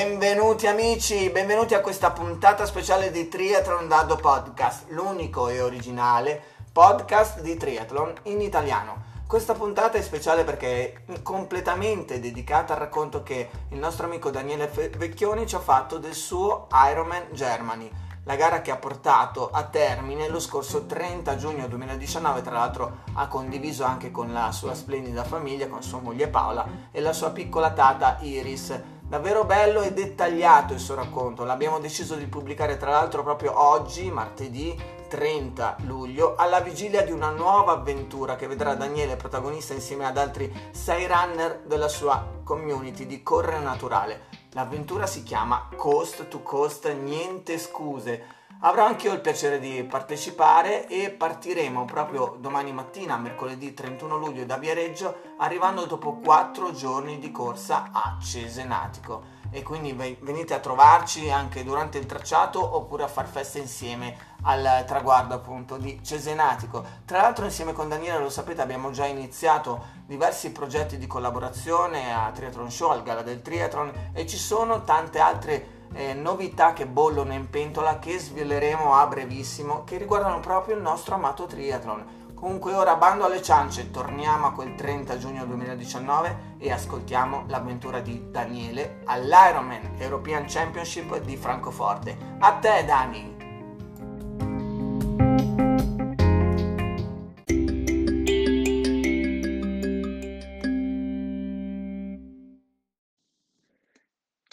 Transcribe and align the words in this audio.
Benvenuti 0.00 0.68
amici, 0.68 1.28
benvenuti 1.28 1.74
a 1.74 1.80
questa 1.80 2.12
puntata 2.12 2.64
speciale 2.66 3.10
di 3.10 3.26
Triathlon 3.26 3.88
Dado 3.88 4.14
Podcast, 4.14 4.84
l'unico 4.90 5.48
e 5.48 5.60
originale 5.60 6.40
podcast 6.70 7.40
di 7.40 7.56
triathlon 7.56 8.14
in 8.26 8.40
italiano. 8.40 9.02
Questa 9.26 9.54
puntata 9.54 9.98
è 9.98 10.02
speciale 10.02 10.44
perché 10.44 11.02
è 11.04 11.20
completamente 11.22 12.20
dedicata 12.20 12.74
al 12.74 12.78
racconto 12.78 13.24
che 13.24 13.50
il 13.70 13.78
nostro 13.78 14.06
amico 14.06 14.30
Daniele 14.30 14.68
Vecchioni 14.68 15.48
ci 15.48 15.56
ha 15.56 15.58
fatto 15.58 15.98
del 15.98 16.14
suo 16.14 16.68
Ironman 16.88 17.32
Germany, 17.32 17.90
la 18.22 18.36
gara 18.36 18.60
che 18.60 18.70
ha 18.70 18.76
portato 18.76 19.50
a 19.50 19.64
termine 19.64 20.28
lo 20.28 20.38
scorso 20.38 20.86
30 20.86 21.36
giugno 21.36 21.66
2019, 21.66 22.42
tra 22.42 22.52
l'altro 22.52 22.98
ha 23.14 23.26
condiviso 23.26 23.82
anche 23.82 24.12
con 24.12 24.32
la 24.32 24.52
sua 24.52 24.74
splendida 24.74 25.24
famiglia, 25.24 25.66
con 25.66 25.82
sua 25.82 25.98
moglie 25.98 26.28
Paola 26.28 26.64
e 26.92 27.00
la 27.00 27.12
sua 27.12 27.30
piccola 27.30 27.72
tata 27.72 28.18
Iris 28.20 28.78
Davvero 29.08 29.44
bello 29.46 29.80
e 29.80 29.94
dettagliato 29.94 30.74
il 30.74 30.80
suo 30.80 30.94
racconto, 30.94 31.42
l'abbiamo 31.42 31.78
deciso 31.78 32.14
di 32.14 32.26
pubblicare 32.26 32.76
tra 32.76 32.90
l'altro 32.90 33.22
proprio 33.22 33.58
oggi, 33.58 34.10
martedì 34.10 34.78
30 35.08 35.76
luglio, 35.84 36.34
alla 36.36 36.60
vigilia 36.60 37.00
di 37.00 37.10
una 37.10 37.30
nuova 37.30 37.72
avventura 37.72 38.36
che 38.36 38.46
vedrà 38.46 38.74
Daniele 38.74 39.16
protagonista 39.16 39.72
insieme 39.72 40.04
ad 40.04 40.18
altri 40.18 40.52
6 40.72 41.06
runner 41.06 41.62
della 41.64 41.88
sua 41.88 42.42
community 42.44 43.06
di 43.06 43.22
Correre 43.22 43.60
Naturale. 43.60 44.24
L'avventura 44.50 45.06
si 45.06 45.22
chiama 45.22 45.70
Coast 45.74 46.28
to 46.28 46.42
Coast 46.42 46.92
Niente 46.92 47.56
Scuse 47.56 48.36
Avrò 48.60 48.84
anche 48.84 49.06
io 49.06 49.12
il 49.12 49.20
piacere 49.20 49.60
di 49.60 49.84
partecipare 49.84 50.88
e 50.88 51.10
partiremo 51.10 51.84
proprio 51.84 52.36
domani 52.40 52.72
mattina, 52.72 53.16
mercoledì 53.16 53.72
31 53.72 54.16
luglio 54.16 54.44
da 54.44 54.56
Viareggio, 54.56 55.36
arrivando 55.36 55.84
dopo 55.84 56.14
4 56.14 56.72
giorni 56.72 57.20
di 57.20 57.30
corsa 57.30 57.90
a 57.92 58.18
Cesenatico. 58.20 59.36
E 59.52 59.62
quindi 59.62 59.92
venite 59.92 60.54
a 60.54 60.58
trovarci 60.58 61.30
anche 61.30 61.62
durante 61.62 61.98
il 61.98 62.06
tracciato 62.06 62.74
oppure 62.74 63.04
a 63.04 63.08
far 63.08 63.28
festa 63.28 63.58
insieme 63.58 64.34
al 64.42 64.82
traguardo 64.88 65.34
appunto 65.34 65.76
di 65.76 66.00
Cesenatico. 66.02 66.84
Tra 67.04 67.20
l'altro 67.22 67.44
insieme 67.44 67.72
con 67.72 67.88
Daniele, 67.88 68.18
lo 68.18 68.28
sapete, 68.28 68.60
abbiamo 68.60 68.90
già 68.90 69.06
iniziato 69.06 69.84
diversi 70.04 70.50
progetti 70.50 70.98
di 70.98 71.06
collaborazione 71.06 72.12
a 72.12 72.28
Triathlon 72.32 72.72
Show, 72.72 72.90
al 72.90 73.04
Gala 73.04 73.22
del 73.22 73.40
Triathlon 73.40 74.10
e 74.12 74.26
ci 74.26 74.36
sono 74.36 74.82
tante 74.82 75.20
altre 75.20 75.76
eh, 75.92 76.14
novità 76.14 76.72
che 76.72 76.86
bollono 76.86 77.32
in 77.32 77.48
pentola 77.50 77.98
che 77.98 78.18
sveleremo 78.18 78.94
a 78.94 79.06
brevissimo 79.06 79.84
che 79.84 79.96
riguardano 79.96 80.40
proprio 80.40 80.76
il 80.76 80.82
nostro 80.82 81.14
amato 81.14 81.46
triathlon. 81.46 82.16
Comunque 82.34 82.72
ora 82.72 82.94
bando 82.94 83.24
alle 83.24 83.42
ciance, 83.42 83.90
torniamo 83.90 84.46
a 84.46 84.52
quel 84.52 84.76
30 84.76 85.18
giugno 85.18 85.44
2019 85.44 86.56
e 86.58 86.70
ascoltiamo 86.70 87.44
l'avventura 87.48 87.98
di 87.98 88.30
Daniele 88.30 89.00
all'Ironman 89.06 89.96
European 89.98 90.44
Championship 90.46 91.18
di 91.20 91.36
Francoforte. 91.36 92.16
A 92.38 92.52
te 92.52 92.84
Dani! 92.84 93.27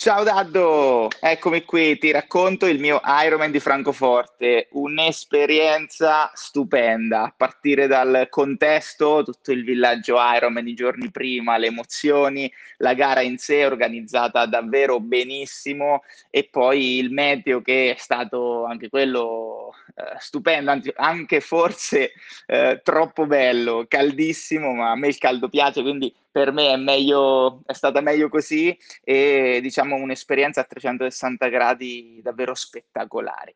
Ciao 0.06 0.24
Daddo, 0.24 1.10
eccomi 1.20 1.64
qui, 1.64 1.98
ti 1.98 2.12
racconto 2.12 2.68
il 2.68 2.80
mio 2.80 3.02
Ironman 3.04 3.50
di 3.50 3.60
Francoforte, 3.60 4.68
un'esperienza 4.74 6.30
stupenda, 6.36 7.24
a 7.24 7.34
partire 7.36 7.88
dal 7.88 8.28
contesto, 8.30 9.24
tutto 9.24 9.52
il 9.52 9.64
villaggio 9.64 10.18
Ironman 10.20 10.68
i 10.68 10.76
giorni 10.76 11.10
prima, 11.10 11.58
le 11.58 11.66
emozioni, 11.66 12.54
la 12.78 12.94
gara 12.94 13.22
in 13.22 13.40
sé 13.40 13.66
organizzata 13.66 14.46
davvero 14.46 15.00
benissimo 15.00 16.04
e 16.30 16.50
poi 16.52 17.00
il 17.00 17.10
meteo 17.10 17.64
che 17.64 17.96
è 17.96 17.98
stato 17.98 18.64
anche 18.66 18.90
quello 18.90 19.74
eh, 19.96 20.18
stupendo, 20.20 20.72
anche, 20.98 21.40
forse 21.40 22.12
eh, 22.46 22.80
troppo 22.84 23.26
bello, 23.26 23.86
caldissimo, 23.88 24.72
ma 24.72 24.92
a 24.92 24.96
me 24.96 25.08
il 25.08 25.18
caldo 25.18 25.50
piace, 25.50 25.82
quindi 25.82 26.14
per 26.36 26.52
me 26.52 26.74
è, 26.74 26.76
meglio, 26.76 27.62
è 27.66 27.72
stata 27.72 28.02
meglio 28.02 28.28
così 28.28 28.78
e 29.02 29.60
diciamo 29.62 29.96
un'esperienza 29.96 30.60
a 30.60 30.66
360 30.66 31.48
gradi 31.48 32.20
davvero 32.22 32.54
spettacolare. 32.54 33.56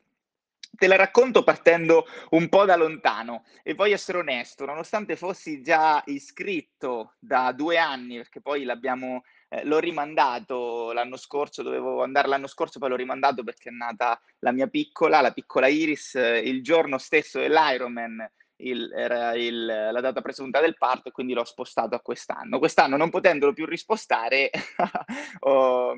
Te 0.72 0.88
la 0.88 0.96
racconto 0.96 1.44
partendo 1.44 2.06
un 2.30 2.48
po' 2.48 2.64
da 2.64 2.78
lontano 2.78 3.44
e 3.64 3.74
voglio 3.74 3.96
essere 3.96 4.20
onesto, 4.20 4.64
nonostante 4.64 5.18
fossi 5.18 5.62
già 5.62 6.02
iscritto 6.06 7.16
da 7.20 7.52
due 7.52 7.78
anni, 7.78 8.16
perché 8.16 8.40
poi 8.40 8.64
l'abbiamo, 8.64 9.24
eh, 9.50 9.66
l'ho 9.66 9.80
rimandato 9.80 10.94
l'anno 10.94 11.18
scorso, 11.18 11.64
dovevo 11.64 12.02
andare 12.02 12.30
l'anno 12.30 12.48
scorso, 12.48 12.80
poi 12.80 12.88
l'ho 12.88 12.96
rimandato 12.96 13.44
perché 13.44 13.68
è 13.68 13.74
nata 13.74 14.18
la 14.40 14.54
mia 14.54 14.68
piccola, 14.68 15.20
la 15.20 15.34
piccola 15.34 15.68
Iris, 15.68 16.16
eh, 16.16 16.38
il 16.38 16.64
giorno 16.64 16.98
stesso 16.98 17.40
dell'Ironman 17.40 18.26
il, 18.60 18.92
era 18.94 19.36
il, 19.36 19.66
la 19.66 20.02
data 20.02 20.22
presunta 20.22 20.60
del 20.60 20.78
parto 20.78 21.10
e 21.10 21.12
quindi 21.12 21.34
l'ho 21.34 21.44
spostato 21.44 21.96
a 21.96 22.02
quest'anno. 22.02 22.60
Quest'anno 22.60 22.98
non 22.98 23.10
potendolo 23.10 23.54
più 23.54 23.66
rispostare 23.66 24.50
ho, 25.42 25.96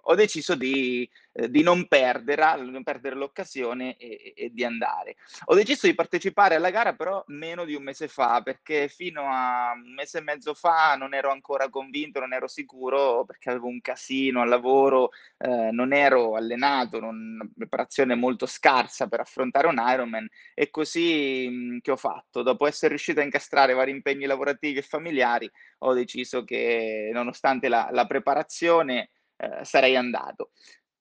ho, 0.00 0.14
deciso 0.14 0.54
di, 0.54 1.08
eh, 1.36 1.50
di 1.50 1.62
non, 1.62 1.86
perdere, 1.86 2.56
non 2.56 2.82
perdere 2.82 3.14
l'occasione 3.14 3.96
e, 3.96 4.32
e, 4.34 4.50
di 4.52 4.64
andare. 4.64 5.16
Ho 5.46 5.54
deciso 5.54 5.86
di 5.86 5.94
partecipare 5.94 6.54
alla 6.54 6.70
gara 6.70 6.94
però 6.94 7.22
meno 7.28 7.64
di 7.64 7.74
un 7.74 7.82
mese 7.82 8.08
fa 8.08 8.40
perché 8.42 8.88
fino 8.88 9.28
a 9.28 9.72
un 9.74 9.92
mese 9.92 10.18
e 10.18 10.22
mezzo 10.22 10.54
fa 10.54 10.96
non 10.96 11.12
ero 11.12 11.30
ancora 11.30 11.68
convinto, 11.68 12.20
non 12.20 12.32
ero 12.32 12.48
sicuro 12.48 13.24
perché 13.26 13.50
avevo 13.50 13.66
un 13.66 13.82
casino 13.82 14.40
al 14.40 14.48
lavoro, 14.48 15.10
eh, 15.36 15.70
non 15.72 15.92
ero 15.92 16.36
allenato, 16.36 17.00
non, 17.00 17.34
una 17.34 17.50
preparazione 17.54 18.14
molto 18.14 18.46
scarsa 18.46 19.06
per 19.06 19.20
affrontare 19.20 19.66
un 19.66 19.76
Ironman 19.78 20.26
e 20.54 20.70
così 20.70 21.78
che 21.82 21.90
ho 21.90 21.96
fatto. 21.96 22.42
Dopo 22.42 22.66
essere 22.66 22.90
riuscito 22.90 23.20
a 23.20 23.24
incastrare 23.24 23.74
vari 23.74 23.90
impegni 23.90 24.24
lavorativi 24.24 24.78
e 24.78 24.82
familiari, 24.82 25.50
ho 25.80 25.92
deciso 25.92 26.44
che 26.44 27.10
nonostante 27.12 27.68
la, 27.68 27.88
la 27.92 28.06
preparazione 28.06 29.10
eh, 29.36 29.64
sarei 29.64 29.96
andato. 29.96 30.50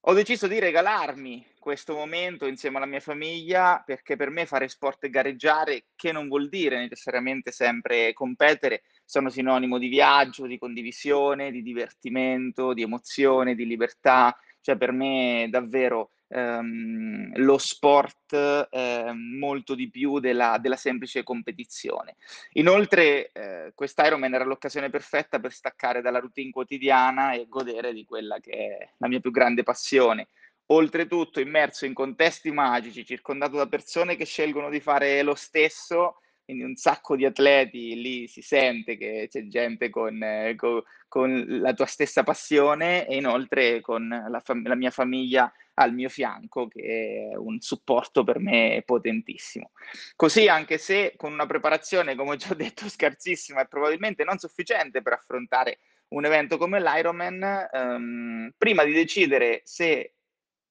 Ho 0.08 0.14
deciso 0.14 0.46
di 0.46 0.60
regalarmi 0.60 1.44
questo 1.58 1.96
momento 1.96 2.46
insieme 2.46 2.78
alla 2.78 2.86
mia 2.86 3.00
famiglia 3.00 3.82
perché 3.84 4.16
per 4.16 4.30
me 4.30 4.46
fare 4.46 4.68
sport 4.68 5.06
e 5.06 5.10
gareggiare, 5.10 5.86
che 5.96 6.12
non 6.12 6.28
vuol 6.28 6.48
dire 6.48 6.78
necessariamente 6.78 7.52
sempre 7.52 8.14
competere, 8.14 8.84
sono 9.04 9.32
sinonimo 9.32 9.80
di 9.80 9.88
viaggio, 9.88 10.46
di 10.46 10.60
condivisione, 10.60 11.50
di 11.50 11.64
divertimento, 11.64 12.74
di 12.74 12.84
emozione, 12.84 13.56
di 13.56 13.66
libertà. 13.66 14.38
Cioè 14.62 14.78
per 14.78 14.92
me 14.92 15.48
davvero 15.50 16.12
ehm, 16.28 17.38
lo 17.38 17.58
sport 17.58 18.34
eh, 18.70 19.12
molto 19.14 19.76
di 19.76 19.90
più 19.90 20.20
della, 20.20 20.58
della 20.60 20.76
semplice 20.76 21.24
competizione. 21.24 22.16
Inoltre 22.54 23.32
eh, 23.32 23.72
quest'Ironman 23.74 24.34
era 24.34 24.44
l'occasione 24.44 24.90
perfetta 24.90 25.40
per 25.40 25.52
staccare 25.52 26.02
dalla 26.02 26.20
routine 26.20 26.52
quotidiana 26.52 27.34
e 27.34 27.48
godere 27.48 27.94
di 27.94 28.06
quella 28.06 28.40
che 28.40 28.52
è 28.52 28.90
la 28.98 29.08
mia 29.08 29.20
più 29.20 29.32
grande 29.32 29.64
passione. 29.64 30.30
Oltretutto 30.68 31.40
immerso 31.40 31.86
in 31.86 31.94
contesti 31.94 32.52
magici, 32.52 33.06
circondato 33.06 33.56
da 33.56 33.68
persone 33.68 34.16
che 34.16 34.26
scelgono 34.26 34.70
di 34.70 34.80
fare 34.80 35.22
lo 35.22 35.36
stesso, 35.36 36.22
quindi 36.46 36.64
un 36.64 36.76
sacco 36.76 37.16
di 37.16 37.26
atleti, 37.26 38.00
lì 38.00 38.28
si 38.28 38.42
sente 38.42 38.98
che 38.98 39.28
c'è 39.30 39.48
gente 39.48 39.90
con, 39.90 40.22
eh, 40.22 40.56
con, 40.56 40.82
con 41.08 41.44
la 41.48 41.74
tua 41.74 41.88
stessa 41.88 42.24
passione 42.24 43.08
e 43.08 43.16
inoltre 43.16 43.82
con 43.82 44.08
la, 44.08 44.40
fam- 44.40 44.66
la, 44.66 44.76
mia 44.76 44.92
famiglia 44.92 45.52
al 45.76 45.94
mio 45.94 46.10
fianco, 46.10 46.68
che 46.68 47.30
è 47.32 47.36
un 47.36 47.60
supporto 47.60 48.24
per 48.24 48.40
me 48.40 48.82
potentissimo. 48.86 49.72
Così, 50.16 50.48
anche 50.48 50.78
se 50.78 51.14
con 51.16 51.34
una 51.34 51.46
preparazione, 51.46 52.16
come 52.16 52.32
ho 52.32 52.36
già 52.36 52.54
detto, 52.54 52.88
scarsissima 52.90 53.62
e 53.62 53.68
probabilmente 53.68 54.24
non 54.24 54.38
sufficiente 54.38 55.02
per 55.02 55.14
affrontare 55.14 55.80
un 56.10 56.26
evento 56.26 56.58
come 56.58 56.80
l'Ironman, 56.80 57.70
ehm, 57.72 58.54
prima 58.58 58.84
di 58.84 58.94
decidere 58.94 59.62
se 59.64 60.15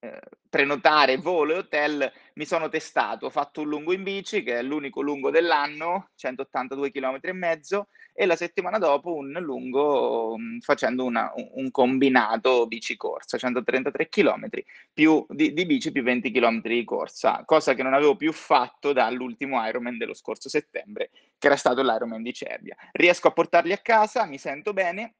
eh, 0.04 0.20
prenotare 0.50 1.16
volo 1.16 1.54
e 1.54 1.58
hotel, 1.58 2.12
mi 2.34 2.44
sono 2.44 2.68
testato, 2.68 3.26
ho 3.26 3.30
fatto 3.30 3.62
un 3.62 3.68
lungo 3.68 3.92
in 3.92 4.04
bici, 4.04 4.44
che 4.44 4.58
è 4.58 4.62
l'unico 4.62 5.00
lungo 5.00 5.30
dell'anno, 5.30 6.10
182 6.14 6.92
km 6.92 7.18
e 7.22 7.32
mezzo, 7.32 7.88
e 8.12 8.24
la 8.26 8.36
settimana 8.36 8.78
dopo 8.78 9.14
un 9.14 9.32
lungo 9.40 10.34
um, 10.34 10.60
facendo 10.60 11.04
una, 11.04 11.32
un 11.54 11.70
combinato 11.72 12.68
bici 12.68 12.96
corsa, 12.96 13.36
133 13.36 14.08
km 14.08 14.48
più 14.92 15.26
di, 15.28 15.52
di, 15.52 15.66
bici 15.66 15.90
più 15.90 16.04
20 16.04 16.30
km 16.30 16.60
di 16.60 16.84
corsa, 16.84 17.42
cosa 17.44 17.74
che 17.74 17.82
non 17.82 17.94
avevo 17.94 18.14
più 18.14 18.32
fatto 18.32 18.92
dall'ultimo 18.92 19.66
Ironman 19.66 19.98
dello 19.98 20.14
scorso 20.14 20.48
settembre, 20.48 21.10
che 21.36 21.46
era 21.48 21.56
stato 21.56 21.82
l'Ironman 21.82 22.22
di 22.22 22.32
Cervia. 22.32 22.76
Riesco 22.92 23.26
a 23.26 23.32
portarli 23.32 23.72
a 23.72 23.78
casa, 23.78 24.24
mi 24.26 24.38
sento 24.38 24.72
bene, 24.72 25.14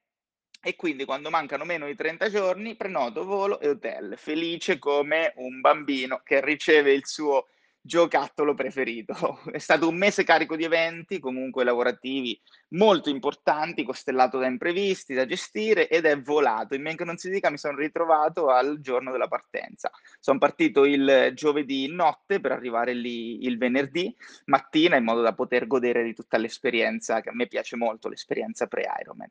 e 0.65 0.77
quindi 0.77 1.05
quando 1.05 1.29
mancano 1.29 1.65
meno 1.65 1.85
di 1.85 1.95
30 1.95 2.31
giorni 2.31 2.75
prenoto 2.75 3.25
volo 3.25 3.61
e 3.61 3.69
hotel, 3.69 4.15
felice 4.17 4.79
come 4.79 5.35
un 5.37 5.61
bambino 5.61 6.23
che 6.25 6.43
riceve 6.43 6.93
il 6.93 7.07
suo 7.07 7.49
giocattolo 7.83 8.55
preferito. 8.55 9.41
È 9.53 9.59
stato 9.59 9.87
un 9.87 9.97
mese 9.97 10.25
carico 10.25 10.57
di 10.57 10.65
eventi, 10.65 11.21
comunque 11.21 11.65
lavorativi 11.65 12.41
molto 12.75 13.11
importanti, 13.11 13.85
costellato 13.85 14.39
da 14.39 14.47
imprevisti, 14.47 15.15
da 15.15 15.27
gestire 15.27 15.89
ed 15.89 16.05
è 16.05 16.21
volato. 16.21 16.75
In 16.75 16.83
men 16.83 16.97
che 16.97 17.05
non 17.05 17.17
si 17.17 17.31
dica 17.31 17.51
mi 17.51 17.59
sono 17.59 17.77
ritrovato 17.77 18.49
al 18.49 18.81
giorno 18.81 19.11
della 19.11 19.29
partenza. 19.29 19.91
Sono 20.19 20.39
partito 20.39 20.85
il 20.85 21.33
giovedì 21.35 21.89
notte 21.89 22.41
per 22.41 22.53
arrivare 22.53 22.93
lì 22.93 23.45
il 23.45 23.59
venerdì 23.59 24.15
mattina 24.47 24.97
in 24.97 25.05
modo 25.05 25.21
da 25.21 25.35
poter 25.35 25.67
godere 25.67 26.03
di 26.03 26.15
tutta 26.15 26.37
l'esperienza, 26.37 27.21
che 27.21 27.31
a 27.31 27.35
me 27.35 27.47
piace 27.47 27.77
molto, 27.77 28.09
l'esperienza 28.09 28.67
pre-Ironman. 28.67 29.31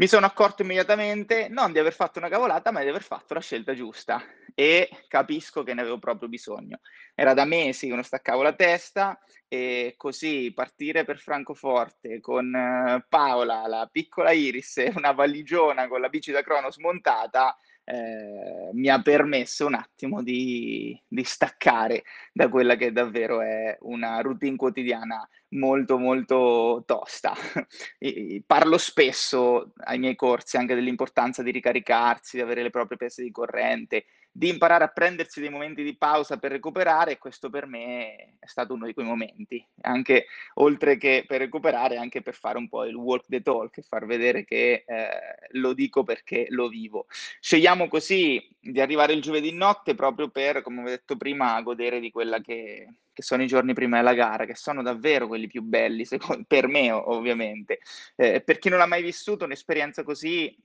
Mi 0.00 0.06
sono 0.06 0.24
accorto 0.24 0.62
immediatamente 0.62 1.48
non 1.48 1.72
di 1.72 1.78
aver 1.78 1.92
fatto 1.92 2.18
una 2.18 2.28
cavolata, 2.28 2.70
ma 2.70 2.82
di 2.82 2.88
aver 2.88 3.02
fatto 3.02 3.34
la 3.34 3.40
scelta 3.40 3.74
giusta 3.74 4.22
e 4.54 4.88
capisco 5.08 5.62
che 5.62 5.74
ne 5.74 5.82
avevo 5.82 5.98
proprio 5.98 6.28
bisogno. 6.28 6.80
Era 7.14 7.34
da 7.34 7.44
mesi 7.44 7.86
che 7.86 7.94
non 7.94 8.02
staccavo 8.02 8.42
la 8.42 8.54
testa 8.54 9.20
e 9.52 9.94
così 9.96 10.52
partire 10.54 11.04
per 11.04 11.18
Francoforte 11.18 12.20
con 12.20 12.54
eh, 12.54 13.04
Paola, 13.08 13.66
la 13.66 13.88
piccola 13.90 14.30
Iris 14.30 14.76
e 14.78 14.92
una 14.94 15.10
valigiona 15.10 15.88
con 15.88 16.00
la 16.00 16.08
bici 16.08 16.30
da 16.30 16.40
crono 16.42 16.70
smontata 16.70 17.58
eh, 17.82 18.70
mi 18.74 18.88
ha 18.88 19.02
permesso 19.02 19.66
un 19.66 19.74
attimo 19.74 20.22
di, 20.22 20.96
di, 21.08 21.24
staccare 21.24 22.04
da 22.32 22.48
quella 22.48 22.76
che 22.76 22.92
davvero 22.92 23.40
è 23.40 23.76
una 23.80 24.20
routine 24.20 24.54
quotidiana 24.54 25.28
molto 25.50 25.98
molto 25.98 26.84
tosta. 26.86 27.34
Parlo 28.46 28.78
spesso 28.78 29.72
ai 29.78 29.98
miei 29.98 30.14
corsi 30.14 30.56
anche 30.56 30.76
dell'importanza 30.76 31.42
di 31.42 31.50
ricaricarsi, 31.50 32.36
di 32.36 32.42
avere 32.42 32.62
le 32.62 32.70
proprie 32.70 32.96
pese 32.96 33.24
di 33.24 33.32
corrente, 33.32 34.04
di 34.32 34.48
imparare 34.48 34.84
a 34.84 34.88
prendersi 34.88 35.40
dei 35.40 35.50
momenti 35.50 35.82
di 35.82 35.96
pausa 35.96 36.38
per 36.38 36.52
recuperare 36.52 37.12
e 37.12 37.18
questo 37.18 37.50
per 37.50 37.66
me 37.66 38.36
è 38.38 38.46
stato 38.46 38.74
uno 38.74 38.86
di 38.86 38.94
quei 38.94 39.06
momenti, 39.06 39.64
anche 39.82 40.26
oltre 40.54 40.96
che 40.96 41.24
per 41.26 41.40
recuperare, 41.40 41.96
anche 41.96 42.22
per 42.22 42.34
fare 42.34 42.58
un 42.58 42.68
po' 42.68 42.84
il 42.84 42.94
walk 42.94 43.26
the 43.28 43.42
talk 43.42 43.78
e 43.78 43.82
far 43.82 44.06
vedere 44.06 44.44
che 44.44 44.84
eh, 44.86 45.08
lo 45.52 45.72
dico 45.72 46.04
perché 46.04 46.46
lo 46.50 46.68
vivo. 46.68 47.06
Scegliamo 47.40 47.88
così 47.88 48.48
di 48.60 48.80
arrivare 48.80 49.12
il 49.12 49.22
giovedì 49.22 49.52
notte 49.52 49.94
proprio 49.94 50.28
per, 50.28 50.62
come 50.62 50.82
ho 50.82 50.86
detto 50.86 51.16
prima, 51.16 51.60
godere 51.62 51.98
di 51.98 52.10
quella 52.10 52.40
che, 52.40 52.86
che 53.12 53.22
sono 53.22 53.42
i 53.42 53.46
giorni 53.46 53.74
prima 53.74 53.96
della 53.96 54.14
gara, 54.14 54.46
che 54.46 54.54
sono 54.54 54.82
davvero 54.82 55.26
quelli 55.26 55.48
più 55.48 55.62
belli, 55.62 56.04
secondo, 56.04 56.44
per 56.46 56.68
me 56.68 56.90
ovviamente. 56.92 57.80
Eh, 58.16 58.40
per 58.42 58.58
chi 58.58 58.68
non 58.68 58.80
ha 58.80 58.86
mai 58.86 59.02
vissuto 59.02 59.44
un'esperienza 59.44 60.04
così, 60.04 60.56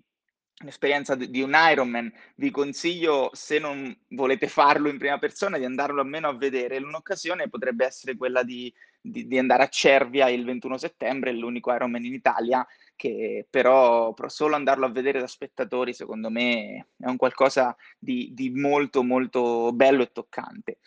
l'esperienza 0.64 1.16
di 1.16 1.42
un 1.42 1.54
Ironman, 1.54 2.12
vi 2.36 2.50
consiglio, 2.50 3.30
se 3.34 3.60
non 3.60 3.96
volete 4.10 4.48
farlo 4.48 4.88
in 4.88 4.98
prima 4.98 5.18
persona, 5.18 5.58
di 5.58 5.66
andarlo 5.66 6.02
almeno 6.02 6.30
a 6.30 6.36
vedere. 6.36 6.78
Un'occasione 6.78 7.50
potrebbe 7.50 7.86
essere 7.86 8.16
quella 8.16 8.44
di, 8.44 8.74
di, 9.02 9.28
di 9.28 9.38
andare 9.38 9.64
a 9.64 9.68
Cervia 9.68 10.30
il 10.30 10.46
21 10.46 10.78
settembre, 10.78 11.34
l'unico 11.34 11.74
Ironman 11.74 12.06
in 12.06 12.14
Italia, 12.14 12.66
che 12.96 13.46
però, 13.50 14.14
però, 14.14 14.30
solo 14.30 14.56
andarlo 14.56 14.86
a 14.86 14.92
vedere 14.92 15.20
da 15.20 15.28
spettatori, 15.28 15.94
secondo 15.94 16.30
me, 16.30 16.88
è 16.98 17.08
un 17.08 17.18
qualcosa 17.18 17.76
di, 18.00 18.30
di 18.34 18.50
molto, 18.52 19.04
molto 19.04 19.74
bello 19.74 20.04
e 20.04 20.12
toccante. 20.14 20.78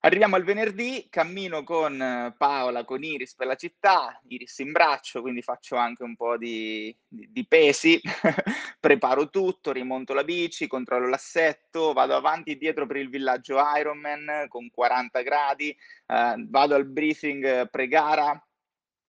Arriviamo 0.00 0.36
al 0.36 0.44
venerdì, 0.44 1.08
cammino 1.10 1.64
con 1.64 2.00
eh, 2.00 2.32
Paola, 2.38 2.84
con 2.84 3.02
Iris 3.02 3.34
per 3.34 3.48
la 3.48 3.56
città, 3.56 4.20
Iris 4.28 4.60
in 4.60 4.70
braccio, 4.70 5.20
quindi 5.20 5.42
faccio 5.42 5.74
anche 5.74 6.04
un 6.04 6.14
po' 6.14 6.36
di, 6.36 6.96
di, 7.08 7.28
di 7.32 7.44
pesi, 7.48 8.00
preparo 8.78 9.28
tutto, 9.28 9.72
rimonto 9.72 10.14
la 10.14 10.22
bici, 10.22 10.68
controllo 10.68 11.08
l'assetto, 11.08 11.92
vado 11.92 12.14
avanti 12.14 12.52
e 12.52 12.56
dietro 12.56 12.86
per 12.86 12.98
il 12.98 13.10
villaggio 13.10 13.58
Ironman 13.76 14.46
con 14.46 14.70
40 14.70 15.20
gradi, 15.22 15.70
eh, 15.70 16.34
vado 16.46 16.76
al 16.76 16.86
briefing 16.86 17.68
pre-gara, 17.68 18.40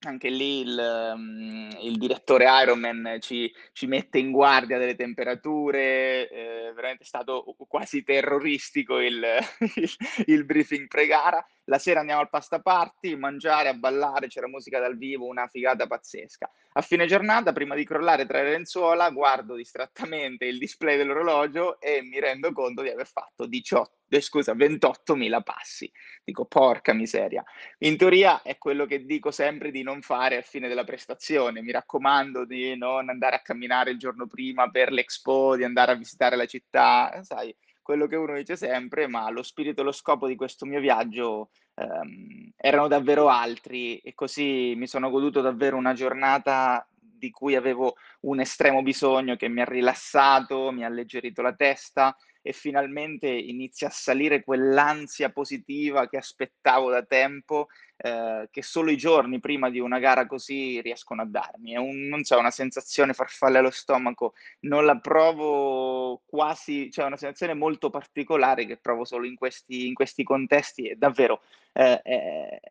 anche 0.02 0.30
lì 0.30 0.62
il, 0.62 1.12
um, 1.14 1.70
il, 1.82 1.98
direttore 1.98 2.46
Ironman 2.64 3.18
ci, 3.20 3.54
ci, 3.74 3.86
mette 3.86 4.18
in 4.18 4.32
guardia 4.32 4.78
delle 4.78 4.96
temperature, 4.96 6.30
eh, 6.30 6.72
veramente 6.74 7.04
è 7.04 7.08
stato 7.08 7.44
quasi 7.68 8.04
terroristico 8.04 9.00
il, 9.00 9.22
il, 9.76 9.90
il 10.26 10.46
briefing 10.46 10.88
pre-gara. 10.88 11.46
La 11.70 11.78
sera 11.78 12.00
andiamo 12.00 12.22
al 12.22 12.30
pasta 12.30 12.60
party, 12.60 13.16
mangiare, 13.16 13.70
a 13.70 13.76
ballare, 13.76 14.28
c'era 14.28 14.48
musica 14.48 14.80
dal 14.80 14.98
vivo, 14.98 15.28
una 15.28 15.48
figata 15.48 15.86
pazzesca. 15.86 16.50
A 16.74 16.82
fine 16.82 17.06
giornata, 17.06 17.54
prima 17.54 17.76
di 17.76 17.86
crollare 17.86 18.26
tra 18.26 18.42
le 18.42 18.50
lenzuola, 18.50 19.12
guardo 19.12 19.54
distrattamente 19.54 20.46
il 20.46 20.58
display 20.58 20.98
dell'orologio 20.98 21.80
e 21.80 22.02
mi 22.02 22.20
rendo 22.20 22.52
conto 22.54 22.82
di 22.82 22.90
aver 22.90 23.06
fatto 23.06 23.46
18 23.46 23.98
eh, 24.10 24.22
scusa, 24.22 24.56
28.000 24.56 25.44
passi. 25.44 25.92
Dico, 26.24 26.46
porca 26.46 26.94
miseria. 26.94 27.44
In 27.80 27.98
teoria 27.98 28.42
è 28.42 28.58
quello 28.58 28.88
che 28.88 29.06
dico 29.06 29.30
sempre 29.30 29.70
di 29.70 29.84
non 29.84 30.02
fare 30.02 30.38
a 30.38 30.42
fine 30.42 30.68
della 30.68 30.84
prestazione. 30.84 31.62
Mi 31.62 31.72
raccomando 31.72 32.46
di 32.46 32.76
non 32.76 33.10
andare 33.10 33.36
a 33.36 33.42
camminare 33.42 33.92
il 33.92 34.00
giorno 34.00 34.26
prima 34.26 34.72
per 34.72 34.92
l'Expo, 34.92 35.56
di 35.56 35.64
andare 35.64 35.92
a 35.92 35.96
visitare 35.96 36.36
la 36.36 36.48
città, 36.48 37.22
sai, 37.22 37.56
quello 37.90 38.06
che 38.06 38.18
uno 38.18 38.36
dice 38.36 38.56
sempre, 38.56 39.08
ma 39.08 39.32
lo 39.32 39.42
spirito 39.42 39.82
e 39.82 39.84
lo 39.84 39.92
scopo 39.92 40.28
di 40.28 40.36
questo 40.36 40.68
mio 40.68 40.80
viaggio 40.80 41.50
ehm, 41.74 42.52
erano 42.56 42.88
davvero 42.88 43.30
altri 43.30 43.98
e 43.98 44.14
così 44.14 44.76
mi 44.78 44.86
sono 44.86 45.10
goduto 45.10 45.42
davvero 45.42 45.76
una 45.76 45.94
giornata 45.94 46.88
di 46.92 47.32
cui 47.32 47.56
avevo 47.56 47.96
un 48.22 48.42
estremo 48.42 48.84
bisogno 48.84 49.36
che 49.36 49.48
mi 49.48 49.62
ha 49.62 49.66
rilassato, 49.66 50.72
mi 50.72 50.84
ha 50.84 50.86
alleggerito 50.86 51.42
la 51.42 51.56
testa 51.56 52.16
e 52.44 52.54
finalmente 52.54 53.28
inizia 53.28 53.88
a 53.88 53.92
salire 53.92 54.44
quell'ansia 54.44 55.32
positiva 55.32 56.08
che 56.08 56.18
aspettavo 56.18 56.92
da 56.92 57.02
tempo, 57.02 57.70
eh, 58.02 58.48
che 58.50 58.62
solo 58.62 58.92
i 58.92 58.98
giorni 58.98 59.42
prima 59.42 59.70
di 59.70 59.80
una 59.80 60.00
gara 60.00 60.26
così 60.26 60.80
riescono 60.80 61.22
a 61.22 61.26
darmi. 61.26 61.74
È 61.74 61.78
un, 61.78 62.08
non 62.08 62.24
so, 62.24 62.40
una 62.40 62.50
sensazione 62.50 63.14
farfalle 63.14 63.58
allo 63.58 63.72
stomaco, 63.72 64.36
non 64.62 64.86
la 64.86 64.98
provo 65.00 66.22
quasi, 66.26 66.90
cioè 66.92 67.06
una 67.06 67.18
sensazione 67.18 67.54
molto 67.54 67.90
particolare 67.90 68.66
che 68.66 68.78
provo 68.78 69.04
solo 69.04 69.26
in 69.26 69.36
questi, 69.36 69.88
in 69.88 69.94
questi 69.94 70.24
contesti 70.24 70.88
e 70.88 70.96
davvero 70.96 71.42
eh, 71.72 72.02
eh, 72.04 72.62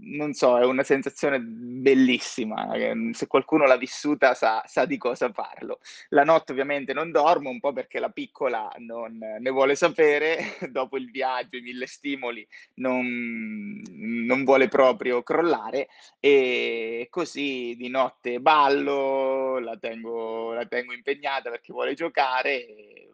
non 0.00 0.32
so, 0.32 0.58
è 0.58 0.64
una 0.64 0.82
sensazione 0.82 1.38
bellissima. 1.40 2.70
Se 3.12 3.26
qualcuno 3.26 3.66
l'ha 3.66 3.76
vissuta 3.76 4.32
sa, 4.32 4.62
sa, 4.66 4.86
di 4.86 4.96
cosa 4.96 5.30
parlo. 5.30 5.80
La 6.10 6.24
notte 6.24 6.52
ovviamente 6.52 6.94
non 6.94 7.10
dormo, 7.10 7.50
un 7.50 7.60
po' 7.60 7.72
perché 7.72 7.98
la 7.98 8.08
piccola 8.08 8.72
non 8.78 9.18
ne 9.18 9.50
vuole 9.50 9.74
sapere, 9.74 10.56
dopo 10.70 10.96
il 10.96 11.10
viaggio, 11.10 11.56
i 11.56 11.60
mille 11.60 11.86
stimoli, 11.86 12.46
non, 12.76 13.82
non 13.92 14.44
vuole 14.44 14.57
proprio 14.66 15.22
crollare 15.22 15.86
e 16.18 17.06
così 17.08 17.76
di 17.78 17.88
notte 17.88 18.40
ballo, 18.40 19.60
la 19.60 19.76
tengo, 19.76 20.52
la 20.52 20.66
tengo 20.66 20.92
impegnata 20.92 21.50
perché 21.50 21.72
vuole 21.72 21.94
giocare 21.94 22.66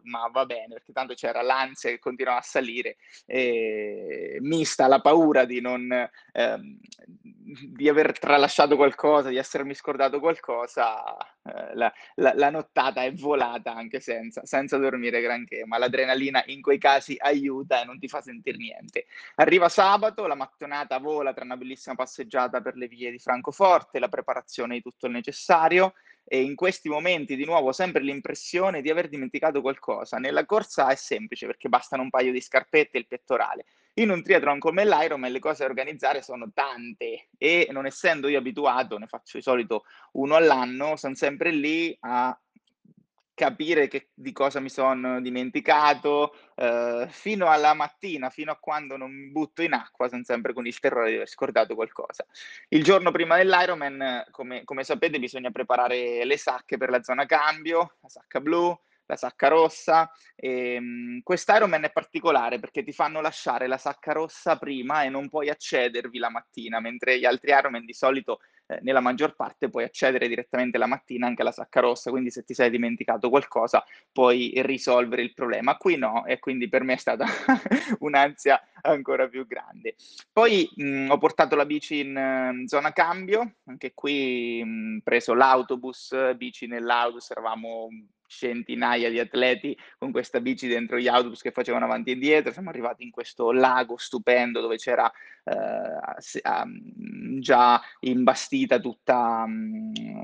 ma 0.05 0.29
va 0.31 0.45
bene, 0.47 0.75
perché 0.75 0.93
tanto 0.93 1.15
c'era 1.15 1.43
l'ansia 1.43 1.91
che 1.91 1.99
continuava 1.99 2.39
a 2.39 2.43
salire, 2.43 2.97
mista 4.41 4.87
la 4.87 5.01
paura 5.01 5.45
di 5.45 5.61
non... 5.61 5.91
Ehm, 6.33 6.79
di 7.45 7.89
aver 7.89 8.19
tralasciato 8.19 8.75
qualcosa, 8.75 9.29
di 9.29 9.37
essermi 9.37 9.75
scordato 9.75 10.19
qualcosa, 10.19 11.17
eh, 11.43 11.75
la, 11.75 11.93
la, 12.15 12.33
la, 12.35 12.51
nottata 12.51 13.03
è 13.03 13.13
volata 13.13 13.75
anche 13.75 14.01
senza, 14.01 14.47
senza 14.47 14.79
dormire 14.79 15.21
granché, 15.21 15.65
ma 15.67 15.77
l'adrenalina 15.77 16.43
in 16.47 16.63
quei 16.63 16.79
casi 16.79 17.17
aiuta 17.19 17.83
e 17.83 17.85
non 17.85 17.99
ti 17.99 18.09
fa 18.09 18.23
sentire 18.23 18.57
niente. 18.57 19.07
Arriva 19.37 19.69
sabato, 19.69 20.27
la 20.27 20.35
mattonata 20.35 20.99
vola 20.99 21.35
tra 21.35 21.45
una 21.45 21.59
bellissima 21.59 21.95
passeggiata 21.95 22.63
per 22.63 22.77
le 22.77 22.89
vie 22.89 23.11
di 23.11 23.19
Francoforte, 23.19 23.99
la 23.99 24.09
preparazione 24.09 24.77
di 24.77 24.83
tutto 24.83 25.07
il 25.07 25.13
necessario, 25.13 25.93
e 26.25 26.43
in 26.43 26.55
questi 26.55 26.89
momenti 26.89 27.37
di 27.37 27.45
nuovo 27.45 27.73
sempre 27.73 28.03
l'impressione 28.03 28.83
di 28.83 28.91
aver 28.91 29.09
dimenticato 29.09 29.61
qualcosa. 29.61 30.17
Nella 30.19 30.47
corsa 30.47 30.89
è 30.89 30.95
semplice 30.95 31.47
perché 31.47 31.69
bastano 31.69 32.03
un 32.03 32.11
paio 32.11 32.33
di 32.33 32.41
scarpette 32.41 32.97
e 32.97 33.01
il 33.01 33.07
pettorale. 33.07 33.65
In 33.95 34.11
un 34.11 34.23
triathlon 34.23 34.59
come 34.59 34.85
l'Ironman 34.85 35.31
le 35.31 35.39
cose 35.39 35.63
da 35.63 35.69
organizzare 35.69 36.21
sono 36.21 36.51
tante 36.53 37.29
e 37.39 37.69
non 37.71 37.87
essendo 37.87 38.27
io 38.27 38.39
abituato, 38.39 38.99
ne 38.99 39.07
faccio 39.07 39.37
di 39.37 39.43
solito 39.43 39.85
uno 40.13 40.35
all'anno, 40.35 40.97
sono 40.97 41.15
sempre 41.15 41.53
lì 41.53 41.97
a 42.01 42.37
capire 43.35 43.89
che, 43.89 44.11
di 44.15 44.33
cosa 44.33 44.61
mi 44.61 44.71
sono 44.71 45.21
dimenticato, 45.21 46.35
eh, 46.55 47.07
fino 47.11 47.51
alla 47.51 47.75
mattina, 47.75 48.31
fino 48.31 48.53
a 48.53 48.57
quando 48.57 48.97
non 48.97 49.13
mi 49.13 49.31
butto 49.31 49.63
in 49.63 49.73
acqua, 49.73 50.09
sono 50.09 50.25
sempre 50.25 50.53
con 50.53 50.67
il 50.67 50.79
terrore 50.79 51.11
di 51.11 51.17
aver 51.17 51.29
scordato 51.29 51.75
qualcosa. 51.75 52.25
Il 52.69 52.85
giorno 52.85 53.11
prima 53.11 53.37
dell'Ironman, 53.37 54.25
come, 54.31 54.65
come 54.65 54.85
sapete, 54.85 55.19
bisogna 55.19 55.51
preparare 55.51 56.25
le 56.25 56.37
sacche 56.37 56.77
per 56.77 56.91
la 56.91 57.03
zona 57.03 57.27
cambio, 57.27 57.97
la 58.01 58.09
sacca 58.09 58.41
blu, 58.41 58.79
la 59.07 59.17
sacca 59.17 59.49
rossa. 59.49 60.11
E, 60.37 60.77
um, 60.79 61.21
quest'Ironman 61.23 61.85
è 61.85 61.93
particolare 61.93 62.59
perché 62.59 62.83
ti 62.83 62.93
fanno 62.93 63.21
lasciare 63.21 63.67
la 63.67 63.79
sacca 63.79 64.13
rossa 64.13 64.57
prima 64.57 65.03
e 65.03 65.09
non 65.09 65.29
puoi 65.29 65.51
accedervi 65.51 66.19
la 66.19 66.31
mattina, 66.31 66.81
mentre 66.81 67.19
gli 67.19 67.25
altri 67.25 67.51
Ironman 67.51 67.85
di 67.85 67.95
solito 67.95 68.41
eh, 68.67 68.79
nella 68.83 69.01
maggior 69.01 69.35
parte 69.37 69.69
puoi 69.69 69.85
accedere 69.85 70.29
direttamente 70.29 70.79
la 70.79 70.87
mattina 70.87 71.27
anche 71.27 71.43
alla 71.43 71.53
sacca 71.53 71.81
rossa, 71.81 72.11
quindi 72.11 72.31
se 72.31 72.45
ti 72.45 72.55
sei 72.55 72.71
dimenticato 72.71 73.29
qualcosa 73.29 73.85
puoi 74.13 74.53
risolvere 74.63 75.23
il 75.23 75.35
problema. 75.35 75.77
Qui 75.77 75.97
no, 75.97 76.25
e 76.25 76.39
quindi 76.39 76.69
per 76.69 76.83
me 76.83 76.95
è 76.95 76.99
stata 76.99 77.27
un'ansia 78.01 78.61
ancora 78.83 79.29
più 79.29 79.47
grande. 79.47 79.97
Poi 80.33 80.69
mh, 80.75 81.11
ho 81.11 81.19
portato 81.19 81.57
la 81.57 81.67
bici 81.67 82.01
in 82.01 82.63
uh, 82.63 82.67
zona 82.67 82.93
cambio, 82.93 83.57
anche 83.67 83.93
qui 83.95 84.63
ho 84.63 85.01
preso 85.03 85.35
l'autobus, 85.35 86.35
bici 86.37 86.67
nell'autobus, 86.67 87.31
eravamo 87.31 87.89
centinaia 88.27 89.11
di 89.11 89.19
atleti 89.19 89.77
con 89.99 90.13
questa 90.13 90.41
bici 90.41 90.67
dentro 90.69 90.99
gli 90.99 91.09
autobus 91.09 91.43
che 91.43 91.51
facevano 91.51 91.85
avanti 91.85 92.11
e 92.11 92.13
indietro. 92.15 92.53
Siamo 92.53 92.71
arrivati 92.71 93.03
in 93.03 93.11
questo 93.11 93.53
lago 93.53 93.97
stupendo 93.97 94.61
dove 94.61 94.77
c'era 94.77 95.11
eh, 95.45 97.41
già 97.41 97.81
imbastita 98.01 98.79
tutta, 98.79 99.47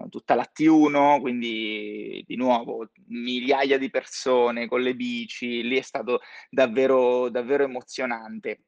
tutta 0.09 0.35
la 0.35 0.51
T1, 0.53 1.21
quindi 1.21 2.25
di 2.27 2.37
nuovo 2.37 2.91
migliaia 3.09 3.79
di 3.79 3.91
persone 3.91 4.67
con 4.67 4.81
le 4.81 4.95
bici. 4.95 5.63
Lì 5.63 5.77
è 5.77 5.83
stato 5.83 6.21
davvero, 6.49 7.29
davvero 7.29 7.65
emozionante. 7.65 8.65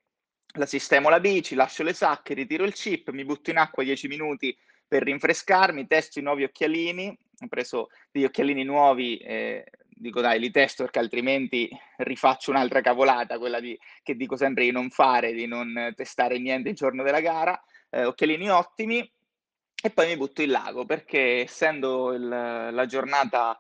La 0.57 0.67
sistemo 0.67 1.09
la 1.09 1.21
bici, 1.21 1.55
lascio 1.55 1.83
le 1.83 1.95
sacche, 1.95 2.35
ritiro 2.35 2.65
il 2.65 2.75
chip, 2.75 3.09
mi 3.11 3.25
butto 3.25 3.51
in 3.51 3.57
acqua 3.57 3.83
10 3.83 4.07
minuti 4.07 4.55
per 4.93 5.05
rinfrescarmi, 5.05 5.87
testo 5.87 6.19
i 6.19 6.23
nuovi 6.23 6.45
occhialini, 6.45 7.09
ho 7.09 7.49
preso 7.49 7.89
degli 8.11 8.25
occhialini 8.25 8.63
nuovi, 8.63 9.17
eh, 9.17 9.65
dico 9.89 10.21
dai, 10.21 10.39
li 10.39 10.51
testo 10.51 10.83
perché 10.83 10.99
altrimenti 10.99 11.71
rifaccio 11.97 12.51
un'altra 12.51 12.83
cavolata, 12.83 13.39
quella 13.39 13.59
di, 13.59 13.79
che 14.03 14.17
dico 14.17 14.37
sempre 14.37 14.65
di 14.65 14.71
non 14.71 14.91
fare, 14.91 15.33
di 15.33 15.47
non 15.47 15.95
testare 15.97 16.39
niente 16.39 16.69
il 16.69 16.75
giorno 16.75 17.03
della 17.03 17.21
gara, 17.21 17.59
eh, 17.89 18.05
occhialini 18.05 18.51
ottimi. 18.51 18.99
E 19.83 19.89
poi 19.89 20.09
mi 20.09 20.17
butto 20.19 20.43
in 20.43 20.51
lago 20.51 20.85
perché 20.85 21.41
essendo 21.41 22.13
il, 22.13 22.29
la 22.29 22.85
giornata 22.85 23.59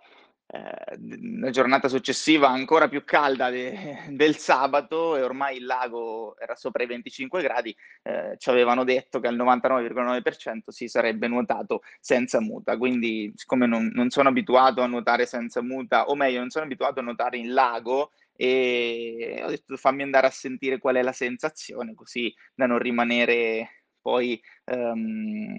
la 1.38 1.50
giornata 1.50 1.88
successiva 1.88 2.48
ancora 2.48 2.88
più 2.88 3.04
calda 3.04 3.48
de, 3.48 4.04
del 4.10 4.36
sabato 4.36 5.16
e 5.16 5.22
ormai 5.22 5.56
il 5.56 5.64
lago 5.64 6.36
era 6.38 6.54
sopra 6.56 6.82
i 6.82 6.86
25 6.86 7.42
gradi, 7.42 7.74
eh, 8.02 8.34
ci 8.36 8.50
avevano 8.50 8.84
detto 8.84 9.18
che 9.20 9.28
al 9.28 9.36
99,9% 9.36 10.68
si 10.68 10.88
sarebbe 10.88 11.28
nuotato 11.28 11.82
senza 12.00 12.40
muta, 12.40 12.76
quindi 12.76 13.32
siccome 13.34 13.66
non, 13.66 13.90
non, 13.94 14.10
sono 14.10 14.28
abituato 14.28 14.82
a 14.82 14.86
nuotare 14.86 15.24
senza 15.26 15.62
muta, 15.62 16.06
o 16.08 16.14
meglio 16.14 16.40
non 16.40 16.50
sono 16.50 16.66
abituato 16.66 17.00
a 17.00 17.02
nuotare 17.02 17.38
in 17.38 17.52
lago, 17.52 18.12
e 18.34 19.40
ho 19.44 19.48
detto 19.48 19.76
fammi 19.76 20.02
andare 20.02 20.26
a 20.26 20.30
sentire 20.30 20.78
qual 20.78 20.96
è 20.96 21.02
la 21.02 21.12
sensazione, 21.12 21.94
così 21.94 22.34
da 22.54 22.66
non 22.66 22.78
rimanere 22.78 23.84
poi 24.02 24.42
um, 24.64 25.56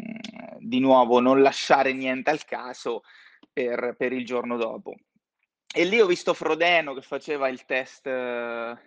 di 0.60 0.80
nuovo 0.80 1.20
non 1.22 1.42
lasciare 1.42 1.94
niente 1.94 2.30
al 2.30 2.44
caso 2.44 3.04
per, 3.54 3.96
per 3.98 4.12
il 4.12 4.26
giorno 4.26 4.58
dopo. 4.58 4.96
E 5.76 5.86
lì 5.86 6.00
ho 6.00 6.06
visto 6.06 6.34
Frodeno 6.34 6.94
che 6.94 7.02
faceva 7.02 7.48
il 7.48 7.66
test, 7.66 8.06
eh, 8.06 8.78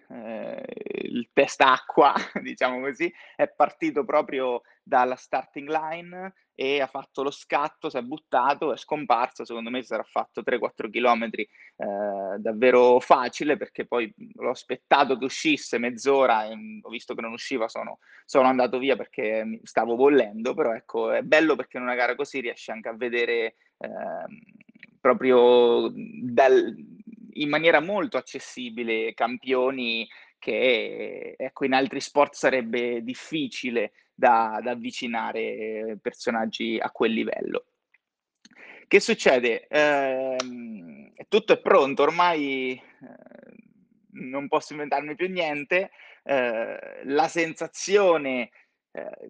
il 1.16 1.30
test 1.32 1.60
acqua, 1.60 2.14
diciamo 2.42 2.80
così, 2.80 3.12
è 3.34 3.48
partito 3.48 4.04
proprio 4.04 4.62
dalla 4.82 5.16
starting 5.16 5.68
line 5.68 6.32
e 6.54 6.80
ha 6.80 6.86
fatto 6.86 7.22
lo 7.22 7.30
scatto, 7.30 7.90
si 7.90 7.96
è 7.96 8.02
buttato, 8.02 8.72
è 8.72 8.76
scomparso, 8.76 9.44
secondo 9.44 9.68
me 9.68 9.82
sarà 9.82 10.04
fatto 10.04 10.42
3-4 10.42 10.90
km 10.90 11.24
eh, 11.34 12.38
davvero 12.38 12.98
facile 13.00 13.56
perché 13.56 13.86
poi 13.86 14.12
l'ho 14.34 14.50
aspettato 14.50 15.18
che 15.18 15.24
uscisse 15.26 15.78
mezz'ora 15.78 16.46
e 16.46 16.56
ho 16.80 16.88
visto 16.88 17.14
che 17.14 17.20
non 17.20 17.32
usciva, 17.32 17.68
sono, 17.68 17.98
sono 18.24 18.48
andato 18.48 18.78
via 18.78 18.96
perché 18.96 19.60
stavo 19.64 19.96
bollendo, 19.96 20.54
però 20.54 20.72
ecco, 20.72 21.10
è 21.10 21.22
bello 21.22 21.56
perché 21.56 21.76
in 21.76 21.82
una 21.82 21.94
gara 21.94 22.14
così 22.14 22.40
riesci 22.40 22.70
anche 22.70 22.88
a 22.88 22.96
vedere 22.96 23.56
Ehm, 23.78 24.40
proprio 25.00 25.92
dal, 25.94 26.74
in 27.34 27.48
maniera 27.48 27.80
molto 27.80 28.16
accessibile 28.16 29.14
campioni 29.14 30.08
che 30.46 31.34
ecco, 31.36 31.64
in 31.64 31.72
altri 31.72 32.00
sport 32.00 32.34
sarebbe 32.34 33.02
difficile 33.02 33.92
da, 34.14 34.60
da 34.62 34.70
avvicinare 34.70 35.98
personaggi 36.00 36.78
a 36.80 36.90
quel 36.92 37.12
livello. 37.12 37.64
Che 38.86 39.00
succede? 39.00 39.66
Eh, 39.66 40.36
tutto 41.28 41.52
è 41.52 41.58
pronto, 41.58 42.02
ormai 42.02 42.72
eh, 42.72 42.80
non 44.12 44.46
posso 44.46 44.74
inventarmi 44.74 45.16
più 45.16 45.28
niente. 45.28 45.90
Eh, 46.22 47.00
la 47.02 47.26
sensazione 47.26 48.50
eh, 48.92 49.28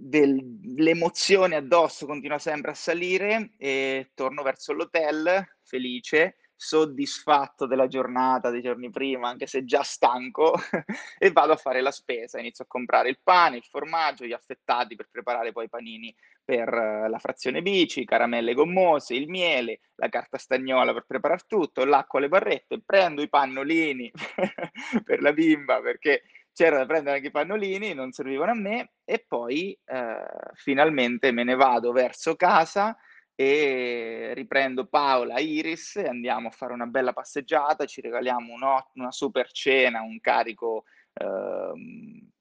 l'emozione 0.77 1.57
addosso 1.57 2.05
continua 2.05 2.39
sempre 2.39 2.73
a 2.73 2.75
salire 2.75 3.53
e 3.57 4.11
torno 4.15 4.43
verso 4.43 4.75
l'hotel 4.75 5.43
felice, 5.63 6.37
soddisfatto 6.57 7.67
della 7.67 7.87
giornata 7.87 8.51
dei 8.51 8.63
giorni 8.63 8.91
prima, 8.91 9.29
anche 9.29 9.47
se 9.47 9.65
già 9.65 9.83
stanco, 9.83 10.55
e 11.19 11.31
vado 11.31 11.53
a 11.53 11.57
fare 11.57 11.83
la 11.83 11.91
spesa. 11.91 12.41
Inizio 12.41 12.65
a 12.65 12.69
comprare 12.69 13.11
il 13.11 13.21
pane, 13.23 13.59
il 13.59 13.65
formaggio, 13.65 14.25
gli 14.25 14.33
affettati 14.33 14.97
per 14.97 15.09
preparare 15.11 15.53
poi 15.53 15.67
i 15.67 15.69
panini 15.69 16.15
per 16.43 16.73
uh, 16.73 17.09
la 17.11 17.19
frazione 17.19 17.61
bici, 17.61 18.05
caramelle 18.05 18.55
gommose, 18.55 19.15
il 19.15 19.29
miele, 19.29 19.81
la 19.97 20.09
carta 20.09 20.39
stagnola 20.39 20.93
per 20.93 21.05
preparare 21.07 21.43
tutto, 21.47 21.85
l'acqua, 21.85 22.21
le 22.21 22.29
barrette, 22.29 22.81
prendo 22.85 23.21
i 23.21 23.29
pannolini 23.29 24.11
per 25.05 25.21
la 25.21 25.33
bimba 25.33 25.81
perché 25.81 26.23
c'era 26.53 26.79
da 26.79 26.87
prendere 26.87 27.17
anche 27.17 27.29
i 27.29 27.33
pannolini, 27.33 27.93
non 27.93 28.13
servivano 28.13 28.53
a 28.53 28.55
me 28.55 28.93
e 29.05 29.23
poi 29.29 29.79
eh, 29.85 30.25
finalmente 30.55 31.31
me 31.31 31.45
ne 31.45 31.55
vado 31.55 31.93
verso 31.93 32.35
casa 32.35 32.97
e 33.37 34.33
riprendo 34.35 34.87
Paola, 34.87 35.39
Iris 35.39 35.97
e 35.97 36.09
andiamo 36.09 36.49
a 36.49 36.51
fare 36.51 36.73
una 36.73 36.87
bella 36.87 37.13
passeggiata, 37.13 37.85
ci 37.85 38.01
regaliamo 38.01 38.55
una 38.95 39.13
super 39.13 39.53
cena, 39.53 40.01
un 40.01 40.19
carico 40.21 40.85
eh, 41.13 41.73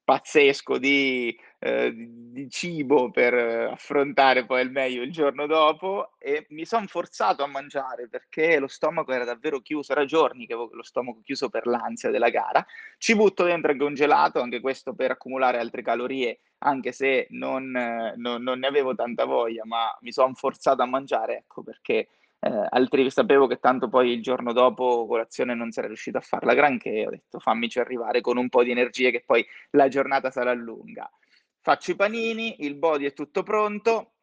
pazzesco 0.05 0.77
di, 0.77 1.37
eh, 1.59 1.91
di, 1.95 2.47
cibo 2.49 3.09
per 3.09 3.33
affrontare 3.33 4.45
poi 4.45 4.61
al 4.61 4.69
meglio 4.69 5.01
il 5.01 5.11
giorno 5.11 5.47
dopo 5.47 6.11
e 6.19 6.45
mi 6.49 6.63
sono 6.63 6.85
forzato 6.85 7.43
a 7.43 7.47
mangiare 7.47 8.07
perché 8.07 8.59
lo 8.59 8.67
stomaco 8.67 9.11
era 9.11 9.25
davvero 9.25 9.59
chiuso, 9.61 9.91
era 9.91 10.05
giorni 10.05 10.45
che 10.45 10.53
avevo 10.53 10.69
lo 10.73 10.83
stomaco 10.83 11.21
chiuso 11.23 11.49
per 11.49 11.65
l'ansia 11.65 12.11
della 12.11 12.29
gara. 12.29 12.63
Ci 12.97 13.15
butto 13.15 13.43
dentro 13.43 13.71
anche 13.71 13.83
un 13.83 13.95
gelato, 13.95 14.39
anche 14.41 14.61
questo 14.61 14.93
per 14.93 15.11
accumulare 15.11 15.57
altre 15.57 15.81
calorie, 15.81 16.39
anche 16.59 16.91
se 16.91 17.27
non, 17.31 17.71
non, 18.15 18.41
non 18.41 18.59
ne 18.59 18.67
avevo 18.67 18.95
tanta 18.95 19.25
voglia, 19.25 19.65
ma 19.65 19.95
mi 20.01 20.11
sono 20.11 20.33
forzato 20.33 20.81
a 20.81 20.87
mangiare, 20.87 21.37
ecco 21.37 21.63
perché 21.63 22.07
eh, 22.39 22.67
altri 22.69 23.09
sapevo 23.09 23.47
che 23.47 23.59
tanto 23.59 23.89
poi 23.89 24.11
il 24.11 24.21
giorno 24.21 24.53
dopo 24.53 25.07
colazione 25.07 25.55
non 25.55 25.71
sarei 25.71 25.89
riuscito 25.89 26.17
a 26.17 26.21
farla 26.21 26.53
granché, 26.53 27.05
ho 27.07 27.09
detto 27.09 27.39
fammici 27.39 27.79
arrivare 27.79 28.21
con 28.21 28.37
un 28.37 28.49
po' 28.49 28.63
di 28.63 28.71
energie 28.71 29.11
che 29.11 29.23
poi 29.25 29.45
la 29.71 29.87
giornata 29.87 30.29
sarà 30.29 30.53
lunga. 30.53 31.09
Faccio 31.59 31.91
i 31.91 31.95
panini, 31.95 32.63
il 32.63 32.75
body 32.75 33.05
è 33.05 33.13
tutto 33.13 33.41
pronto, 33.41 34.13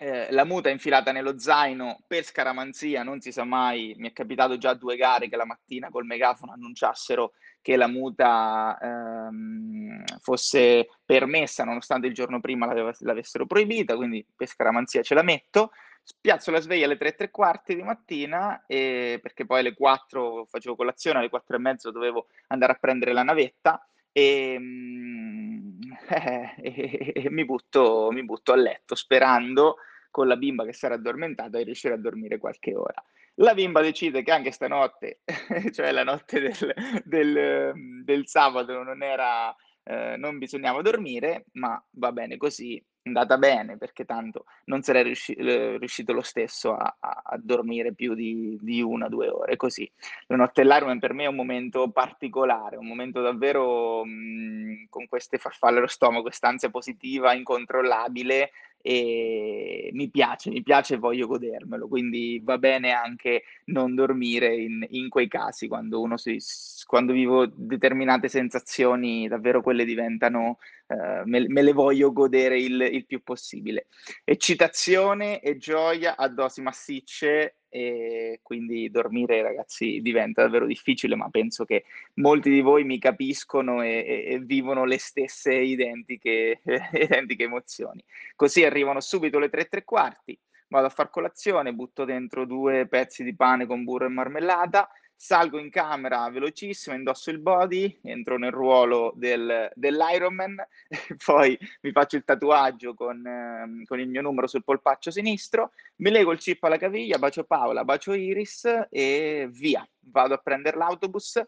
eh, 0.00 0.32
la 0.32 0.44
muta 0.44 0.70
è 0.70 0.72
infilata 0.72 1.12
nello 1.12 1.38
zaino 1.38 2.02
per 2.06 2.24
scaramanzia, 2.24 3.02
non 3.02 3.20
si 3.20 3.30
sa 3.30 3.44
mai, 3.44 3.94
mi 3.98 4.08
è 4.08 4.12
capitato 4.14 4.56
già 4.56 4.72
due 4.72 4.96
gare 4.96 5.28
che 5.28 5.36
la 5.36 5.44
mattina 5.44 5.90
col 5.90 6.06
megafono 6.06 6.52
annunciassero 6.52 7.32
che 7.62 7.76
la 7.76 7.86
muta 7.86 8.76
ehm, 8.80 10.04
fosse 10.20 10.88
permessa 11.04 11.64
nonostante 11.64 12.08
il 12.08 12.14
giorno 12.14 12.40
prima 12.40 12.70
l'avessero 12.98 13.46
proibita, 13.46 13.96
quindi 13.96 14.26
per 14.36 14.48
scaramanzia 14.48 15.02
ce 15.02 15.14
la 15.14 15.22
metto 15.22 15.70
spiazzo 16.04 16.50
la 16.50 16.60
sveglia 16.60 16.86
alle 16.86 16.96
3 16.96 17.16
e 17.16 17.30
quarti 17.30 17.74
di 17.74 17.82
mattina 17.82 18.64
e, 18.66 19.20
perché 19.22 19.46
poi 19.46 19.60
alle 19.60 19.74
4 19.74 20.46
facevo 20.46 20.74
colazione, 20.74 21.18
alle 21.18 21.28
4 21.28 21.56
e 21.56 21.60
mezzo 21.60 21.90
dovevo 21.90 22.26
andare 22.48 22.72
a 22.72 22.78
prendere 22.78 23.12
la 23.12 23.22
navetta 23.22 23.86
e, 24.10 24.58
eh, 26.08 26.54
e, 26.60 27.12
e 27.14 27.30
mi, 27.30 27.44
butto, 27.44 28.10
mi, 28.10 28.24
butto, 28.24 28.52
a 28.52 28.56
letto 28.56 28.94
sperando 28.94 29.76
con 30.10 30.26
la 30.26 30.36
bimba 30.36 30.64
che 30.64 30.76
era 30.80 30.94
addormentata 30.94 31.56
di 31.56 31.64
riuscire 31.64 31.94
a 31.94 31.98
dormire 31.98 32.38
qualche 32.38 32.74
ora. 32.74 33.02
La 33.36 33.54
bimba 33.54 33.80
decide 33.80 34.22
che 34.22 34.30
anche 34.30 34.50
stanotte, 34.50 35.20
cioè 35.72 35.90
la 35.90 36.04
notte 36.04 36.40
del, 36.40 37.02
del, 37.04 37.72
del 38.04 38.26
sabato, 38.26 38.82
non, 38.82 39.02
era, 39.02 39.54
eh, 39.84 40.16
non 40.16 40.38
bisognava 40.38 40.82
dormire, 40.82 41.46
ma 41.52 41.82
va 41.92 42.12
bene 42.12 42.36
così 42.36 42.82
andata 43.04 43.36
bene 43.36 43.76
perché 43.76 44.04
tanto 44.04 44.44
non 44.66 44.82
sarei 44.82 45.02
riusci- 45.02 45.34
eh, 45.34 45.76
riuscito 45.78 46.12
lo 46.12 46.22
stesso 46.22 46.74
a, 46.74 46.96
a, 47.00 47.22
a 47.24 47.38
dormire 47.40 47.92
più 47.94 48.14
di, 48.14 48.56
di, 48.60 48.80
una 48.80 49.06
o 49.06 49.08
due 49.08 49.28
ore 49.28 49.56
così. 49.56 49.90
La 50.26 50.36
notte 50.36 50.60
all'Ironman 50.62 50.98
per 50.98 51.12
me 51.12 51.24
è 51.24 51.28
un 51.28 51.34
momento 51.34 51.90
particolare, 51.90 52.76
un 52.76 52.86
momento 52.86 53.20
davvero 53.20 54.04
mh, 54.04 54.86
con 54.88 55.06
queste 55.08 55.38
farfalle 55.38 55.78
allo 55.78 55.86
stomaco, 55.86 56.22
quest'ansia 56.22 56.70
positiva 56.70 57.34
incontrollabile 57.34 58.50
e 58.82 59.90
mi 59.92 60.10
piace, 60.10 60.50
mi 60.50 60.62
piace 60.62 60.94
e 60.94 60.98
voglio 60.98 61.28
godermelo, 61.28 61.86
quindi 61.86 62.40
va 62.42 62.58
bene 62.58 62.90
anche 62.90 63.44
non 63.66 63.94
dormire 63.94 64.54
in, 64.56 64.84
in 64.90 65.08
quei 65.08 65.28
casi 65.28 65.68
quando 65.68 66.16
si, 66.16 66.38
quando 66.84 67.12
vivo 67.12 67.46
determinate 67.46 68.28
sensazioni, 68.28 69.28
davvero 69.28 69.62
quelle 69.62 69.84
diventano 69.84 70.58
uh, 70.92 71.22
me, 71.28 71.46
me, 71.48 71.62
le 71.62 71.72
voglio 71.72 72.12
godere 72.12 72.58
il, 72.58 72.80
il, 72.80 73.06
più 73.06 73.22
possibile. 73.22 73.86
Eccitazione 74.24 75.40
e 75.40 75.56
gioia 75.56 76.16
a 76.16 76.28
dosi 76.28 76.60
massicce 76.60 77.56
e 77.68 78.40
quindi 78.42 78.90
dormire 78.90 79.40
ragazzi 79.40 80.00
diventa 80.02 80.42
davvero 80.42 80.66
difficile, 80.66 81.16
ma 81.16 81.30
penso 81.30 81.64
che 81.64 81.84
molti 82.14 82.50
di 82.50 82.60
voi 82.60 82.84
mi 82.84 82.98
capiscono 82.98 83.82
e, 83.82 84.04
e, 84.06 84.34
e 84.34 84.38
vivono 84.40 84.84
le 84.84 84.98
stesse 84.98 85.54
identiche, 85.54 86.60
identiche 86.92 87.44
emozioni. 87.44 88.04
Così 88.36 88.64
arrivano 88.64 89.00
subito 89.00 89.38
le 89.38 89.48
tre 89.48 89.62
e 89.62 89.68
tre 89.68 89.84
quarti, 89.84 90.38
vado 90.68 90.86
a 90.86 90.90
far 90.90 91.08
colazione, 91.08 91.72
butto 91.72 92.04
dentro 92.04 92.44
due 92.44 92.86
pezzi 92.88 93.24
di 93.24 93.34
pane 93.34 93.66
con 93.66 93.84
burro 93.84 94.06
e 94.06 94.10
marmellata, 94.10 94.90
salgo 95.22 95.60
in 95.60 95.70
camera 95.70 96.28
velocissimo, 96.30 96.96
indosso 96.96 97.30
il 97.30 97.38
body, 97.38 98.00
entro 98.02 98.38
nel 98.38 98.50
ruolo 98.50 99.12
del, 99.14 99.70
dell'Ironman, 99.76 100.56
poi 101.24 101.56
mi 101.82 101.92
faccio 101.92 102.16
il 102.16 102.24
tatuaggio 102.24 102.94
con, 102.94 103.24
eh, 103.24 103.84
con, 103.86 104.00
il 104.00 104.08
mio 104.08 104.20
numero 104.20 104.48
sul 104.48 104.64
polpaccio 104.64 105.12
sinistro, 105.12 105.74
mi 105.98 106.10
lego 106.10 106.32
il 106.32 106.40
chip 106.40 106.64
alla 106.64 106.76
caviglia, 106.76 107.20
bacio 107.20 107.44
Paola, 107.44 107.84
bacio 107.84 108.14
Iris 108.14 108.68
e 108.90 109.48
via. 109.48 109.88
Vado 110.00 110.34
a 110.34 110.38
prendere 110.38 110.76
l'autobus, 110.76 111.40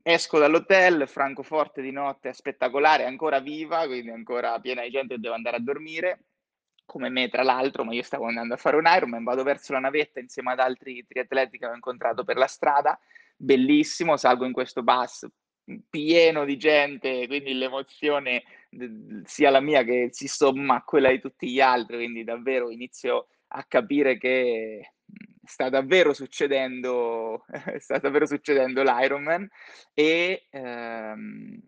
esco 0.00 0.38
dall'hotel, 0.38 1.08
Francoforte 1.08 1.82
di 1.82 1.90
notte 1.90 2.28
è 2.28 2.32
spettacolare, 2.32 3.02
è 3.02 3.06
ancora 3.06 3.40
viva, 3.40 3.84
quindi 3.86 4.10
ancora 4.10 4.60
piena 4.60 4.82
di 4.82 4.90
gente 4.90 5.18
deve 5.18 5.34
andare 5.34 5.56
a 5.56 5.60
dormire 5.60 6.26
come 6.90 7.08
me 7.08 7.28
tra 7.28 7.44
l'altro, 7.44 7.84
ma 7.84 7.94
io 7.94 8.02
stavo 8.02 8.26
andando 8.26 8.54
a 8.54 8.56
fare 8.56 8.74
un 8.74 8.82
Ironman, 8.84 9.22
vado 9.22 9.44
verso 9.44 9.72
la 9.72 9.78
navetta 9.78 10.18
insieme 10.18 10.50
ad 10.50 10.58
altri 10.58 11.06
triatleti 11.06 11.56
che 11.56 11.66
ho 11.66 11.72
incontrato 11.72 12.24
per 12.24 12.36
la 12.36 12.48
strada, 12.48 12.98
bellissimo, 13.36 14.16
salgo 14.16 14.44
in 14.44 14.52
questo 14.52 14.82
bus 14.82 15.24
pieno 15.88 16.44
di 16.44 16.56
gente, 16.56 17.28
quindi 17.28 17.54
l'emozione 17.54 18.42
sia 19.22 19.50
la 19.50 19.60
mia 19.60 19.84
che 19.84 20.08
si 20.10 20.26
somma 20.26 20.78
a 20.78 20.82
quella 20.82 21.10
di 21.10 21.20
tutti 21.20 21.48
gli 21.48 21.60
altri, 21.60 21.96
quindi 21.96 22.24
davvero 22.24 22.70
inizio 22.70 23.28
a 23.52 23.64
capire 23.68 24.18
che 24.18 24.94
sta 25.44 25.68
davvero 25.68 26.12
succedendo, 26.12 27.44
sta 27.78 27.98
davvero 27.98 28.26
succedendo 28.26 28.82
l'Ironman 28.82 29.48
e 29.94 30.46
ehm, 30.50 31.60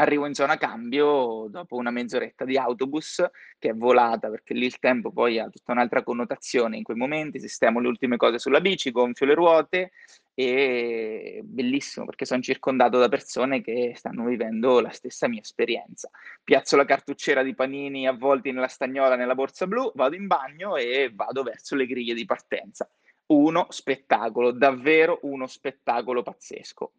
arrivo 0.00 0.26
in 0.26 0.34
zona 0.34 0.56
cambio 0.56 1.46
dopo 1.48 1.76
una 1.76 1.90
mezz'oretta 1.90 2.44
di 2.44 2.56
autobus 2.56 3.22
che 3.58 3.70
è 3.70 3.74
volata 3.74 4.30
perché 4.30 4.54
lì 4.54 4.64
il 4.64 4.78
tempo 4.78 5.12
poi 5.12 5.38
ha 5.38 5.48
tutta 5.48 5.72
un'altra 5.72 6.02
connotazione 6.02 6.76
in 6.76 6.82
quei 6.82 6.96
momenti, 6.96 7.38
sistemo 7.38 7.80
le 7.80 7.88
ultime 7.88 8.16
cose 8.16 8.38
sulla 8.38 8.60
bici, 8.60 8.90
gonfio 8.90 9.26
le 9.26 9.34
ruote 9.34 9.92
e 10.34 11.40
bellissimo 11.44 12.06
perché 12.06 12.24
sono 12.24 12.40
circondato 12.40 12.98
da 12.98 13.08
persone 13.08 13.60
che 13.60 13.92
stanno 13.94 14.24
vivendo 14.24 14.80
la 14.80 14.90
stessa 14.90 15.28
mia 15.28 15.40
esperienza. 15.40 16.08
Piazzo 16.42 16.76
la 16.76 16.86
cartucciera 16.86 17.42
di 17.42 17.54
panini 17.54 18.08
avvolti 18.08 18.50
nella 18.52 18.68
stagnola 18.68 19.16
nella 19.16 19.34
borsa 19.34 19.66
blu, 19.66 19.92
vado 19.94 20.16
in 20.16 20.26
bagno 20.26 20.76
e 20.76 21.10
vado 21.14 21.42
verso 21.42 21.76
le 21.76 21.86
griglie 21.86 22.14
di 22.14 22.24
partenza. 22.24 22.88
Uno 23.26 23.66
spettacolo, 23.68 24.50
davvero 24.50 25.18
uno 25.22 25.46
spettacolo 25.46 26.22
pazzesco. 26.22 26.92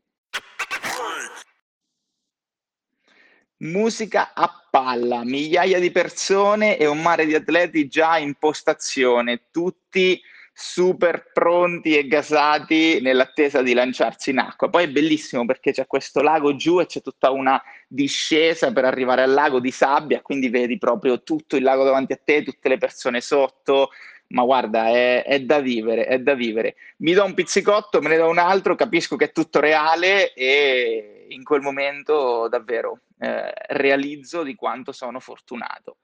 Musica 3.62 4.32
a 4.34 4.66
palla, 4.72 5.24
migliaia 5.24 5.80
di 5.80 5.92
persone 5.92 6.78
e 6.78 6.88
un 6.88 7.00
mare 7.00 7.28
di 7.28 7.36
atleti 7.36 7.88
già 7.88 8.18
in 8.18 8.34
postazione, 8.34 9.44
tutti 9.52 10.20
super 10.52 11.30
pronti 11.32 11.96
e 11.96 12.08
gasati 12.08 13.02
nell'attesa 13.02 13.62
di 13.62 13.74
lanciarsi 13.74 14.32
in 14.32 14.40
acqua. 14.40 14.72
Poi 14.72 14.86
è 14.86 14.90
bellissimo 14.90 15.46
perché 15.46 15.74
c'è 15.74 15.86
questo 15.86 16.24
lago 16.24 16.56
giù 16.56 16.80
e 16.80 16.88
c'è 16.88 17.04
tutta 17.04 17.30
una 17.30 17.62
discesa 17.88 18.72
per 18.72 18.86
arrivare 18.86 19.22
al 19.22 19.32
lago 19.32 19.60
di 19.60 19.70
sabbia, 19.70 20.22
quindi 20.22 20.50
vedi 20.50 20.80
proprio 20.80 21.22
tutto 21.22 21.56
il 21.56 21.62
lago 21.62 21.84
davanti 21.84 22.14
a 22.14 22.20
te, 22.24 22.42
tutte 22.42 22.68
le 22.68 22.80
persone 22.80 23.22
sotto, 23.22 23.90
ma 24.30 24.44
guarda, 24.44 24.88
è, 24.88 25.24
è, 25.24 25.40
da 25.42 25.60
vivere, 25.60 26.08
è 26.08 26.18
da 26.18 26.34
vivere. 26.34 26.78
Mi 26.98 27.14
do 27.14 27.24
un 27.24 27.36
pizzicotto, 27.36 28.02
me 28.02 28.10
ne 28.10 28.18
do 28.18 28.28
un 28.28 28.40
altro, 28.40 28.74
capisco 28.74 29.16
che 29.18 29.26
è 29.26 29.32
tutto 29.32 29.60
reale 29.60 30.34
e 30.34 31.28
in 31.30 31.44
quel 31.44 31.62
momento 31.62 32.48
davvero 32.50 33.02
eh, 33.22 33.54
realizzo 33.68 34.42
di 34.42 34.56
quanto 34.56 34.92
sono 34.92 35.20
fortunato. 35.20 35.98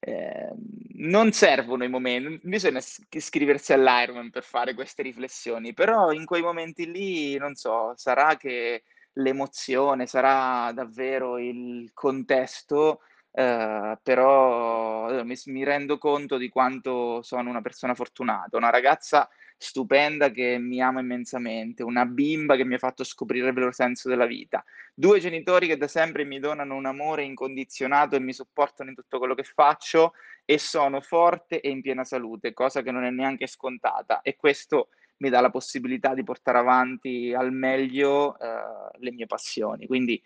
Eh, 0.00 0.50
non 0.98 1.30
servono 1.30 1.84
i 1.84 1.88
momenti, 1.88 2.40
bisogna 2.42 2.80
iscriversi 3.10 3.72
all'Ironman 3.72 4.30
per 4.30 4.42
fare 4.42 4.74
queste 4.74 5.02
riflessioni, 5.02 5.74
però 5.74 6.10
in 6.10 6.24
quei 6.24 6.42
momenti 6.42 6.90
lì, 6.90 7.36
non 7.36 7.54
so, 7.54 7.92
sarà 7.96 8.36
che 8.36 8.82
l'emozione, 9.12 10.06
sarà 10.06 10.72
davvero 10.72 11.38
il 11.38 11.90
contesto 11.94 13.00
Uh, 13.36 13.98
però 14.02 15.22
mi, 15.22 15.34
mi, 15.44 15.62
rendo 15.62 15.98
conto 15.98 16.38
di 16.38 16.48
quanto 16.48 17.20
sono 17.20 17.50
una 17.50 17.60
persona 17.60 17.94
fortunata, 17.94 18.56
una 18.56 18.70
ragazza 18.70 19.28
stupenda 19.56 20.30
che 20.30 20.58
mi 20.58 20.80
ama 20.80 21.00
immensamente, 21.00 21.82
una 21.82 22.04
bimba 22.04 22.56
che 22.56 22.64
mi 22.64 22.74
ha 22.74 22.78
fatto 22.78 23.04
scoprire 23.04 23.48
il 23.48 23.54
vero 23.54 23.72
senso 23.72 24.08
della 24.08 24.26
vita, 24.26 24.64
due 24.94 25.18
genitori 25.18 25.66
che 25.66 25.76
da 25.76 25.88
sempre 25.88 26.24
mi 26.24 26.38
donano 26.38 26.74
un 26.74 26.86
amore 26.86 27.22
incondizionato 27.22 28.16
e 28.16 28.20
mi 28.20 28.32
supportano 28.32 28.90
in 28.90 28.96
tutto 28.96 29.18
quello 29.18 29.34
che 29.34 29.44
faccio 29.44 30.12
e 30.44 30.58
sono 30.58 31.00
forte 31.00 31.60
e 31.60 31.70
in 31.70 31.80
piena 31.80 32.04
salute, 32.04 32.52
cosa 32.52 32.82
che 32.82 32.90
non 32.90 33.04
è 33.04 33.10
neanche 33.10 33.46
scontata 33.46 34.20
e 34.22 34.36
questo 34.36 34.88
mi 35.18 35.30
dà 35.30 35.40
la 35.40 35.50
possibilità 35.50 36.14
di 36.14 36.22
portare 36.22 36.58
avanti 36.58 37.32
al 37.32 37.52
meglio 37.52 38.36
uh, 38.38 38.98
le 38.98 39.12
mie 39.12 39.26
passioni. 39.26 39.86
Quindi 39.86 40.22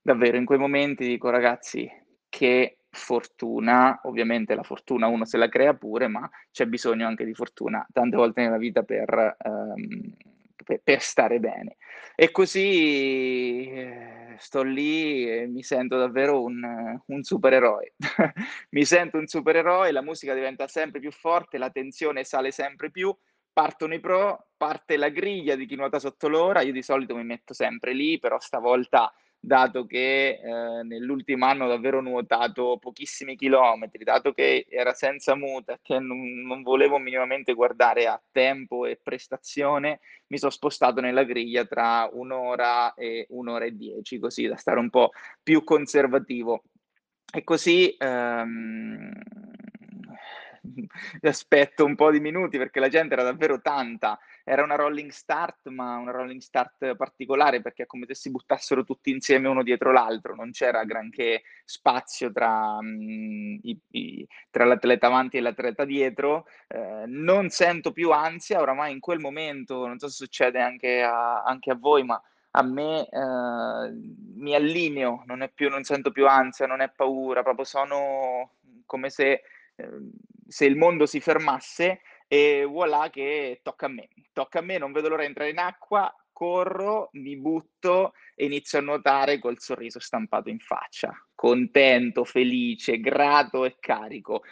davvero 0.00 0.36
in 0.36 0.46
quei 0.46 0.58
momenti 0.58 1.06
dico 1.06 1.28
ragazzi, 1.28 1.90
che 2.28 2.78
fortuna, 2.92 4.00
ovviamente 4.04 4.54
la 4.54 4.62
fortuna 4.62 5.06
uno 5.06 5.24
se 5.24 5.38
la 5.38 5.48
crea 5.48 5.74
pure, 5.74 6.08
ma 6.08 6.28
c'è 6.50 6.66
bisogno 6.66 7.06
anche 7.06 7.24
di 7.24 7.32
fortuna 7.34 7.84
tante 7.90 8.16
volte 8.16 8.42
nella 8.42 8.58
vita 8.58 8.82
per, 8.82 9.36
um, 9.42 10.14
per, 10.62 10.80
per 10.84 11.00
stare 11.00 11.40
bene. 11.40 11.76
E 12.14 12.30
così 12.30 13.70
eh, 13.70 14.34
sto 14.36 14.62
lì 14.62 15.26
e 15.26 15.46
mi 15.46 15.62
sento 15.62 15.96
davvero 15.96 16.42
un, 16.42 17.00
un 17.06 17.22
supereroe. 17.22 17.94
mi 18.70 18.84
sento 18.84 19.16
un 19.16 19.26
supereroe, 19.26 19.90
la 19.90 20.02
musica 20.02 20.34
diventa 20.34 20.68
sempre 20.68 21.00
più 21.00 21.10
forte, 21.10 21.56
la 21.56 21.70
tensione 21.70 22.24
sale 22.24 22.50
sempre 22.50 22.90
più, 22.90 23.16
partono 23.54 23.94
i 23.94 24.00
pro, 24.00 24.48
parte 24.58 24.98
la 24.98 25.08
griglia 25.08 25.54
di 25.56 25.64
chi 25.64 25.76
nuota 25.76 25.98
sotto 25.98 26.28
l'ora, 26.28 26.60
io 26.60 26.72
di 26.72 26.82
solito 26.82 27.16
mi 27.16 27.24
metto 27.24 27.54
sempre 27.54 27.94
lì, 27.94 28.18
però 28.18 28.38
stavolta 28.38 29.10
dato 29.44 29.86
che 29.86 30.38
eh, 30.40 30.82
nell'ultimo 30.84 31.46
anno 31.46 31.64
ho 31.64 31.68
davvero 31.68 32.00
nuotato 32.00 32.78
pochissimi 32.78 33.34
chilometri, 33.34 34.04
dato 34.04 34.32
che 34.32 34.66
era 34.68 34.92
senza 34.92 35.34
muta, 35.34 35.80
che 35.82 35.98
non, 35.98 36.42
non, 36.46 36.62
volevo 36.62 36.98
minimamente 36.98 37.52
guardare 37.52 38.06
a 38.06 38.22
tempo 38.30 38.86
e 38.86 39.00
prestazione, 39.02 39.98
mi 40.28 40.38
sono 40.38 40.52
spostato 40.52 41.00
nella 41.00 41.24
griglia 41.24 41.64
tra 41.64 42.08
un'ora 42.12 42.94
e 42.94 43.26
un'ora 43.30 43.64
e 43.64 43.76
dieci, 43.76 44.20
così 44.20 44.46
da 44.46 44.56
stare 44.56 44.78
un 44.78 44.90
po' 44.90 45.10
più 45.42 45.64
conservativo. 45.64 46.62
E 47.34 47.42
così 47.42 47.96
ehm, 47.98 49.10
aspetto 51.22 51.84
un 51.84 51.94
po' 51.94 52.10
di 52.10 52.20
minuti 52.20 52.58
perché 52.58 52.80
la 52.80 52.88
gente 52.88 53.14
era 53.14 53.22
davvero 53.22 53.60
tanta. 53.60 54.18
Era 54.44 54.62
una 54.62 54.74
rolling 54.74 55.10
start, 55.10 55.68
ma 55.68 55.96
una 55.96 56.10
rolling 56.10 56.40
start 56.40 56.96
particolare 56.96 57.60
perché 57.60 57.84
è 57.84 57.86
come 57.86 58.06
se 58.06 58.14
si 58.14 58.30
buttassero 58.30 58.84
tutti 58.84 59.10
insieme 59.10 59.48
uno 59.48 59.62
dietro 59.62 59.92
l'altro, 59.92 60.34
non 60.34 60.50
c'era 60.50 60.84
granché 60.84 61.42
spazio 61.64 62.32
tra, 62.32 62.80
mh, 62.80 63.58
i, 63.62 63.80
i, 63.90 64.26
tra 64.50 64.64
l'atleta 64.64 65.06
avanti 65.06 65.36
e 65.36 65.40
l'atleta 65.40 65.84
dietro. 65.84 66.46
Eh, 66.68 67.04
non 67.06 67.50
sento 67.50 67.92
più 67.92 68.10
ansia, 68.10 68.60
oramai 68.60 68.92
in 68.92 69.00
quel 69.00 69.20
momento, 69.20 69.86
non 69.86 69.98
so 69.98 70.08
se 70.08 70.14
succede 70.14 70.60
anche 70.60 71.02
a, 71.02 71.42
anche 71.42 71.70
a 71.70 71.76
voi, 71.76 72.02
ma 72.04 72.20
a 72.54 72.62
me 72.62 73.08
eh, 73.08 73.90
mi 74.36 74.54
allineo, 74.54 75.22
non, 75.26 75.48
più, 75.54 75.70
non 75.70 75.84
sento 75.84 76.10
più 76.10 76.26
ansia, 76.26 76.66
non 76.66 76.80
è 76.80 76.90
paura, 76.90 77.42
proprio 77.42 77.64
sono 77.64 78.50
come 78.84 79.08
se 79.08 79.42
Ehm, 79.76 80.10
se 80.46 80.64
il 80.64 80.76
mondo 80.76 81.06
si 81.06 81.20
fermasse 81.20 82.00
e 82.28 82.64
voilà 82.64 83.10
che 83.10 83.60
tocca 83.62 83.86
a 83.86 83.90
me. 83.90 84.08
Tocca 84.32 84.60
a 84.60 84.62
me, 84.62 84.78
non 84.78 84.92
vedo 84.92 85.08
l'ora 85.08 85.22
di 85.22 85.28
entrare 85.28 85.50
in 85.50 85.58
acqua, 85.58 86.14
corro, 86.32 87.10
mi 87.12 87.36
butto 87.36 88.14
e 88.34 88.46
inizio 88.46 88.78
a 88.78 88.82
nuotare 88.82 89.38
col 89.38 89.60
sorriso 89.60 90.00
stampato 90.00 90.48
in 90.48 90.58
faccia, 90.58 91.12
contento, 91.34 92.24
felice, 92.24 92.98
grato 92.98 93.64
e 93.64 93.76
carico 93.78 94.42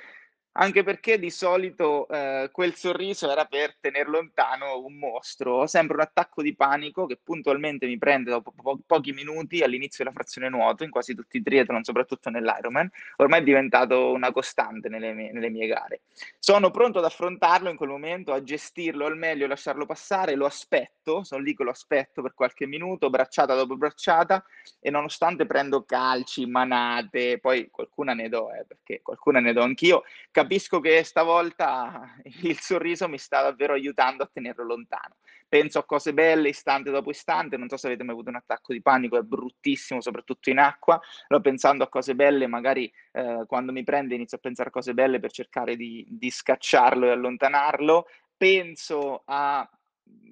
anche 0.53 0.83
perché 0.83 1.19
di 1.19 1.31
solito 1.31 2.09
eh, 2.09 2.49
quel 2.53 2.75
sorriso 2.75 3.31
era 3.31 3.45
per 3.45 3.77
tenere 3.79 4.09
lontano 4.09 4.79
un 4.81 4.99
mostro. 4.99 5.61
Ho 5.61 5.67
sempre 5.67 5.97
un 5.97 6.03
attacco 6.03 6.43
di 6.43 6.55
panico 6.55 7.07
che 7.07 7.19
puntualmente 7.23 7.87
mi 7.87 7.99
prende 7.99 8.31
dopo 8.31 8.53
po- 8.55 8.81
pochi 8.85 9.13
minuti 9.13 9.63
all'inizio 9.63 10.05
della 10.05 10.15
frazione 10.15 10.49
nuoto, 10.49 10.85
in 10.85 10.91
quasi 10.91 11.15
tutti 11.15 11.37
i 11.37 11.43
triathlon, 11.43 11.85
soprattutto 11.85 12.31
nell'Ironman. 12.31 12.91
Ormai 13.17 13.41
è 13.41 13.45
diventato 13.45 14.11
una 14.13 14.33
costante 14.33 14.89
nelle 14.89 15.13
mie, 15.13 15.33
nelle 15.33 15.51
mie 15.51 15.67
gare. 15.67 16.01
Sono 16.39 16.71
pronto 16.71 16.99
ad 16.99 17.05
affrontarlo 17.05 17.71
in 17.71 17.77
quel 17.77 17.91
momento, 17.91 18.33
a 18.33 18.43
gestirlo 18.43 19.07
al 19.07 19.17
meglio, 19.17 19.47
lasciarlo 19.47 19.87
passare, 19.87 20.35
lo 20.35 20.47
aspetto 20.47 20.99
sono 21.23 21.43
lì 21.43 21.55
che 21.55 21.65
lo 21.65 21.71
aspetto 21.71 22.23
per 22.23 22.35
qualche 22.35 22.67
minuto, 22.67 23.11
bracciata 23.11 23.55
dopo 23.55 23.77
bracciata, 23.77 24.45
e 24.79 24.91
nonostante 24.91 25.47
prendo 25.47 25.85
calci, 25.85 26.47
manate, 26.47 27.39
poi 27.39 27.69
qualcuna 27.71 28.15
ne 28.15 28.29
do, 28.29 28.53
eh, 28.53 28.65
perché 28.67 29.01
qualcuna 29.03 29.41
ne 29.41 29.53
do 29.53 29.63
anch'io, 29.63 30.05
capisco 30.41 30.81
che 30.81 31.03
stavolta 31.05 32.17
il 32.43 32.59
sorriso 32.59 33.09
mi 33.09 33.19
sta 33.19 33.43
davvero 33.43 33.75
aiutando 33.75 34.23
a 34.23 34.31
tenerlo 34.33 34.65
lontano. 34.65 35.17
Penso 35.47 35.81
a 35.81 35.85
cose 35.85 36.15
belle 36.15 36.49
istante 36.49 36.91
dopo 36.91 37.11
istante, 37.11 37.57
non 37.57 37.69
so 37.69 37.77
se 37.77 37.89
avete 37.89 38.05
mai 38.05 38.15
avuto 38.15 38.31
un 38.31 38.37
attacco 38.37 38.73
di 38.73 38.81
panico, 38.81 39.19
è 39.19 39.23
bruttissimo, 39.23 40.01
soprattutto 40.01 40.49
in 40.49 40.59
acqua, 40.59 41.01
però 41.27 41.41
pensando 41.41 41.85
a 41.85 41.89
cose 41.89 42.15
belle, 42.15 42.47
magari 42.47 42.91
eh, 43.13 43.45
quando 43.47 43.73
mi 43.73 43.83
prende 43.83 44.15
inizio 44.15 44.37
a 44.37 44.41
pensare 44.41 44.69
a 44.69 44.73
cose 44.73 44.95
belle 44.95 45.19
per 45.19 45.33
cercare 45.33 45.77
di, 45.77 46.07
di 46.09 46.31
scacciarlo 46.31 47.07
e 47.07 47.11
allontanarlo, 47.11 48.07
penso 48.37 49.23
a 49.27 49.69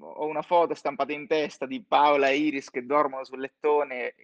ho 0.01 0.27
una 0.27 0.43
foto 0.43 0.75
stampata 0.75 1.13
in 1.13 1.27
testa 1.27 1.67
di 1.67 1.85
Paola 1.87 2.29
e 2.29 2.37
Iris 2.37 2.71
che 2.71 2.85
dormono 2.85 3.25
sul 3.25 3.41
lettone, 3.41 4.15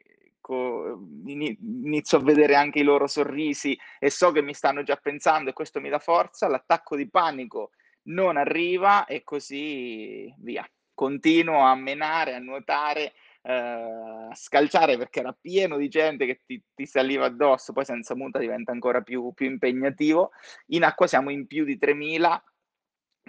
inizio 0.52 2.18
a 2.18 2.22
vedere 2.22 2.54
anche 2.54 2.80
i 2.80 2.84
loro 2.84 3.06
sorrisi 3.06 3.78
e 3.98 4.10
so 4.10 4.32
che 4.32 4.42
mi 4.42 4.54
stanno 4.54 4.82
già 4.82 4.96
pensando 4.96 5.50
e 5.50 5.52
questo 5.52 5.80
mi 5.80 5.88
dà 5.88 5.98
forza, 5.98 6.48
l'attacco 6.48 6.96
di 6.96 7.08
panico 7.08 7.70
non 8.04 8.36
arriva 8.36 9.06
e 9.06 9.22
così 9.22 10.32
via. 10.38 10.68
Continuo 10.92 11.60
a 11.60 11.74
menare, 11.74 12.34
a 12.34 12.38
nuotare, 12.38 13.14
eh, 13.42 13.52
a 13.52 14.34
scalciare 14.34 14.96
perché 14.96 15.20
era 15.20 15.36
pieno 15.38 15.76
di 15.76 15.88
gente 15.88 16.24
che 16.26 16.42
ti, 16.46 16.62
ti, 16.72 16.86
saliva 16.86 17.24
addosso, 17.26 17.72
poi 17.72 17.84
senza 17.84 18.14
muta 18.14 18.38
diventa 18.38 18.70
ancora 18.70 19.00
più, 19.00 19.32
più 19.34 19.46
impegnativo. 19.46 20.30
In 20.66 20.84
acqua 20.84 21.06
siamo 21.06 21.30
in 21.30 21.46
più 21.46 21.64
di 21.64 21.76
3000 21.76 22.42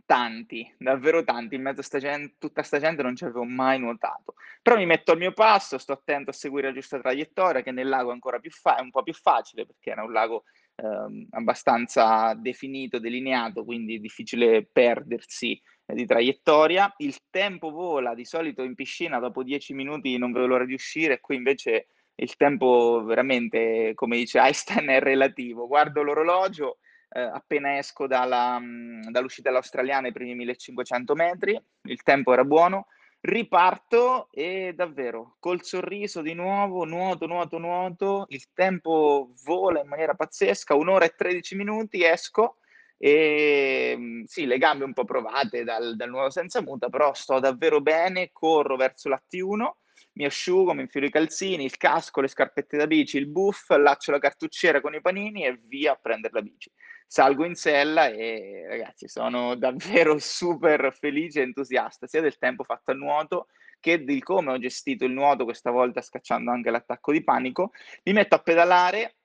tanti, 0.06 0.72
davvero 0.78 1.24
tanti, 1.24 1.56
in 1.56 1.62
mezzo 1.62 1.82
a 1.82 1.84
sta 1.84 2.00
gente, 2.00 2.36
tutta 2.38 2.64
sta 2.64 2.80
gente 2.80 3.02
non 3.02 3.16
ci 3.16 3.24
avevo 3.24 3.44
mai 3.44 3.80
nuotato. 3.80 4.36
Però 4.62 4.78
mi 4.78 4.86
metto 4.86 5.12
al 5.12 5.18
mio 5.18 5.34
passo, 5.34 5.78
sto 5.78 5.94
attento 5.94 6.30
a 6.30 6.34
seguire 6.34 6.68
la 6.68 6.74
giusta 6.74 7.00
traiettoria, 7.00 7.62
che 7.62 7.72
nel 7.72 7.90
lago 7.90 8.10
è 8.10 8.14
ancora 8.14 8.40
più 8.40 8.52
fa- 8.52 8.78
è 8.78 8.82
un 8.82 8.92
po' 8.92 9.04
più 9.04 9.14
facile 9.14 9.66
perché 9.66 9.92
era 9.92 10.04
un 10.04 10.12
lago 10.12 10.44
eh, 10.76 11.28
abbastanza 11.32 12.34
definito, 12.36 13.00
delineato, 13.00 13.64
quindi 13.64 14.00
difficile 14.00 14.66
perdersi 14.66 15.60
eh, 15.86 15.94
di 15.94 16.06
traiettoria. 16.06 16.94
Il 16.98 17.18
tempo 17.30 17.72
vola, 17.72 18.14
di 18.14 18.26
solito 18.26 18.64
in 18.64 18.76
piscina 18.76 19.20
dopo 19.20 19.44
dieci 19.44 19.74
minuti 19.74 20.18
non 20.18 20.32
vedo 20.32 20.48
l'ora 20.48 20.66
di 20.66 20.74
uscire, 20.74 21.20
qui 21.20 21.36
invece 21.36 21.88
il 22.16 22.36
tempo 22.38 23.04
veramente, 23.04 23.92
come 23.94 24.18
dice 24.18 24.40
Einstein, 24.40 24.88
è 24.88 25.00
relativo. 25.00 25.68
Guardo 25.68 26.02
l'orologio, 26.02 26.78
eh, 27.16 27.22
appena 27.22 27.78
esco 27.78 28.08
dalla, 28.08 28.60
mh, 28.60 29.10
dall'uscita 29.10 29.48
dell'australiana 29.48 30.10
i 30.10 30.12
primi 30.12 30.36
1500 30.36 31.16
metri, 31.16 31.58
il 31.84 32.04
tempo 32.04 32.34
era 32.34 32.44
buono, 32.44 32.88
riparto 33.22 34.28
e 34.32 34.74
davvero 34.76 35.38
col 35.40 35.64
sorriso 35.64 36.22
di 36.22 36.34
nuovo, 36.34 36.84
nuoto, 36.84 37.26
nuoto, 37.26 37.58
nuoto, 37.58 38.26
il 38.30 38.48
tempo 38.54 39.32
vola 39.46 39.80
in 39.80 39.88
maniera 39.88 40.14
pazzesca, 40.14 40.76
un'ora 40.76 41.06
e 41.06 41.14
13 41.16 41.56
minuti, 41.56 42.04
esco 42.04 42.58
e 42.98 44.24
sì, 44.26 44.46
le 44.46 44.58
gambe 44.58 44.84
un 44.84 44.94
po' 44.94 45.06
provate 45.06 45.64
dal, 45.64 45.96
dal 45.96 46.10
nuovo 46.10 46.30
senza 46.30 46.62
muta, 46.62 46.90
però 46.90 47.14
sto 47.14 47.40
davvero 47.40 47.80
bene, 47.80 48.30
corro 48.34 48.76
verso 48.76 49.10
l'At1 49.10 49.72
mi 50.16 50.26
asciugo, 50.26 50.74
mi 50.74 50.82
infilo 50.82 51.06
i 51.06 51.12
calzini, 51.12 51.66
il 51.66 51.78
casco, 51.78 52.22
le 52.22 52.28
scarpette 52.28 52.78
da 52.78 52.88
bici, 52.88 53.18
il 53.18 53.28
buff, 53.28 53.70
allaccio 53.72 54.12
la 54.12 54.20
cartucciera 54.20 54.82
con 54.82 54.94
i 54.94 55.02
panini 55.02 55.46
e 55.46 55.60
via 55.64 55.94
a 55.94 56.00
prendere 56.02 56.34
la 56.34 56.42
bici. 56.42 56.72
Salgo 57.08 57.46
in 57.46 57.56
sella 57.56 58.08
e 58.08 58.66
ragazzi 58.68 59.08
sono 59.08 59.56
davvero 59.56 60.18
super 60.18 60.96
felice 60.98 61.40
e 61.40 61.44
entusiasta 61.44 62.08
sia 62.08 62.22
del 62.22 62.38
tempo 62.38 62.64
fatto 62.64 62.92
a 62.92 62.96
nuoto 62.96 63.48
che 63.80 64.04
di 64.04 64.20
come 64.22 64.52
ho 64.52 64.58
gestito 64.58 65.06
il 65.06 65.12
nuoto 65.12 65.44
questa 65.44 65.70
volta 65.70 66.02
scacciando 66.02 66.50
anche 66.50 66.72
l'attacco 66.72 67.12
di 67.12 67.24
panico. 67.24 67.72
Mi 68.04 68.14
metto 68.14 68.36
a 68.36 68.40
pedalare 68.40 69.18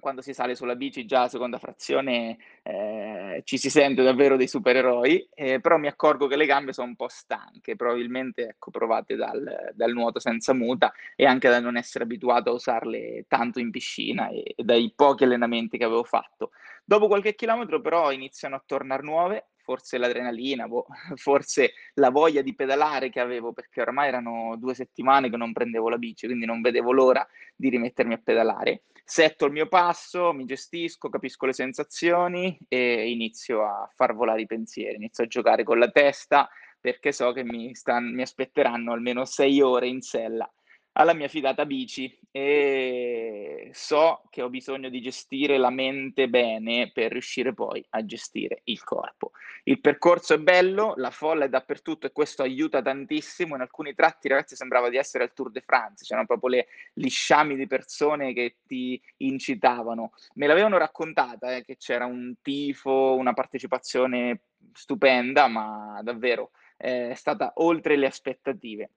quando 0.00 0.22
si 0.22 0.34
sale 0.34 0.54
sulla 0.56 0.74
bici 0.74 1.06
già 1.06 1.22
a 1.22 1.28
seconda 1.28 1.58
frazione 1.58 2.38
eh, 2.62 3.42
ci 3.44 3.58
si 3.58 3.70
sente 3.70 4.02
davvero 4.02 4.36
dei 4.36 4.48
supereroi, 4.48 5.28
eh, 5.34 5.60
però 5.60 5.76
mi 5.76 5.86
accorgo 5.86 6.26
che 6.26 6.36
le 6.36 6.46
gambe 6.46 6.72
sono 6.72 6.88
un 6.88 6.96
po' 6.96 7.08
stanche, 7.08 7.76
probabilmente 7.76 8.48
ecco, 8.48 8.70
provate 8.70 9.14
dal, 9.14 9.72
dal, 9.74 9.92
nuoto 9.92 10.18
senza 10.18 10.52
muta 10.52 10.92
e 11.14 11.26
anche 11.26 11.48
da 11.48 11.60
non 11.60 11.76
essere 11.76 12.04
abituato 12.04 12.50
a 12.50 12.54
usarle 12.54 13.26
tanto 13.28 13.60
in 13.60 13.70
piscina 13.70 14.28
e, 14.28 14.54
e 14.56 14.64
dai 14.64 14.92
pochi 14.96 15.24
allenamenti 15.24 15.78
che 15.78 15.84
avevo 15.84 16.04
fatto. 16.04 16.50
Dopo 16.84 17.06
qualche 17.06 17.34
chilometro 17.34 17.80
però 17.80 18.10
iniziano 18.10 18.56
a 18.56 18.62
tornare 18.64 19.02
nuove, 19.02 19.50
forse 19.70 19.98
l'adrenalina, 19.98 20.66
boh, 20.66 20.86
forse 21.14 21.74
la 21.94 22.10
voglia 22.10 22.42
di 22.42 22.56
pedalare 22.56 23.08
che 23.08 23.20
avevo, 23.20 23.52
perché 23.52 23.80
ormai 23.80 24.08
erano 24.08 24.56
due 24.56 24.74
settimane 24.74 25.30
che 25.30 25.36
non 25.36 25.52
prendevo 25.52 25.88
la 25.88 25.96
bici, 25.96 26.26
quindi 26.26 26.44
non 26.44 26.60
vedevo 26.60 26.90
l'ora 26.90 27.24
di 27.54 27.68
rimettermi 27.68 28.14
a 28.14 28.20
pedalare. 28.22 28.82
Setto 29.04 29.46
il 29.46 29.52
mio 29.52 29.68
passo, 29.68 30.32
mi 30.32 30.44
gestisco, 30.44 31.08
capisco 31.08 31.46
le 31.46 31.52
sensazioni 31.52 32.58
e 32.66 33.10
inizio 33.10 33.64
a 33.64 33.88
far 33.94 34.14
volare 34.14 34.40
i 34.40 34.46
pensieri, 34.46 34.96
inizio 34.96 35.24
a 35.24 35.28
giocare 35.28 35.62
con 35.62 35.78
la 35.78 35.90
testa 35.90 36.48
perché 36.80 37.12
so 37.12 37.32
che 37.32 37.44
mi, 37.44 37.74
stan, 37.74 38.12
mi 38.12 38.22
aspetteranno 38.22 38.92
almeno 38.92 39.24
sei 39.24 39.60
ore 39.60 39.86
in 39.86 40.00
sella 40.00 40.50
alla 40.92 41.14
mia 41.14 41.28
fidata 41.28 41.64
bici 41.66 42.18
e 42.32 43.70
so 43.72 44.22
che 44.30 44.42
ho 44.42 44.48
bisogno 44.48 44.88
di 44.88 45.00
gestire 45.00 45.58
la 45.58 45.70
mente 45.70 46.28
bene 46.28 46.90
per 46.92 47.12
riuscire 47.12 47.54
poi 47.54 47.84
a 47.90 48.04
gestire 48.04 48.62
il 48.64 48.82
corpo. 48.82 49.32
Il 49.64 49.80
percorso 49.80 50.34
è 50.34 50.38
bello, 50.38 50.94
la 50.96 51.10
folla 51.10 51.44
è 51.44 51.48
dappertutto 51.48 52.06
e 52.06 52.12
questo 52.12 52.42
aiuta 52.42 52.82
tantissimo. 52.82 53.54
In 53.54 53.60
alcuni 53.60 53.94
tratti, 53.94 54.28
ragazzi, 54.28 54.56
sembrava 54.56 54.88
di 54.88 54.96
essere 54.96 55.24
al 55.24 55.32
Tour 55.32 55.50
de 55.50 55.60
France, 55.60 56.04
c'erano 56.04 56.26
proprio 56.26 56.50
le, 56.50 56.66
gli 56.92 57.08
sciami 57.08 57.56
di 57.56 57.66
persone 57.66 58.32
che 58.32 58.56
ti 58.66 59.00
incitavano. 59.18 60.12
Me 60.34 60.46
l'avevano 60.46 60.78
raccontata 60.78 61.54
eh, 61.54 61.64
che 61.64 61.76
c'era 61.76 62.06
un 62.06 62.34
tifo, 62.42 63.14
una 63.16 63.32
partecipazione 63.32 64.42
stupenda, 64.72 65.46
ma 65.48 66.00
davvero 66.02 66.50
eh, 66.76 67.10
è 67.10 67.14
stata 67.14 67.52
oltre 67.56 67.96
le 67.96 68.06
aspettative 68.06 68.90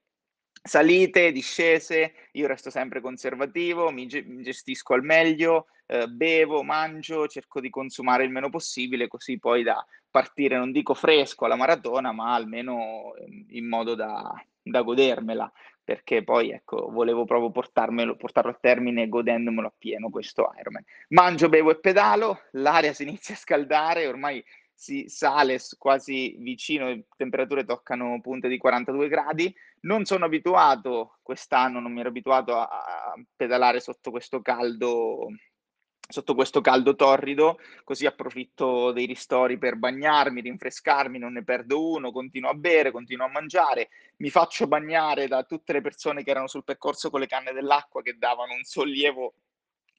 salite, 0.66 1.30
discese, 1.30 2.14
io 2.32 2.46
resto 2.46 2.70
sempre 2.70 3.02
conservativo, 3.02 3.90
mi, 3.90 4.06
ge- 4.06 4.24
mi 4.26 4.42
gestisco 4.42 4.94
al 4.94 5.02
meglio, 5.02 5.66
eh, 5.86 6.06
bevo, 6.08 6.62
mangio, 6.62 7.26
cerco 7.28 7.60
di 7.60 7.68
consumare 7.68 8.24
il 8.24 8.30
meno 8.30 8.48
possibile, 8.48 9.06
così 9.06 9.38
poi 9.38 9.62
da 9.62 9.84
partire, 10.10 10.56
non 10.56 10.72
dico 10.72 10.94
fresco 10.94 11.44
alla 11.44 11.56
maratona, 11.56 12.12
ma 12.12 12.34
almeno 12.34 13.12
in 13.48 13.68
modo 13.68 13.94
da, 13.94 14.32
da 14.62 14.80
godermela, 14.80 15.52
perché 15.84 16.24
poi 16.24 16.50
ecco, 16.50 16.90
volevo 16.90 17.26
proprio 17.26 17.50
portarlo 17.50 18.50
a 18.50 18.58
termine 18.58 19.06
godendomelo 19.06 19.66
appieno 19.66 20.08
questo 20.08 20.50
Ironman. 20.58 20.84
Mangio, 21.08 21.50
bevo 21.50 21.72
e 21.72 21.78
pedalo, 21.78 22.40
l'aria 22.52 22.94
si 22.94 23.02
inizia 23.02 23.34
a 23.34 23.38
scaldare, 23.38 24.06
ormai 24.06 24.42
si 24.74 25.08
sale 25.08 25.58
quasi 25.78 26.36
vicino, 26.38 26.88
le 26.88 27.06
temperature 27.16 27.64
toccano 27.64 28.20
punte 28.20 28.48
di 28.48 28.58
42 28.58 29.08
gradi. 29.08 29.54
Non 29.82 30.04
sono 30.04 30.24
abituato, 30.24 31.18
quest'anno 31.22 31.80
non 31.80 31.92
mi 31.92 32.00
ero 32.00 32.08
abituato 32.08 32.56
a, 32.56 32.68
a 32.68 33.14
pedalare 33.36 33.80
sotto 33.80 34.10
questo 34.10 34.42
caldo 34.42 35.28
sotto 36.06 36.34
questo 36.34 36.60
caldo 36.60 36.94
torrido, 36.96 37.58
così 37.82 38.04
approfitto 38.04 38.92
dei 38.92 39.06
ristori 39.06 39.56
per 39.56 39.76
bagnarmi, 39.76 40.42
rinfrescarmi, 40.42 41.18
non 41.18 41.32
ne 41.32 41.44
perdo 41.44 41.92
uno, 41.92 42.12
continuo 42.12 42.50
a 42.50 42.54
bere, 42.54 42.90
continuo 42.90 43.26
a 43.26 43.30
mangiare, 43.30 43.88
mi 44.16 44.28
faccio 44.28 44.66
bagnare 44.66 45.28
da 45.28 45.44
tutte 45.44 45.72
le 45.72 45.80
persone 45.80 46.22
che 46.22 46.30
erano 46.30 46.46
sul 46.46 46.64
percorso 46.64 47.08
con 47.08 47.20
le 47.20 47.26
canne 47.26 47.52
dell'acqua 47.52 48.02
che 48.02 48.18
davano 48.18 48.52
un 48.52 48.64
sollievo 48.64 49.34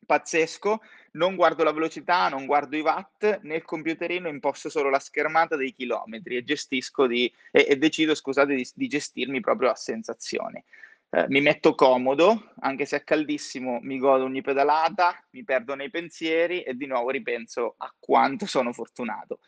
pazzesco, 0.06 0.82
non 1.16 1.36
guardo 1.36 1.64
la 1.64 1.72
velocità, 1.72 2.30
non 2.30 2.46
guardo 2.46 2.78
i 2.78 2.82
watt, 2.82 3.40
nel 3.44 3.64
computerino 3.64 4.28
imposto 4.28 4.70
solo 4.70 4.90
la 4.90 5.00
schermata 5.00 5.56
dei 5.56 5.74
chilometri 5.74 6.38
e 6.38 6.44
gestisco 6.44 7.08
di, 7.08 7.32
e, 7.52 7.66
e 7.70 7.76
decido, 7.78 8.16
scusate, 8.16 8.56
di, 8.56 8.70
di, 8.74 8.88
gestirmi 8.88 9.40
proprio 9.40 9.70
a 9.70 9.76
sensazione. 9.76 10.66
Eh, 11.10 11.26
mi 11.30 11.42
metto 11.42 11.76
comodo, 11.76 12.52
anche 12.60 12.86
se 12.86 12.98
è 12.98 13.04
caldissimo, 13.04 13.80
mi 13.82 13.98
godo 13.98 14.26
ogni 14.26 14.42
pedalata, 14.42 15.18
mi 15.32 15.44
perdo 15.44 15.76
nei 15.76 15.90
pensieri 15.90 16.62
e 16.62 16.76
di 16.76 16.86
nuovo 16.86 17.10
ripenso 17.10 17.76
a 17.78 17.94
quanto 17.98 18.46
sono 18.46 18.74
fortunato. 18.74 19.40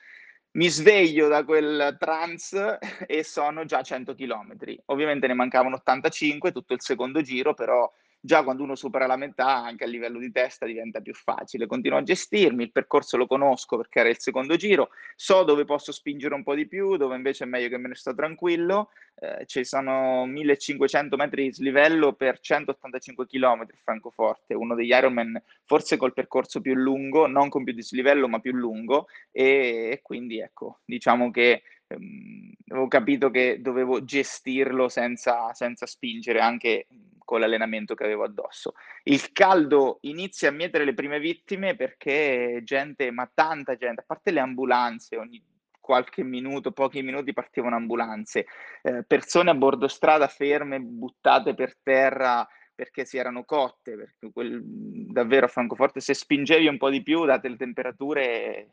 Mi 0.51 0.69
sveglio 0.69 1.27
da 1.27 1.43
quel 1.43 1.97
trance 1.99 2.79
e 3.05 3.23
sono 3.23 3.65
già 3.65 3.79
a 3.79 3.83
100 3.83 4.15
km. 4.15 4.55
Ovviamente 4.85 5.27
ne 5.27 5.33
mancavano 5.33 5.75
85, 5.75 6.51
tutto 6.51 6.73
il 6.73 6.81
secondo 6.81 7.21
giro, 7.21 7.53
però 7.53 7.91
già 8.27 8.43
quando 8.43 8.61
uno 8.61 8.75
supera 8.75 9.07
la 9.07 9.15
metà 9.15 9.63
anche 9.63 9.85
a 9.85 9.87
livello 9.87 10.19
di 10.19 10.31
testa 10.31 10.67
diventa 10.67 10.99
più 10.99 11.13
facile. 11.13 11.65
Continuo 11.65 11.97
a 11.97 12.03
gestirmi, 12.03 12.61
il 12.61 12.71
percorso 12.71 13.17
lo 13.17 13.25
conosco 13.25 13.77
perché 13.77 14.01
era 14.01 14.09
il 14.09 14.19
secondo 14.19 14.55
giro, 14.57 14.89
so 15.15 15.43
dove 15.43 15.65
posso 15.65 15.91
spingere 15.91 16.35
un 16.35 16.43
po' 16.43 16.53
di 16.53 16.67
più, 16.67 16.97
dove 16.97 17.15
invece 17.15 17.45
è 17.45 17.47
meglio 17.47 17.69
che 17.69 17.77
me 17.77 17.87
ne 17.87 17.95
sto 17.95 18.13
tranquillo. 18.13 18.89
Eh, 19.19 19.45
ci 19.47 19.63
sono 19.63 20.25
1500 20.27 21.15
metri 21.15 21.45
di 21.45 21.53
slivello 21.53 22.13
per 22.13 22.39
185 22.39 23.25
km 23.25 23.65
Francoforte, 23.81 24.53
uno 24.53 24.75
degli 24.75 24.91
Ironman 24.91 25.41
forse 25.63 25.97
col 25.97 26.13
percorso 26.13 26.61
più 26.61 26.75
lungo, 26.75 27.25
non 27.25 27.49
con 27.49 27.63
più 27.63 27.73
dislivello 27.73 28.27
ma 28.27 28.39
più 28.39 28.51
lungo 28.51 29.07
e, 29.31 29.89
e 29.91 29.99
quindi 30.03 30.39
ecco, 30.39 30.81
diciamo 30.85 31.31
che 31.31 31.63
ehm, 31.87 32.51
avevo 32.67 32.87
capito 32.87 33.31
che 33.31 33.59
dovevo 33.59 34.03
gestirlo 34.03 34.87
senza, 34.87 35.51
senza 35.53 35.87
spingere 35.87 36.39
anche 36.39 36.85
con 37.27 37.41
l'allenamento 37.41 37.93
che 37.93 38.05
avevo 38.05 38.23
addosso. 38.23 38.75
Il 39.03 39.33
caldo 39.33 39.97
inizia 40.03 40.47
a 40.47 40.53
mietere 40.53 40.85
le 40.85 40.93
prime 40.93 41.19
vittime 41.19 41.75
perché 41.75 42.61
gente, 42.63 43.11
ma 43.11 43.29
tanta 43.33 43.75
gente, 43.75 43.99
a 43.99 44.05
parte 44.07 44.31
le 44.31 44.39
ambulanze, 44.39 45.17
ogni 45.17 45.43
qualche 45.77 46.23
minuto, 46.23 46.71
pochi 46.71 47.01
minuti 47.01 47.33
partivano 47.33 47.75
ambulanze, 47.75 48.45
eh, 48.81 49.03
persone 49.03 49.49
a 49.49 49.55
bordo 49.55 49.89
strada 49.89 50.29
ferme, 50.29 50.79
buttate 50.79 51.53
per 51.53 51.75
terra 51.83 52.47
perché 52.73 53.03
si 53.03 53.17
erano 53.17 53.43
cotte, 53.43 53.97
perché 53.97 54.31
quel, 54.31 54.61
davvero 54.63 55.47
a 55.47 55.49
Francoforte 55.49 55.99
se 55.99 56.13
spingevi 56.13 56.67
un 56.67 56.77
po' 56.77 56.89
di 56.89 57.03
più, 57.03 57.25
date 57.25 57.49
le 57.49 57.57
temperature, 57.57 58.29
eh, 58.29 58.69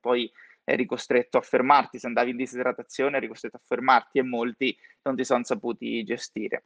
poi 0.00 0.28
eri 0.64 0.86
costretto 0.86 1.38
a 1.38 1.42
fermarti, 1.42 2.00
se 2.00 2.08
andavi 2.08 2.30
in 2.30 2.36
disidratazione 2.36 3.18
eri 3.18 3.28
costretto 3.28 3.58
a 3.58 3.62
fermarti 3.64 4.18
e 4.18 4.22
molti 4.22 4.76
non 5.02 5.14
ti 5.14 5.24
sono 5.24 5.44
saputi 5.44 6.02
gestire 6.02 6.64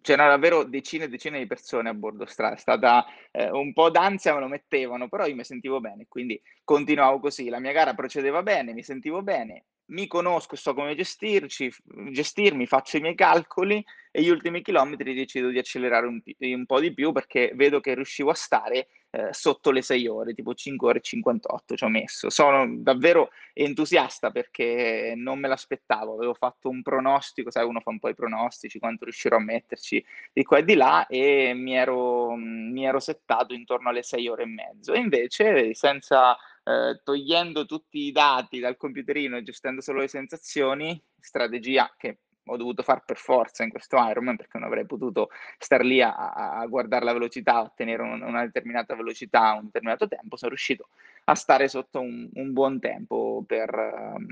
c'erano 0.00 0.30
davvero 0.30 0.64
decine 0.64 1.04
e 1.04 1.08
decine 1.08 1.38
di 1.38 1.46
persone 1.46 1.88
a 1.88 1.94
bordo 1.94 2.26
strada, 2.26 2.54
è 2.54 2.58
stata 2.58 3.04
eh, 3.30 3.50
un 3.50 3.72
po' 3.72 3.90
d'ansia 3.90 4.34
me 4.34 4.40
lo 4.40 4.48
mettevano, 4.48 5.08
però 5.08 5.26
io 5.26 5.34
mi 5.34 5.44
sentivo 5.44 5.80
bene, 5.80 6.06
quindi 6.08 6.40
continuavo 6.64 7.20
così, 7.20 7.48
la 7.48 7.60
mia 7.60 7.72
gara 7.72 7.94
procedeva 7.94 8.42
bene, 8.42 8.72
mi 8.72 8.82
sentivo 8.82 9.22
bene, 9.22 9.64
mi 9.86 10.06
conosco, 10.06 10.56
so 10.56 10.74
come 10.74 10.94
gestirci, 10.94 11.70
gestirmi, 12.10 12.66
faccio 12.66 12.96
i 12.96 13.00
miei 13.00 13.14
calcoli 13.14 13.84
e 14.10 14.22
gli 14.22 14.28
ultimi 14.28 14.62
chilometri 14.62 15.14
decido 15.14 15.48
di 15.48 15.58
accelerare 15.58 16.06
un, 16.06 16.20
un 16.38 16.66
po' 16.66 16.80
di 16.80 16.94
più 16.94 17.12
perché 17.12 17.52
vedo 17.54 17.80
che 17.80 17.94
riuscivo 17.94 18.30
a 18.30 18.34
stare 18.34 18.88
eh, 19.14 19.28
sotto 19.32 19.70
le 19.70 19.82
6 19.82 20.06
ore, 20.06 20.32
tipo 20.32 20.54
5 20.54 20.88
ore 20.88 20.98
e 20.98 21.02
58 21.02 21.76
ci 21.76 21.84
ho 21.84 21.88
messo. 21.88 22.30
Sono 22.30 22.66
davvero 22.78 23.30
entusiasta 23.52 24.30
perché 24.30 25.12
non 25.16 25.38
me 25.38 25.48
l'aspettavo, 25.48 26.14
avevo 26.14 26.32
fatto 26.32 26.70
un 26.70 26.80
pronostico, 26.80 27.50
sai 27.50 27.66
uno 27.66 27.80
fa 27.80 27.90
un 27.90 27.98
po' 27.98 28.08
i 28.08 28.14
pronostici, 28.14 28.78
quanto 28.78 29.04
riuscirò 29.04 29.36
a 29.36 29.40
metterci 29.40 30.02
di 30.32 30.44
qua 30.44 30.58
e 30.58 30.64
di 30.64 30.74
là 30.74 31.06
e 31.06 31.52
mi 31.54 31.76
ero, 31.76 32.34
mi 32.36 32.86
ero 32.86 33.00
settato 33.00 33.52
intorno 33.52 33.90
alle 33.90 34.02
6 34.02 34.28
ore 34.28 34.42
e 34.44 34.46
mezzo 34.46 34.92
e 34.92 34.98
invece 34.98 35.74
senza... 35.74 36.36
Eh, 36.64 37.00
togliendo 37.02 37.66
tutti 37.66 37.98
i 37.98 38.12
dati 38.12 38.60
dal 38.60 38.76
computerino 38.76 39.36
e 39.36 39.42
gestendo 39.42 39.80
solo 39.80 39.98
le 39.98 40.06
sensazioni, 40.06 41.02
strategia 41.18 41.92
che 41.98 42.18
ho 42.46 42.56
dovuto 42.56 42.82
fare 42.82 43.02
per 43.04 43.16
forza 43.16 43.62
in 43.62 43.70
questo 43.70 43.96
Ironman 43.96 44.36
perché 44.36 44.58
non 44.58 44.66
avrei 44.66 44.86
potuto 44.86 45.30
star 45.58 45.84
lì 45.84 46.02
a, 46.02 46.14
a 46.14 46.66
guardare 46.66 47.04
la 47.04 47.12
velocità, 47.12 47.54
a 47.54 47.62
ottenere 47.62 48.02
un, 48.02 48.22
una 48.22 48.42
determinata 48.44 48.94
velocità, 48.94 49.52
un 49.52 49.66
determinato 49.66 50.08
tempo, 50.08 50.36
sono 50.36 50.50
riuscito 50.50 50.88
a 51.24 51.34
stare 51.34 51.68
sotto 51.68 52.00
un, 52.00 52.28
un 52.34 52.52
buon 52.52 52.80
tempo 52.80 53.44
per, 53.46 53.70
um, 53.72 54.26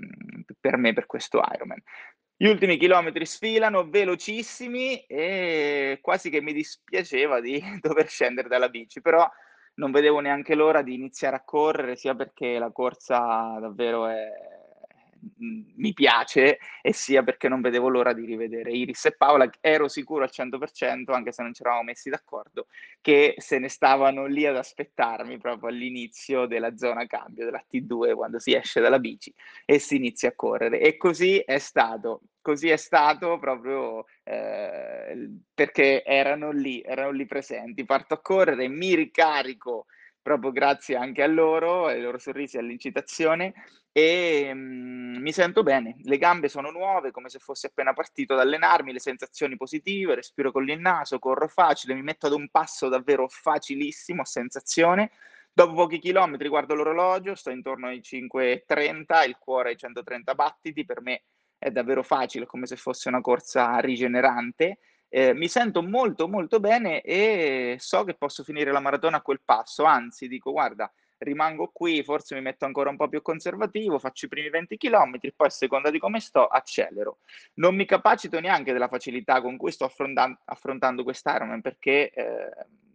per 0.59 0.77
me, 0.77 0.93
per 0.93 1.07
questo 1.07 1.41
Ironman. 1.55 1.83
Gli 2.37 2.47
ultimi 2.47 2.79
chilometri 2.79 3.27
sfilano 3.27 3.89
velocissimi 3.89 5.05
e 5.07 5.99
quasi 6.01 6.31
che 6.31 6.41
mi 6.41 6.55
dispiaceva 6.55 7.41
di 7.41 7.63
dover 7.81 8.09
scendere 8.09 8.49
dalla 8.49 8.71
bici, 8.71 9.01
però 9.01 9.29
non 9.75 9.93
vedevo 9.93 10.21
neanche 10.21 10.55
l'ora 10.55 10.83
di 10.83 10.95
iniziare 10.95 11.37
a 11.37 11.45
correre, 11.45 11.97
sia 11.97 12.15
perché 12.15 12.59
la 12.59 12.71
corsa 12.73 13.59
davvero 13.61 14.07
è 14.07 14.29
mi 15.39 15.93
piace 15.93 16.59
e 16.83 16.93
sia 16.93 17.23
perché 17.23 17.49
non 17.49 17.61
vedevo 17.61 17.89
l'ora 17.89 18.13
di 18.13 18.25
rivedere 18.25 18.73
Iris 18.73 19.07
e 19.07 19.17
Paola. 19.17 19.51
Ero 19.61 19.89
sicuro 19.89 20.25
al 20.25 20.31
100%, 20.33 21.13
anche 21.13 21.33
se 21.33 21.43
non 21.43 21.53
ci 21.55 21.63
eravamo 21.63 21.85
messi 21.85 22.11
d'accordo, 22.11 22.67
che 23.01 23.35
se 23.39 23.59
ne 23.59 23.69
stavano 23.69 24.27
lì 24.27 24.47
ad 24.47 24.57
aspettarmi 24.57 25.39
proprio 25.39 25.69
all'inizio 25.69 26.47
della 26.47 26.77
zona 26.77 27.07
cambio, 27.07 27.45
della 27.45 27.65
T2, 27.71 28.15
quando 28.15 28.39
si 28.39 28.55
esce 28.55 28.81
dalla 28.81 28.99
bici 28.99 29.33
e 29.65 29.79
si 29.79 29.97
inizia 29.97 30.31
a 30.31 30.35
correre. 30.35 30.81
E 30.81 30.97
così 30.97 31.39
è 31.39 31.59
stato. 31.59 32.23
Così 32.43 32.71
è 32.71 32.77
stato 32.77 33.39
proprio 33.39 34.07
eh, 34.25 35.31
perché 35.53 36.03
erano 36.03 36.51
lì, 36.53 36.81
erano 36.81 37.11
lì 37.11 37.27
presenti. 37.27 37.85
Parto 37.85 38.15
a 38.15 38.21
correre, 38.21 38.67
mi 38.69 38.95
ricarico 38.95 39.87
proprio 40.23 40.53
grazie 40.53 40.97
anche 40.97 41.23
a 41.23 41.27
loro, 41.27 41.87
ai 41.87 42.01
loro 42.01 42.19
sorrisi 42.19 42.59
all'incitazione. 42.59 43.55
E 43.93 44.53
mh, 44.55 45.19
mi 45.21 45.33
sento 45.33 45.63
bene, 45.63 45.97
le 46.03 46.19
gambe 46.19 46.49
sono 46.49 46.71
nuove, 46.71 47.11
come 47.11 47.29
se 47.29 47.39
fossi 47.39 47.67
appena 47.67 47.93
partito 47.93 48.35
ad 48.35 48.41
allenarmi, 48.41 48.93
le 48.93 49.01
sensazioni 49.01 49.57
positive, 49.57 50.15
respiro 50.15 50.53
con 50.53 50.69
il 50.69 50.79
naso, 50.79 51.19
corro 51.19 51.49
facile, 51.49 51.95
mi 51.95 52.03
metto 52.03 52.27
ad 52.27 52.33
un 52.33 52.49
passo 52.51 52.89
davvero 52.89 53.27
facilissimo, 53.29 54.25
sensazione. 54.25 55.11
Dopo 55.53 55.75
pochi 55.75 55.99
chilometri 55.99 56.49
guardo 56.49 56.75
l'orologio, 56.75 57.35
sto 57.35 57.51
intorno 57.51 57.89
ai 57.89 58.01
5,30, 58.01 59.27
il 59.27 59.37
cuore 59.39 59.71
ai 59.71 59.77
130 59.77 60.35
battiti, 60.35 60.85
per 60.85 61.01
me 61.03 61.23
è 61.59 61.71
davvero 61.71 62.03
facile, 62.03 62.47
come 62.47 62.67
se 62.67 62.77
fosse 62.77 63.09
una 63.09 63.21
corsa 63.21 63.79
rigenerante 63.81 64.79
eh, 65.11 65.35
mi 65.35 65.49
sento 65.49 65.83
molto 65.83 66.29
molto 66.29 66.61
bene 66.61 67.03
e 67.03 67.77
so 67.79 68.05
che 68.05 68.15
posso 68.15 68.45
finire 68.45 68.71
la 68.71 68.81
maratona 68.81 69.19
a 69.19 69.23
quel 69.23 69.41
passo, 69.45 69.85
anzi 69.85 70.29
dico 70.29 70.53
guarda, 70.53 70.91
rimango 71.19 71.71
qui, 71.73 72.03
forse 72.03 72.35
mi 72.35 72.41
metto 72.41 72.65
ancora 72.65 72.91
un 72.91 72.97
po' 72.97 73.09
più 73.09 73.21
conservativo, 73.21 73.99
faccio 73.99 74.27
i 74.27 74.29
primi 74.29 74.49
20 74.49 74.77
km, 74.77 75.19
poi 75.37 75.47
a 75.49 75.51
seconda 75.51 75.91
di 75.91 75.99
come 75.99 76.21
sto 76.21 76.47
accelero. 76.47 77.19
Non 77.55 77.75
mi 77.75 77.85
capacito 77.85 78.41
neanche 78.41 78.73
della 78.73 78.89
facilità 78.89 79.41
con 79.41 79.57
cui 79.57 79.73
sto 79.73 79.85
affrontando, 79.85 80.39
affrontando 80.45 81.03
quest'Ironman 81.03 81.61
perché 81.61 82.11
eh, 82.11 82.51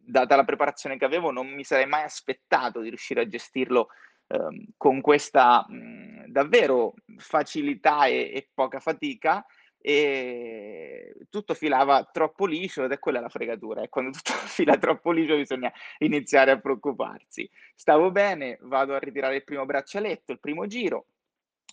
data 0.06 0.36
la 0.36 0.46
preparazione 0.46 0.98
che 0.98 1.06
avevo 1.06 1.32
non 1.32 1.48
mi 1.48 1.64
sarei 1.64 1.86
mai 1.86 2.04
aspettato 2.04 2.80
di 2.80 2.90
riuscire 2.90 3.22
a 3.22 3.28
gestirlo 3.28 3.90
eh, 4.28 4.68
con 4.78 5.02
questa 5.02 5.66
mh, 5.68 6.26
davvero 6.28 6.94
facilità 7.18 8.06
e, 8.06 8.32
e 8.34 8.50
poca 8.54 8.80
fatica 8.80 9.46
e 9.80 11.16
tutto 11.30 11.54
filava 11.54 12.04
troppo 12.12 12.46
liscio 12.46 12.84
ed 12.84 12.92
è 12.92 13.00
quella 13.00 13.20
la 13.20 13.30
fregatura, 13.30 13.82
e 13.82 13.90
quando 13.90 14.12
tutto 14.12 14.34
fila 14.48 14.78
troppo 14.78 15.12
liscio 15.12 15.36
bisogna 15.36 15.72
iniziare 16.00 16.52
a 16.52 16.60
preoccuparsi. 16.60 17.50
Stavo 17.76 18.12
bene, 18.12 18.58
vado 18.62 18.94
a 18.94 19.00
ritirare 19.00 19.36
il 19.38 19.44
primo 19.44 19.66
braccialetto, 19.66 20.32
il 20.32 20.40
primo 20.40 20.66
giro, 20.68 21.08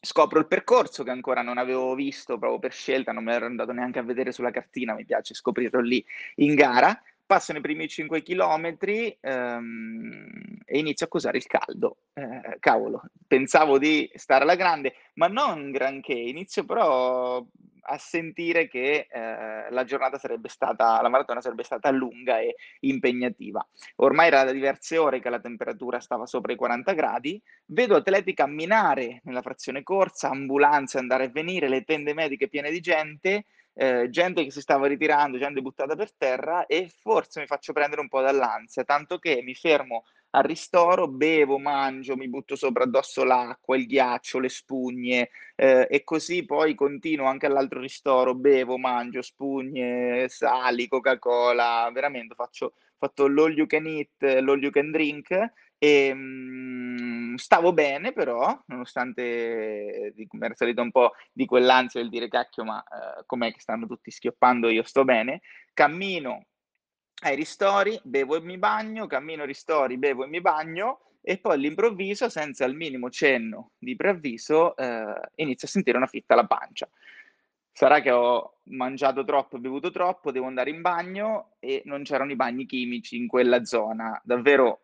scopro 0.05 0.41
il 0.41 0.49
percorso 0.49 1.05
che 1.05 1.11
ancora 1.11 1.43
non 1.43 1.59
avevo 1.59 1.95
visto 1.95 2.37
proprio 2.39 2.59
per 2.59 2.73
scelta, 2.73 3.13
non 3.13 3.25
me 3.25 3.33
l'ero 3.33 3.47
andato 3.47 3.73
neanche 3.73 4.01
a 4.01 4.03
vedere 4.03 4.33
sulla 4.33 4.51
cartina, 4.51 4.95
mi 4.95 5.05
piace 5.05 5.33
scoprirlo 5.33 5.81
lì 5.81 6.05
in 6.37 6.55
gara, 6.55 7.01
passano 7.25 7.59
i 7.59 7.63
primi 7.63 7.89
5 7.89 8.23
km 8.23 8.77
ehm, 9.21 10.59
e 10.65 10.79
inizio 10.79 11.07
a 11.07 11.09
cosare 11.09 11.39
il 11.39 11.47
caldo. 11.47 11.99
Eh, 12.15 12.57
cavolo, 12.59 13.03
pensavo 13.27 13.79
di 13.79 14.11
stare 14.15 14.43
alla 14.45 14.57
grande, 14.57 14.95
ma 15.15 15.29
non 15.29 15.71
granché, 15.71 16.13
inizio 16.15 16.65
però 16.65 17.45
a 17.85 17.99
sentire 17.99 18.69
che 18.69 19.09
eh, 19.11 19.71
la 19.71 19.85
giornata 19.85 20.19
sarebbe 20.19 20.49
stata, 20.49 21.01
la 21.01 21.09
maratona 21.09 21.41
sarebbe 21.41 21.65
stata 21.65 21.91
lunga 21.91 22.39
e 22.39 22.55
impegnativa. 22.81 23.67
Ormai 23.97 24.29
era 24.29 24.45
da 24.45 24.53
diverse 24.53 24.99
ore 24.99 25.21
che 25.21 25.31
la 25.31 25.41
temperatura 25.41 26.01
stava 26.01 26.27
sopra 26.27 26.53
i 26.53 26.57
40 26.57 26.93
gradi, 26.93 27.43
vedo 27.67 27.97
atleti 27.97 28.35
camminare 28.35 29.21
nella 29.25 29.43
frazione 29.43 29.83
corsa, 29.83 30.29
ambulanze 30.31 30.99
andare 30.99 31.25
e 31.25 31.31
venire, 31.31 31.69
le 31.69 31.83
tende 31.83 32.15
mediche 32.15 32.49
piene 32.49 32.71
di 32.71 32.81
gente, 32.81 33.47
eh, 33.75 34.09
gente 34.11 34.45
che 34.45 34.51
si 34.51 34.61
stava 34.61 34.87
ritirando, 34.87 35.39
gente 35.39 35.61
buttata 35.63 35.97
per 35.97 36.13
terra 36.15 36.67
e 36.67 36.91
forse 36.91 37.41
mi 37.41 37.47
faccio 37.47 37.73
prendere 37.73 38.01
un 38.01 38.09
po' 38.09 38.21
dall'ansia, 38.21 38.85
tanto 38.85 39.19
che 39.19 39.41
mi 39.43 39.55
fermo 39.55 40.05
al 40.35 40.45
ristoro, 40.45 41.09
bevo, 41.09 41.59
mangio, 41.59 42.17
mi 42.17 42.29
butto 42.29 42.57
sopra 42.57 42.85
addosso 42.85 43.25
l'acqua, 43.25 43.77
il 43.77 43.87
ghiaccio, 43.87 44.39
le 44.39 44.49
spugne 44.49 45.31
eh, 45.55 45.87
e 45.91 46.05
così 46.05 46.45
poi 46.45 46.75
continuo 46.75 47.27
anche 47.27 47.47
all'altro 47.47 47.81
ristoro, 47.81 48.35
bevo, 48.35 48.79
mangio, 48.79 49.21
spugne, 49.21 50.27
sali, 50.29 50.89
Coca-Cola, 50.89 51.91
veramente 51.93 52.35
faccio 52.35 52.75
fatto 52.97 53.27
l'all 53.27 53.57
you 53.57 53.67
can 53.67 53.87
eat, 53.87 54.23
l'all 54.41 54.63
you 54.63 54.71
can 54.71 54.91
drink 54.91 55.29
e 55.83 56.15
mh, 56.15 57.35
stavo 57.35 57.73
bene 57.73 58.13
però, 58.13 58.57
nonostante 58.67 60.13
mi 60.15 60.45
era 60.45 60.55
salito 60.55 60.81
un 60.81 60.93
po' 60.93 61.11
di 61.33 61.45
quell'ansia 61.45 62.01
del 62.01 62.09
dire 62.09 62.29
cacchio 62.29 62.63
ma 62.63 62.81
eh, 62.81 63.25
com'è 63.27 63.53
che 63.53 63.59
stanno 63.59 63.89
tutti 63.89 64.13
schioppando, 64.13 64.69
io 64.69 64.85
sto 64.85 65.03
bene, 65.03 65.41
cammino 65.75 66.47
ai 67.25 67.35
ristori, 67.35 67.99
bevo 68.05 68.37
e 68.37 68.41
mi 68.43 68.59
bagno, 68.59 69.09
cammino 69.09 69.41
ai 69.41 69.49
ristori, 69.49 69.99
bevo 69.99 70.23
e 70.23 70.29
mi 70.29 70.41
bagno 70.41 71.01
e 71.21 71.39
poi 71.39 71.55
all'improvviso, 71.55 72.29
senza 72.29 72.65
il 72.65 72.77
minimo 72.77 73.11
cenno 73.11 73.73
di 73.77 73.97
preavviso, 73.97 74.77
eh, 74.77 75.21
inizio 75.37 75.67
a 75.67 75.71
sentire 75.71 75.97
una 75.97 76.07
fitta 76.07 76.35
alla 76.35 76.47
pancia. 76.47 76.89
Sarà 77.73 78.01
che 78.01 78.13
ho 78.13 78.59
mangiato 78.65 79.25
troppo, 79.25 79.59
bevuto 79.59 79.91
troppo, 79.91 80.31
devo 80.31 80.47
andare 80.47 80.71
in 80.71 80.81
bagno 80.81 81.55
e 81.59 81.83
non 81.87 82.05
c'erano 82.05 82.31
i 82.31 82.37
bagni 82.37 82.67
chimici 82.67 83.17
in 83.17 83.27
quella 83.27 83.65
zona. 83.65 84.21
Davvero 84.23 84.82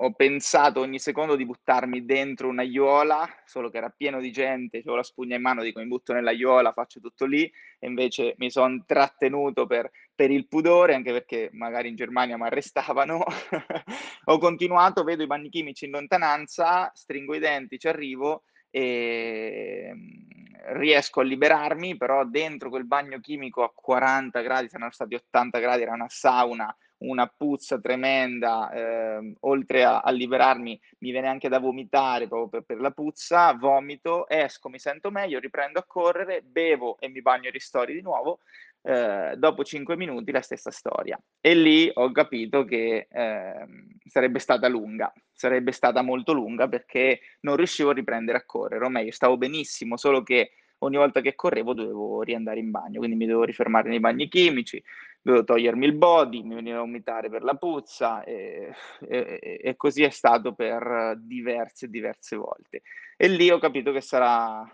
ho 0.00 0.12
pensato 0.12 0.80
ogni 0.80 0.98
secondo 0.98 1.34
di 1.36 1.44
buttarmi 1.44 2.04
dentro 2.04 2.48
un'aiuola, 2.48 3.28
solo 3.44 3.68
che 3.68 3.78
era 3.78 3.90
pieno 3.90 4.20
di 4.20 4.30
gente, 4.30 4.78
avevo 4.78 4.96
la 4.96 5.02
spugna 5.02 5.36
in 5.36 5.42
mano, 5.42 5.62
dico 5.62 5.80
mi 5.80 5.86
butto 5.86 6.12
nell'aiuola, 6.12 6.72
faccio 6.72 7.00
tutto 7.00 7.26
lì, 7.26 7.50
e 7.78 7.86
invece 7.86 8.34
mi 8.38 8.50
sono 8.50 8.82
trattenuto 8.86 9.66
per, 9.66 9.90
per, 10.14 10.30
il 10.30 10.46
pudore, 10.46 10.94
anche 10.94 11.12
perché 11.12 11.50
magari 11.52 11.88
in 11.88 11.96
Germania 11.96 12.36
mi 12.36 12.44
arrestavano. 12.44 13.22
ho 14.24 14.38
continuato, 14.38 15.04
vedo 15.04 15.22
i 15.22 15.26
bagni 15.26 15.48
chimici 15.50 15.84
in 15.84 15.90
lontananza, 15.90 16.90
stringo 16.94 17.34
i 17.34 17.40
denti, 17.40 17.78
ci 17.78 17.88
arrivo 17.88 18.44
e 18.70 19.90
mm, 19.92 20.76
riesco 20.78 21.20
a 21.20 21.24
liberarmi, 21.24 21.96
però 21.96 22.24
dentro 22.24 22.70
quel 22.70 22.86
bagno 22.86 23.18
chimico 23.20 23.64
a 23.64 23.72
40 23.74 24.40
gradi, 24.40 24.68
saranno 24.68 24.92
stati 24.92 25.14
80 25.14 25.58
gradi, 25.58 25.82
era 25.82 25.92
una 25.92 26.08
sauna, 26.08 26.74
una 26.98 27.26
puzza 27.26 27.78
tremenda, 27.78 28.70
eh, 28.70 29.34
oltre 29.40 29.84
a, 29.84 30.00
a, 30.00 30.10
liberarmi 30.10 30.80
mi 30.98 31.10
viene 31.10 31.28
anche 31.28 31.48
da 31.48 31.58
vomitare 31.58 32.26
proprio 32.26 32.48
per, 32.48 32.62
per, 32.62 32.80
la 32.80 32.90
puzza, 32.90 33.52
vomito, 33.52 34.28
esco, 34.28 34.68
mi 34.68 34.78
sento 34.78 35.10
meglio, 35.10 35.38
riprendo 35.38 35.78
a 35.78 35.84
correre, 35.84 36.42
bevo 36.42 36.98
e 36.98 37.08
mi 37.08 37.22
bagno 37.22 37.48
e 37.48 37.50
ristori 37.50 37.94
di 37.94 38.00
nuovo, 38.00 38.40
eh, 38.82 39.34
dopo 39.36 39.64
5 39.64 39.96
minuti 39.96 40.32
la 40.32 40.40
stessa 40.40 40.70
storia. 40.70 41.20
E 41.40 41.54
lì 41.54 41.90
ho 41.92 42.10
capito 42.10 42.64
che 42.64 43.06
eh, 43.10 43.66
sarebbe 44.06 44.38
stata 44.38 44.68
lunga, 44.68 45.12
sarebbe 45.32 45.72
stata 45.72 46.02
molto 46.02 46.32
lunga 46.32 46.68
perché 46.68 47.20
non 47.40 47.56
riuscivo 47.56 47.90
a 47.90 47.94
riprendere 47.94 48.38
a 48.38 48.44
correre, 48.44 48.84
o 48.84 48.88
meglio, 48.88 49.12
stavo 49.12 49.36
benissimo, 49.36 49.96
solo 49.96 50.22
che 50.22 50.52
ogni 50.78 50.96
volta 50.96 51.20
che 51.20 51.34
correvo 51.34 51.74
dovevo 51.74 52.22
riandare 52.22 52.60
in 52.60 52.70
bagno, 52.70 52.98
quindi 52.98 53.16
mi 53.16 53.26
dovevo 53.26 53.44
rifermare 53.44 53.88
nei 53.88 54.00
bagni 54.00 54.28
chimici, 54.28 54.82
dovevo 55.28 55.44
togliermi 55.44 55.84
il 55.84 55.94
body, 55.94 56.42
mi 56.42 56.54
veniva 56.54 56.78
a 56.78 56.80
vomitare 56.80 57.28
per 57.28 57.42
la 57.42 57.54
puzza 57.54 58.24
e, 58.24 58.72
e, 59.06 59.60
e 59.62 59.76
così 59.76 60.02
è 60.02 60.10
stato 60.10 60.54
per 60.54 61.16
diverse, 61.18 61.88
diverse 61.88 62.36
volte. 62.36 62.82
E 63.16 63.28
lì 63.28 63.50
ho 63.50 63.58
capito 63.58 63.92
che 63.92 64.00
sarà 64.00 64.66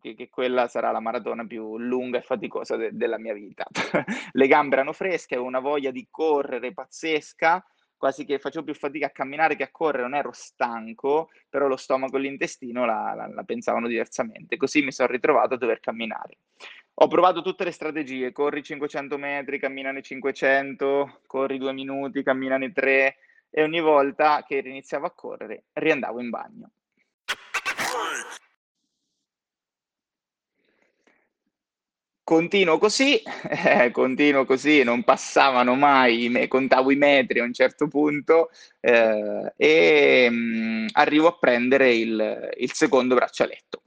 che, 0.00 0.28
quella 0.30 0.66
sarà 0.68 0.90
la 0.90 1.00
maratona 1.00 1.46
più 1.46 1.78
lunga 1.78 2.18
e 2.18 2.22
faticosa 2.22 2.76
de- 2.76 2.90
della 2.92 3.18
mia 3.18 3.34
vita. 3.34 3.66
Le 4.32 4.46
gambe 4.46 4.76
erano 4.76 4.92
fresche, 4.92 5.34
avevo 5.34 5.48
una 5.48 5.60
voglia 5.60 5.90
di 5.90 6.08
correre 6.10 6.72
pazzesca, 6.72 7.64
quasi 7.96 8.24
che 8.24 8.40
facevo 8.40 8.64
più 8.64 8.74
fatica 8.74 9.06
a 9.06 9.10
camminare 9.10 9.54
che 9.54 9.62
a 9.62 9.70
correre, 9.70 10.02
non 10.02 10.14
ero 10.14 10.32
stanco, 10.32 11.28
però 11.48 11.68
lo 11.68 11.76
stomaco 11.76 12.16
e 12.16 12.20
l'intestino 12.20 12.84
la, 12.84 13.14
la, 13.14 13.28
la 13.28 13.44
pensavano 13.44 13.86
diversamente. 13.86 14.56
Così 14.56 14.82
mi 14.82 14.90
sono 14.90 15.08
ritrovato 15.08 15.54
a 15.54 15.58
dover 15.58 15.78
camminare. 15.78 16.38
Ho 16.94 17.08
provato 17.08 17.42
tutte 17.42 17.64
le 17.64 17.70
strategie, 17.70 18.32
corri 18.32 18.62
500 18.62 19.16
metri, 19.16 19.58
cammina 19.58 19.90
nei 19.92 20.02
500, 20.02 21.20
corri 21.26 21.58
due 21.58 21.72
minuti, 21.72 22.22
cammina 22.22 22.58
nei 22.58 22.72
3 22.72 23.16
e 23.50 23.62
ogni 23.62 23.80
volta 23.80 24.44
che 24.46 24.62
iniziavo 24.64 25.06
a 25.06 25.10
correre 25.12 25.64
riandavo 25.72 26.20
in 26.20 26.30
bagno. 26.30 26.70
Continuo 32.24 32.78
così, 32.78 33.20
eh, 33.48 33.90
continuo 33.90 34.44
così, 34.44 34.82
non 34.84 35.02
passavano 35.02 35.74
mai, 35.74 36.46
contavo 36.48 36.90
i 36.92 36.96
metri 36.96 37.40
a 37.40 37.44
un 37.44 37.52
certo 37.52 37.88
punto 37.88 38.50
eh, 38.80 39.52
e 39.56 40.30
mh, 40.30 40.34
mm, 40.34 40.86
arrivo 40.92 41.26
a 41.28 41.36
prendere 41.38 41.94
il, 41.94 42.50
il 42.58 42.72
secondo 42.72 43.14
braccialetto. 43.16 43.82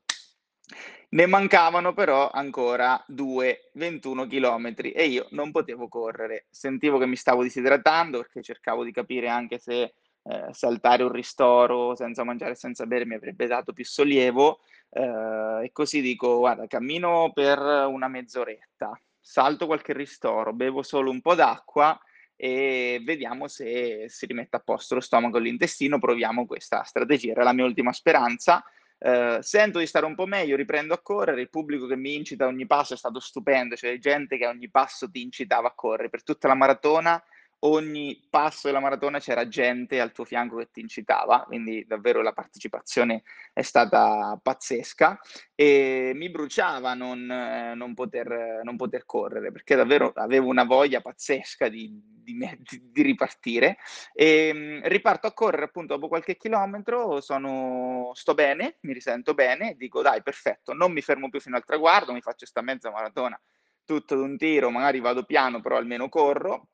Ne 1.16 1.28
mancavano 1.28 1.94
però 1.94 2.30
ancora 2.30 3.02
due 3.08 3.70
21 3.76 4.28
km 4.28 4.74
e 4.94 5.06
io 5.06 5.28
non 5.30 5.52
potevo 5.52 5.88
correre. 5.88 6.48
Sentivo 6.50 6.98
che 6.98 7.06
mi 7.06 7.16
stavo 7.16 7.42
disidratando 7.42 8.18
perché 8.18 8.42
cercavo 8.42 8.84
di 8.84 8.92
capire 8.92 9.30
anche 9.30 9.58
se 9.58 9.94
eh, 10.24 10.48
saltare 10.52 11.04
un 11.04 11.14
ristoro 11.14 11.96
senza 11.96 12.26
mangiare 12.26 12.52
e 12.52 12.56
senza 12.56 12.86
bere 12.86 13.06
mi 13.06 13.14
avrebbe 13.14 13.48
dato 13.48 13.72
più 13.72 13.86
sollievo. 13.86 14.60
Eh, 14.90 15.64
e 15.64 15.70
così 15.72 16.02
dico 16.02 16.40
guarda 16.40 16.68
cammino 16.68 17.32
per 17.34 17.60
una 17.60 18.10
mezz'oretta 18.10 19.00
salto 19.22 19.66
qualche 19.68 19.94
ristoro 19.94 20.54
bevo 20.54 20.84
solo 20.84 21.10
un 21.12 21.20
po' 21.22 21.34
d'acqua 21.34 21.98
e 22.36 23.02
vediamo 23.04 23.48
se 23.48 24.06
si 24.10 24.26
rimette 24.26 24.58
a 24.58 24.60
posto 24.60 24.96
lo 24.96 25.02
stomaco 25.02 25.38
e 25.38 25.42
l'intestino 25.42 25.98
proviamo 25.98 26.46
questa 26.46 26.84
strategia. 26.84 27.32
Era 27.32 27.44
la 27.44 27.54
mia 27.54 27.64
ultima 27.64 27.94
speranza 27.94 28.62
Uh, 28.98 29.42
sento 29.42 29.80
di 29.80 29.86
stare 29.86 30.06
un 30.06 30.16
po' 30.16 30.26
meglio, 30.26 30.56
riprendo 30.56 30.94
a 30.94 31.02
correre, 31.02 31.42
il 31.42 31.50
pubblico 31.50 31.86
che 31.86 31.98
mi 31.98 32.16
incita 32.16 32.46
a 32.46 32.48
ogni 32.48 32.66
passo 32.66 32.94
è 32.94 32.98
stato 32.98 33.20
stupendo, 33.20 33.76
c'è 33.76 34.00
gente 34.00 34.38
che 34.38 34.46
a 34.46 34.50
ogni 34.50 34.70
passo 34.70 35.10
ti 35.10 35.22
incitava 35.22 35.68
a 35.68 35.74
correre 35.76 36.10
per 36.10 36.24
tutta 36.24 36.48
la 36.48 36.56
maratona 36.56 37.22
ogni 37.60 38.28
passo 38.30 38.68
della 38.68 38.80
maratona 38.80 39.20
c'era 39.20 39.48
gente 39.48 40.00
al 40.00 40.12
tuo 40.12 40.26
fianco 40.26 40.58
che 40.58 40.70
ti 40.72 40.82
incitava, 40.82 41.44
quindi 41.46 41.86
davvero 41.88 42.22
la 42.22 42.34
partecipazione 42.34 43.24
è 43.54 43.62
stata 43.62 44.40
pazzesca 44.42 45.20
e 45.56 46.12
mi 46.14 46.30
bruciava 46.30 46.94
non, 46.94 47.30
eh, 47.30 47.74
non, 47.76 47.94
poter, 47.94 48.62
non 48.64 48.76
poter, 48.76 49.06
correre 49.06 49.52
perché 49.52 49.76
davvero 49.76 50.12
avevo 50.16 50.48
una 50.48 50.64
voglia 50.64 51.02
pazzesca 51.02 51.68
di, 51.70 51.92
di, 52.04 52.38
di 52.92 53.02
ripartire. 53.02 53.78
E 54.14 54.52
mm, 54.54 54.82
riparto 54.84 55.28
a 55.28 55.34
correre 55.34 55.66
appunto 55.66 55.96
dopo 55.96 56.08
qualche 56.08 56.38
chilometro, 56.38 57.22
sono, 57.22 58.12
sto 58.14 58.34
bene, 58.34 58.78
mi 58.82 58.94
risento 58.94 59.34
bene, 59.34 59.76
dico 59.76 60.02
dai 60.02 60.22
perfetto, 60.22 60.74
non 60.74 60.92
mi 60.92 61.02
fermo 61.02 61.30
più 61.30 61.40
fino 61.40 61.56
al 61.56 61.66
traguardo, 61.66 62.14
mi 62.14 62.22
faccio 62.22 62.46
sta 62.46 62.62
mezza 62.62 62.92
maratona 62.92 63.40
tutto 63.86 64.16
d'un 64.16 64.36
tiro, 64.36 64.72
magari 64.72 65.00
vado 65.00 65.24
piano 65.24 65.62
però 65.62 65.78
almeno 65.78 66.10
corro 66.10 66.70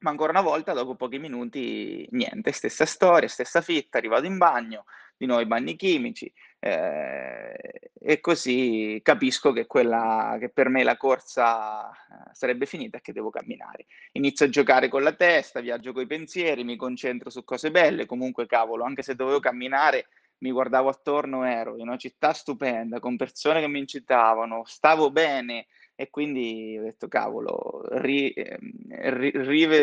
ma 0.00 0.10
ancora 0.10 0.30
una 0.30 0.42
volta, 0.42 0.72
dopo 0.72 0.94
pochi 0.94 1.18
minuti, 1.18 2.06
niente, 2.12 2.52
stessa 2.52 2.86
storia, 2.86 3.28
stessa 3.28 3.60
fitta, 3.60 3.98
arrivato 3.98 4.26
in 4.26 4.36
bagno, 4.36 4.84
di 5.16 5.26
nuovo 5.26 5.42
i 5.42 5.46
bagni 5.46 5.74
chimici, 5.76 6.32
eh, 6.60 7.90
e 8.00 8.20
così 8.20 9.00
capisco 9.02 9.52
che, 9.52 9.66
quella, 9.66 10.36
che 10.38 10.48
per 10.48 10.68
me 10.68 10.84
la 10.84 10.96
corsa 10.96 11.90
eh, 11.90 11.94
sarebbe 12.32 12.66
finita 12.66 12.98
e 12.98 13.00
che 13.00 13.12
devo 13.12 13.30
camminare. 13.30 13.86
Inizio 14.12 14.46
a 14.46 14.48
giocare 14.48 14.88
con 14.88 15.02
la 15.02 15.12
testa, 15.12 15.60
viaggio 15.60 15.92
con 15.92 16.02
i 16.02 16.06
pensieri, 16.06 16.64
mi 16.64 16.76
concentro 16.76 17.30
su 17.30 17.44
cose 17.44 17.70
belle, 17.70 18.06
comunque 18.06 18.46
cavolo, 18.46 18.84
anche 18.84 19.02
se 19.02 19.14
dovevo 19.14 19.40
camminare, 19.40 20.06
mi 20.38 20.52
guardavo 20.52 20.88
attorno, 20.88 21.44
ero 21.44 21.76
in 21.76 21.88
una 21.88 21.96
città 21.96 22.32
stupenda, 22.32 23.00
con 23.00 23.16
persone 23.16 23.60
che 23.60 23.68
mi 23.68 23.80
incitavano, 23.80 24.62
stavo 24.66 25.10
bene, 25.10 25.66
e 26.00 26.10
quindi 26.10 26.76
ho 26.78 26.82
detto 26.84 27.08
cavolo, 27.08 27.82
ri, 27.98 28.30
ehm, 28.30 28.60
ri, 28.88 29.32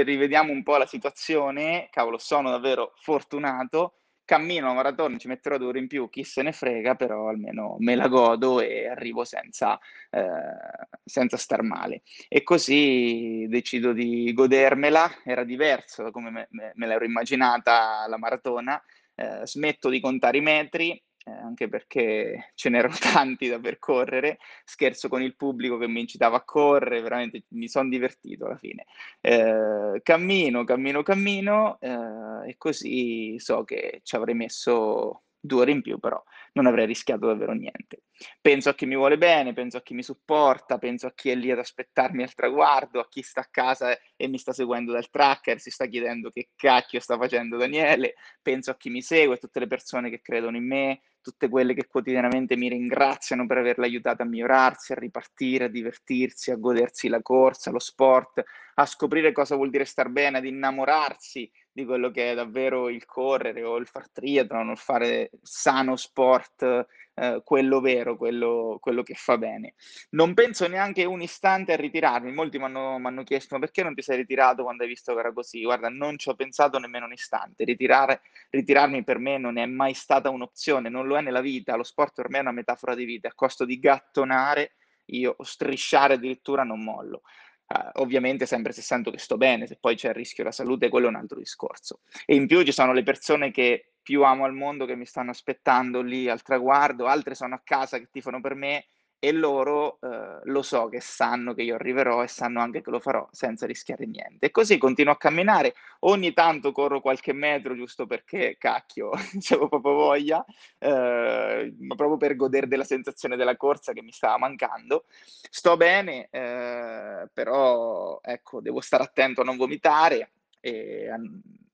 rivediamo 0.04 0.50
un 0.50 0.64
po' 0.64 0.78
la 0.78 0.86
situazione, 0.86 1.90
cavolo 1.92 2.18
sono 2.18 2.50
davvero 2.50 2.94
fortunato, 2.96 3.96
cammino 4.24 4.70
a 4.70 4.74
maratona, 4.74 5.18
ci 5.18 5.28
metterò 5.28 5.58
due 5.58 5.68
ore 5.68 5.80
in 5.80 5.88
più, 5.88 6.10
chi 6.10 6.24
se 6.24 6.42
ne 6.42 6.54
frega, 6.54 6.96
però 6.96 7.28
almeno 7.28 7.76
me 7.80 7.96
la 7.96 8.08
godo 8.08 8.62
e 8.62 8.88
arrivo 8.88 9.26
senza, 9.26 9.78
eh, 10.10 10.88
senza 11.04 11.36
star 11.36 11.64
male. 11.64 12.04
E 12.30 12.44
così 12.44 13.46
decido 13.50 13.92
di 13.92 14.32
godermela, 14.34 15.22
era 15.26 15.44
diverso 15.44 16.02
da 16.02 16.12
come 16.12 16.30
me, 16.30 16.48
me, 16.52 16.72
me 16.76 16.88
l'ero 16.88 17.04
immaginata 17.04 18.06
la 18.08 18.18
maratona, 18.18 18.82
eh, 19.16 19.46
smetto 19.46 19.90
di 19.90 20.00
contare 20.00 20.38
i 20.38 20.42
metri, 20.42 21.04
eh, 21.28 21.32
anche 21.32 21.68
perché 21.68 22.52
ce 22.54 22.70
n'erano 22.70 22.96
tanti 23.02 23.50
da 23.50 23.60
percorrere, 23.60 24.38
scherzo 24.64 25.10
con 25.10 25.22
il 25.24 25.36
pubblico 25.36 25.78
che 25.78 25.88
mi 25.88 26.02
incitava 26.02 26.38
a 26.38 26.44
correre, 26.44 27.02
veramente 27.02 27.44
mi 27.50 27.68
sono 27.68 27.90
divertito 27.90 28.46
alla 28.46 28.58
fine. 28.58 28.86
Eh, 29.22 30.02
cammino, 30.04 30.64
cammino, 30.64 31.02
cammino 31.02 31.80
eh, 31.80 32.50
e 32.50 32.56
così 32.58 33.40
so 33.40 33.64
che 33.64 34.02
ci 34.04 34.16
avrei 34.16 34.36
messo 34.36 35.25
due 35.46 35.62
ore 35.62 35.72
in 35.72 35.82
più, 35.82 36.00
però 36.00 36.22
non 36.54 36.66
avrei 36.66 36.86
rischiato 36.86 37.28
davvero 37.28 37.54
niente. 37.54 38.04
Penso 38.42 38.70
a 38.70 38.76
chi 38.76 38.86
mi 38.86 38.96
vuole 38.96 39.18
bene, 39.18 39.54
penso 39.54 39.78
a 39.78 39.82
chi 39.82 39.94
mi 39.94 40.04
supporta, 40.04 40.78
penso 40.78 41.08
a 41.08 41.14
chi 41.14 41.30
è 41.30 41.36
lì 41.36 41.52
ad 41.52 41.60
aspettarmi 41.60 42.24
al 42.24 42.34
traguardo, 42.34 43.00
a 43.00 43.08
chi 43.10 43.22
sta 43.22 43.42
a 43.42 43.48
casa 43.50 43.98
e 44.16 44.28
mi 44.28 44.38
sta 44.38 44.54
seguendo 44.54 44.92
dal 44.92 45.10
tracker, 45.10 45.60
si 45.60 45.70
sta 45.70 45.86
chiedendo 45.88 46.32
che 46.32 46.50
cacchio 46.56 47.00
sta 47.00 47.18
facendo 47.18 47.58
Daniele, 47.58 48.16
penso 48.42 48.72
a 48.72 48.78
chi 48.78 48.90
mi 48.90 49.02
segue, 49.02 49.38
tutte 49.38 49.60
le 49.60 49.68
persone 49.68 50.10
che 50.10 50.22
credono 50.22 50.58
in 50.58 50.66
me, 50.66 51.02
tutte 51.26 51.50
quelle 51.50 51.74
che 51.74 51.88
quotidianamente 51.88 52.56
mi 52.56 52.70
ringraziano 52.70 53.48
per 53.48 53.58
averla 53.58 53.86
aiutata 53.86 54.22
a 54.22 54.28
migliorarsi, 54.28 54.92
a 54.92 54.96
ripartire, 54.96 55.66
a 55.66 55.70
divertirsi, 55.70 56.52
a 56.52 56.56
godersi 56.56 57.08
la 57.08 57.22
corsa, 57.24 57.72
lo 57.72 57.80
sport, 57.80 58.44
a 58.76 58.86
scoprire 58.86 59.32
cosa 59.32 59.56
vuol 59.56 59.72
dire 59.72 59.86
star 59.86 60.10
bene, 60.10 60.38
ad 60.38 60.46
innamorarsi 60.46 61.52
di 61.76 61.84
quello 61.84 62.10
che 62.10 62.32
è 62.32 62.36
davvero 62.36 62.88
il 62.88 63.04
correre 63.04 63.62
o 63.64 63.76
il 63.76 63.86
far 63.86 64.10
triathlon 64.10 64.70
o 64.70 64.72
il 64.72 64.78
fare 64.78 65.30
sano 65.42 65.98
sport, 65.98 66.88
eh, 67.14 67.42
quello 67.44 67.82
vero, 67.82 68.16
quello, 68.16 68.78
quello, 68.80 69.04
che 69.04 69.14
fa 69.14 69.38
bene. 69.38 69.74
Non 70.12 70.34
penso 70.34 70.70
neanche 70.70 71.04
un 71.04 71.22
istante 71.22 71.74
a 71.74 71.76
ritirarmi. 71.76 72.32
Molti 72.32 72.60
mi 72.60 72.64
hanno 72.64 73.24
chiesto: 73.26 73.56
ma 73.56 73.60
perché 73.60 73.84
non 73.84 73.94
ti 73.94 74.02
sei 74.02 74.16
ritirato 74.16 74.64
quando 74.64 74.84
hai 74.84 74.90
visto 74.90 75.14
che 75.14 75.20
era 75.20 75.34
così? 75.34 75.64
Guarda, 75.64 75.90
non 75.90 76.18
ci 76.18 76.30
ho 76.30 76.36
pensato 76.36 76.80
nemmeno 76.80 77.08
un 77.08 77.12
istante. 77.12 77.66
Ritirare, 77.66 78.22
ritirarmi 78.52 79.04
per 79.04 79.20
me 79.20 79.38
non 79.38 79.58
è 79.58 79.66
mai 79.66 79.94
stata 79.94 80.30
un'opzione, 80.30 80.88
non 80.88 81.08
lo 81.08 81.18
è 81.18 81.22
nella 81.22 81.42
vita. 81.42 81.76
Lo 81.76 81.84
sport 81.84 82.14
per 82.16 82.30
me 82.30 82.38
è 82.38 82.42
una 82.42 82.54
metafora 82.54 82.96
di 82.96 83.04
vita. 83.04 83.28
A 83.28 83.34
costo 83.36 83.66
di 83.66 83.80
gattonare, 83.80 84.76
io 85.08 85.36
strisciare 85.42 86.14
addirittura 86.14 86.64
non 86.64 86.82
mollo. 86.82 87.24
Uh, 87.68 88.02
ovviamente 88.02 88.46
sempre 88.46 88.72
se 88.74 88.84
sento 88.84 89.10
che 89.10 89.18
sto 89.18 89.38
bene, 89.38 89.66
se 89.66 89.78
poi 89.80 89.96
c'è 89.96 90.10
il 90.10 90.14
rischio 90.14 90.44
della 90.44 90.56
salute, 90.56 90.90
quello 90.90 91.08
è 91.08 91.10
un 91.10 91.16
altro 91.16 91.40
discorso. 91.40 92.02
E 92.26 92.36
in 92.36 92.46
più 92.46 92.64
ci 92.64 92.72
sono 92.72 92.94
le 92.94 93.04
persone 93.04 93.50
che 93.52 93.94
più 94.04 94.24
amo 94.24 94.46
al 94.46 94.54
mondo 94.54 94.86
che 94.86 94.96
mi 94.96 95.06
stanno 95.06 95.32
aspettando 95.32 96.02
lì 96.02 96.30
al 96.30 96.44
traguardo, 96.44 97.08
altre 97.08 97.34
sono 97.34 97.56
a 97.56 97.62
casa 97.64 97.98
che 97.98 98.10
tifano 98.12 98.40
per 98.40 98.54
me 98.54 98.86
e 99.26 99.32
loro 99.32 99.98
eh, 100.02 100.40
lo 100.44 100.62
so 100.62 100.88
che 100.88 101.02
sanno 101.02 101.56
che 101.56 101.64
io 101.64 101.74
arriverò 101.74 102.22
e 102.22 102.28
sanno 102.28 102.62
anche 102.62 102.84
che 102.84 102.92
lo 102.92 103.00
farò 103.00 103.28
senza 103.32 103.66
rischiare 103.66 104.06
niente. 104.06 104.46
E 104.46 104.52
così 104.52 104.78
continuo 104.78 105.14
a 105.14 105.18
camminare, 105.18 105.74
ogni 106.02 106.32
tanto 106.32 106.72
corro 106.72 107.02
qualche 107.02 107.34
metro 107.34 107.76
giusto 107.76 108.06
perché 108.06 108.56
cacchio, 108.60 109.10
avevo 109.50 109.68
proprio 109.68 109.94
voglia, 109.94 110.46
eh, 110.78 111.74
ma 111.80 111.96
proprio 111.96 112.18
per 112.18 112.36
godere 112.36 112.68
della 112.68 112.84
sensazione 112.84 113.36
della 113.36 113.58
corsa 113.58 113.94
che 113.94 114.04
mi 114.04 114.12
stava 114.12 114.38
mancando. 114.38 115.06
Sto 115.50 115.76
bene, 115.76 116.28
eh, 116.30 117.28
però 117.34 118.20
ecco, 118.22 118.62
devo 118.62 118.80
stare 118.80 119.04
attento 119.04 119.42
a 119.42 119.44
non 119.44 119.58
vomitare 119.58 120.34
e 120.60 121.10
a, 121.10 121.20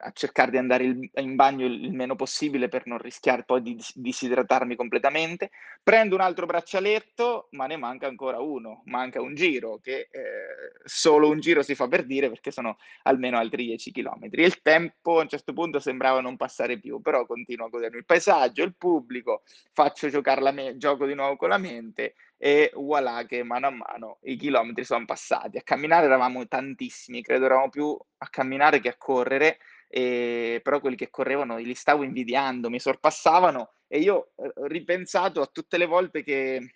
a 0.02 0.12
cercare 0.12 0.52
di 0.52 0.58
andare 0.58 0.84
il, 0.84 1.10
in 1.16 1.36
bagno 1.36 1.66
il, 1.66 1.92
meno 1.94 2.16
possibile 2.16 2.68
per 2.68 2.88
non 2.88 2.98
rischiare 2.98 3.44
poi 3.44 3.62
di 3.62 3.80
disidratarmi 3.96 4.76
completamente. 4.76 5.52
Prendo 5.84 6.16
un 6.16 6.22
altro 6.22 6.46
braccialetto, 6.46 7.48
ma 7.52 7.68
ne 7.68 7.78
manca 7.78 8.08
ancora 8.08 8.40
uno, 8.40 8.82
manca 8.86 9.22
un 9.22 9.36
giro, 9.36 9.80
che 9.82 10.10
eh, 10.12 10.20
solo 10.84 11.30
un 11.30 11.40
giro 11.40 11.62
si 11.64 11.76
fa 11.76 11.88
per 11.88 12.06
dire 12.06 12.30
perché 12.30 12.52
sono 12.52 12.78
almeno 13.04 13.38
altri 13.38 13.66
10 13.66 13.92
km. 13.92 14.28
Il 14.32 14.62
tempo 14.62 15.20
a 15.20 15.22
un 15.22 15.30
certo 15.30 15.54
punto 15.54 15.80
sembrava 15.80 16.22
non 16.22 16.38
passare 16.38 16.80
più, 16.80 17.02
però 17.02 17.26
continuo 17.26 17.68
a 17.68 17.70
godermi 17.70 17.98
il 17.98 18.06
paesaggio, 18.06 18.64
il 18.64 18.76
pubblico, 18.76 19.44
faccio 19.74 20.10
giocare 20.10 20.42
la 20.42 20.52
me- 20.52 20.78
gioco 20.78 21.06
di 21.06 21.14
nuovo 21.14 21.36
con 21.36 21.50
la 21.50 21.58
mente 21.58 22.16
e 22.44 22.72
voilà 22.74 23.24
che 23.28 23.44
mano 23.44 23.68
a 23.68 23.70
mano 23.70 24.18
i 24.24 24.36
chilometri 24.36 24.84
sono 24.84 25.06
passati. 25.06 25.60
A 25.60 25.62
camminare 25.62 26.08
eravamo 26.08 26.48
tantissimi, 26.48 27.22
credo 27.22 27.46
eravamo 27.46 27.70
più 27.70 27.96
a 28.18 28.30
camminare 28.30 28.80
che 28.80 28.90
a 28.90 28.96
correre, 28.98 29.60
e, 29.92 30.62
però 30.64 30.80
quelli 30.80 30.96
che 30.96 31.10
correvano 31.10 31.58
li 31.58 31.76
stavo 31.76 32.04
invidiando, 32.04 32.70
mi 32.70 32.80
sorpassavano 32.80 33.74
e 33.88 34.00
io 34.00 34.32
ho 34.36 34.66
ripensato 34.68 35.42
a 35.42 35.50
tutte 35.52 35.78
le 35.78 35.86
volte 35.86 36.24
che 36.24 36.76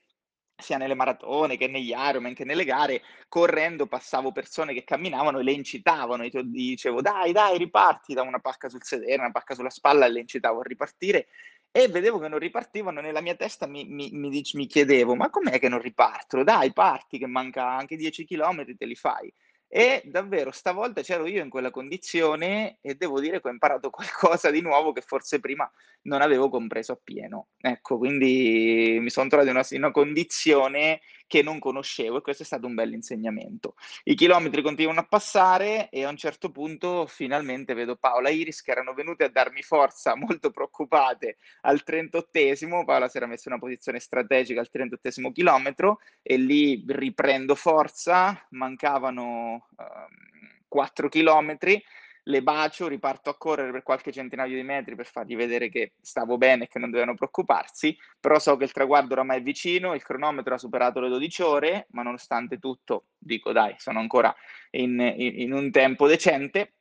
sia 0.58 0.78
nelle 0.78 0.96
maratone 0.96 1.58
che 1.58 1.68
negli 1.68 1.92
Ironman 1.92 2.34
che 2.34 2.46
nelle 2.46 2.66
gare, 2.66 3.02
correndo 3.28 3.88
passavo 3.88 4.32
persone 4.32 4.74
che 4.74 4.84
camminavano 4.84 5.40
e 5.40 5.44
le 5.44 5.52
incitavano, 5.52 6.24
e 6.24 6.32
dicevo 6.46 7.02
dai 7.02 7.32
dai 7.32 7.58
riparti, 7.58 8.14
da 8.14 8.22
una 8.22 8.40
pacca 8.40 8.70
sul 8.70 8.84
sedere, 8.84 9.20
una 9.22 9.32
pacca 9.32 9.54
sulla 9.56 9.70
spalla 9.70 10.06
e 10.06 10.10
le 10.12 10.20
incitavo 10.22 10.60
a 10.60 10.64
ripartire 10.64 11.28
e 11.72 11.90
vedevo 11.90 12.20
che 12.20 12.30
non 12.30 12.40
ripartivano, 12.40 13.02
nella 13.02 13.20
mia 13.20 13.36
testa 13.36 13.68
mi, 13.68 13.84
mi, 13.86 14.10
mi, 14.14 14.42
mi 14.54 14.66
chiedevo, 14.66 15.14
ma 15.16 15.30
com'è 15.30 15.60
che 15.60 15.68
non 15.68 15.82
ripartono? 15.82 16.46
Dai, 16.46 16.72
parti, 16.72 17.18
che 17.18 17.28
manca 17.28 17.68
anche 17.68 17.98
10 17.98 18.24
km, 18.26 18.78
te 18.78 18.86
li 18.86 18.96
fai. 18.96 19.30
E 19.68 20.04
davvero 20.06 20.52
stavolta 20.52 21.02
c'ero 21.02 21.26
io 21.26 21.44
in 21.44 21.50
quella 21.50 21.72
condizione 21.72 22.78
e 22.82 22.96
devo 22.96 23.20
dire 23.20 23.42
che 23.42 23.48
ho 23.48 23.52
imparato 23.52 23.90
qualcosa 23.92 24.50
di 24.50 24.62
nuovo 24.62 24.92
che 24.92 25.02
forse 25.02 25.40
prima 25.40 25.70
non 26.04 26.22
avevo 26.22 26.50
compreso 26.50 26.94
appieno. 26.94 27.50
Ecco, 27.58 27.98
quindi 27.98 28.98
mi 29.02 29.10
sono 29.10 29.28
trovato 29.28 29.50
in 29.50 29.56
una, 29.56 29.66
in 29.70 29.78
una 29.78 29.92
condizione 29.92 31.02
che 31.28 31.42
non 31.42 31.60
conoscevo 31.60 32.18
e 32.18 32.22
questo 32.22 32.44
è 32.44 32.46
stato 32.46 32.68
un 32.68 32.76
bel 32.76 32.94
insegnamento. 32.94 33.76
I 34.04 34.16
chilometri 34.16 34.62
continuano 34.62 35.00
a 35.00 35.06
passare 35.06 35.90
e 35.90 36.04
a 36.04 36.10
un 36.10 36.18
certo 36.18 36.52
punto 36.52 37.06
finalmente 37.08 37.74
vedo 37.74 37.96
Paola 37.96 38.30
Iris 38.30 38.62
che 38.62 38.72
erano 38.72 38.94
venute 38.94 39.24
a 39.24 39.30
darmi 39.30 39.62
forza, 39.62 40.16
molto 40.18 40.52
preoccupate 40.52 41.38
al 41.62 41.84
38esimo. 41.86 42.86
Paola 42.86 43.08
si 43.08 43.18
era 43.18 43.26
messa 43.26 43.50
in 43.50 43.54
una 43.54 43.62
posizione 43.62 44.00
strategica 44.00 44.60
al 44.60 44.70
38esimo 44.72 45.32
chilometro 45.32 46.00
e 46.22 46.38
lì 46.38 46.84
riprendo 46.88 47.56
forza, 47.56 48.46
mancavano 48.50 49.68
um, 49.78 50.56
4 50.68 51.10
chilometri 51.10 51.82
le 52.28 52.42
bacio, 52.42 52.88
riparto 52.88 53.30
a 53.30 53.38
correre 53.38 53.72
per 53.72 53.84
qualche 53.84 54.12
centinaio 54.12 54.56
di 54.56 54.64
metri 54.64 54.96
per 54.96 55.06
fargli 55.06 55.36
vedere 55.36 55.70
che 55.70 55.94
stavo 56.02 56.38
bene 56.38 56.64
e 56.64 56.68
che 56.68 56.80
non 56.80 56.90
dovevano 56.90 57.16
preoccuparsi, 57.16 57.98
però 58.20 58.40
so 58.40 58.58
che 58.58 58.64
il 58.64 58.72
traguardo 58.72 59.14
oramai 59.14 59.40
è 59.40 59.44
vicino, 59.44 59.94
il 59.94 60.04
cronometro 60.04 60.56
ha 60.56 60.58
superato 60.58 61.00
le 61.00 61.10
12 61.10 61.42
ore, 61.44 61.88
ma 61.92 62.02
nonostante 62.02 62.58
tutto 62.58 63.06
dico 63.18 63.52
dai, 63.52 63.76
sono 63.78 64.00
ancora 64.00 64.34
in, 64.72 65.00
in, 65.00 65.40
in 65.42 65.54
un 65.54 65.70
tempo 65.72 66.08
decente, 66.08 66.74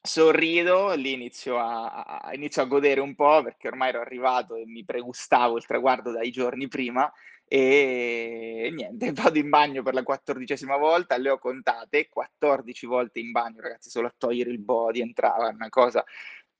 sorrido, 0.00 0.94
lì 0.94 1.12
inizio 1.12 1.58
a, 1.58 2.04
a, 2.20 2.34
inizio 2.34 2.62
a 2.62 2.66
godere 2.66 3.00
un 3.00 3.14
po' 3.14 3.42
perché 3.42 3.68
ormai 3.68 3.90
ero 3.90 4.00
arrivato 4.00 4.56
e 4.56 4.64
mi 4.64 4.84
pregustavo 4.84 5.56
il 5.56 5.66
traguardo 5.66 6.12
dai 6.12 6.30
giorni 6.30 6.68
prima 6.68 7.12
e 7.48 8.70
niente, 8.72 9.12
vado 9.12 9.38
in 9.38 9.48
bagno 9.48 9.82
per 9.82 9.94
la 9.94 10.02
quattordicesima 10.02 10.76
volta, 10.76 11.16
le 11.16 11.30
ho 11.30 11.38
contate 11.38 12.08
14 12.08 12.86
volte 12.86 13.20
in 13.20 13.32
bagno, 13.32 13.60
ragazzi, 13.60 13.90
solo 13.90 14.08
a 14.08 14.14
togliere 14.16 14.50
il 14.50 14.58
body 14.58 15.00
entrava, 15.00 15.48
una 15.48 15.68
cosa 15.68 16.04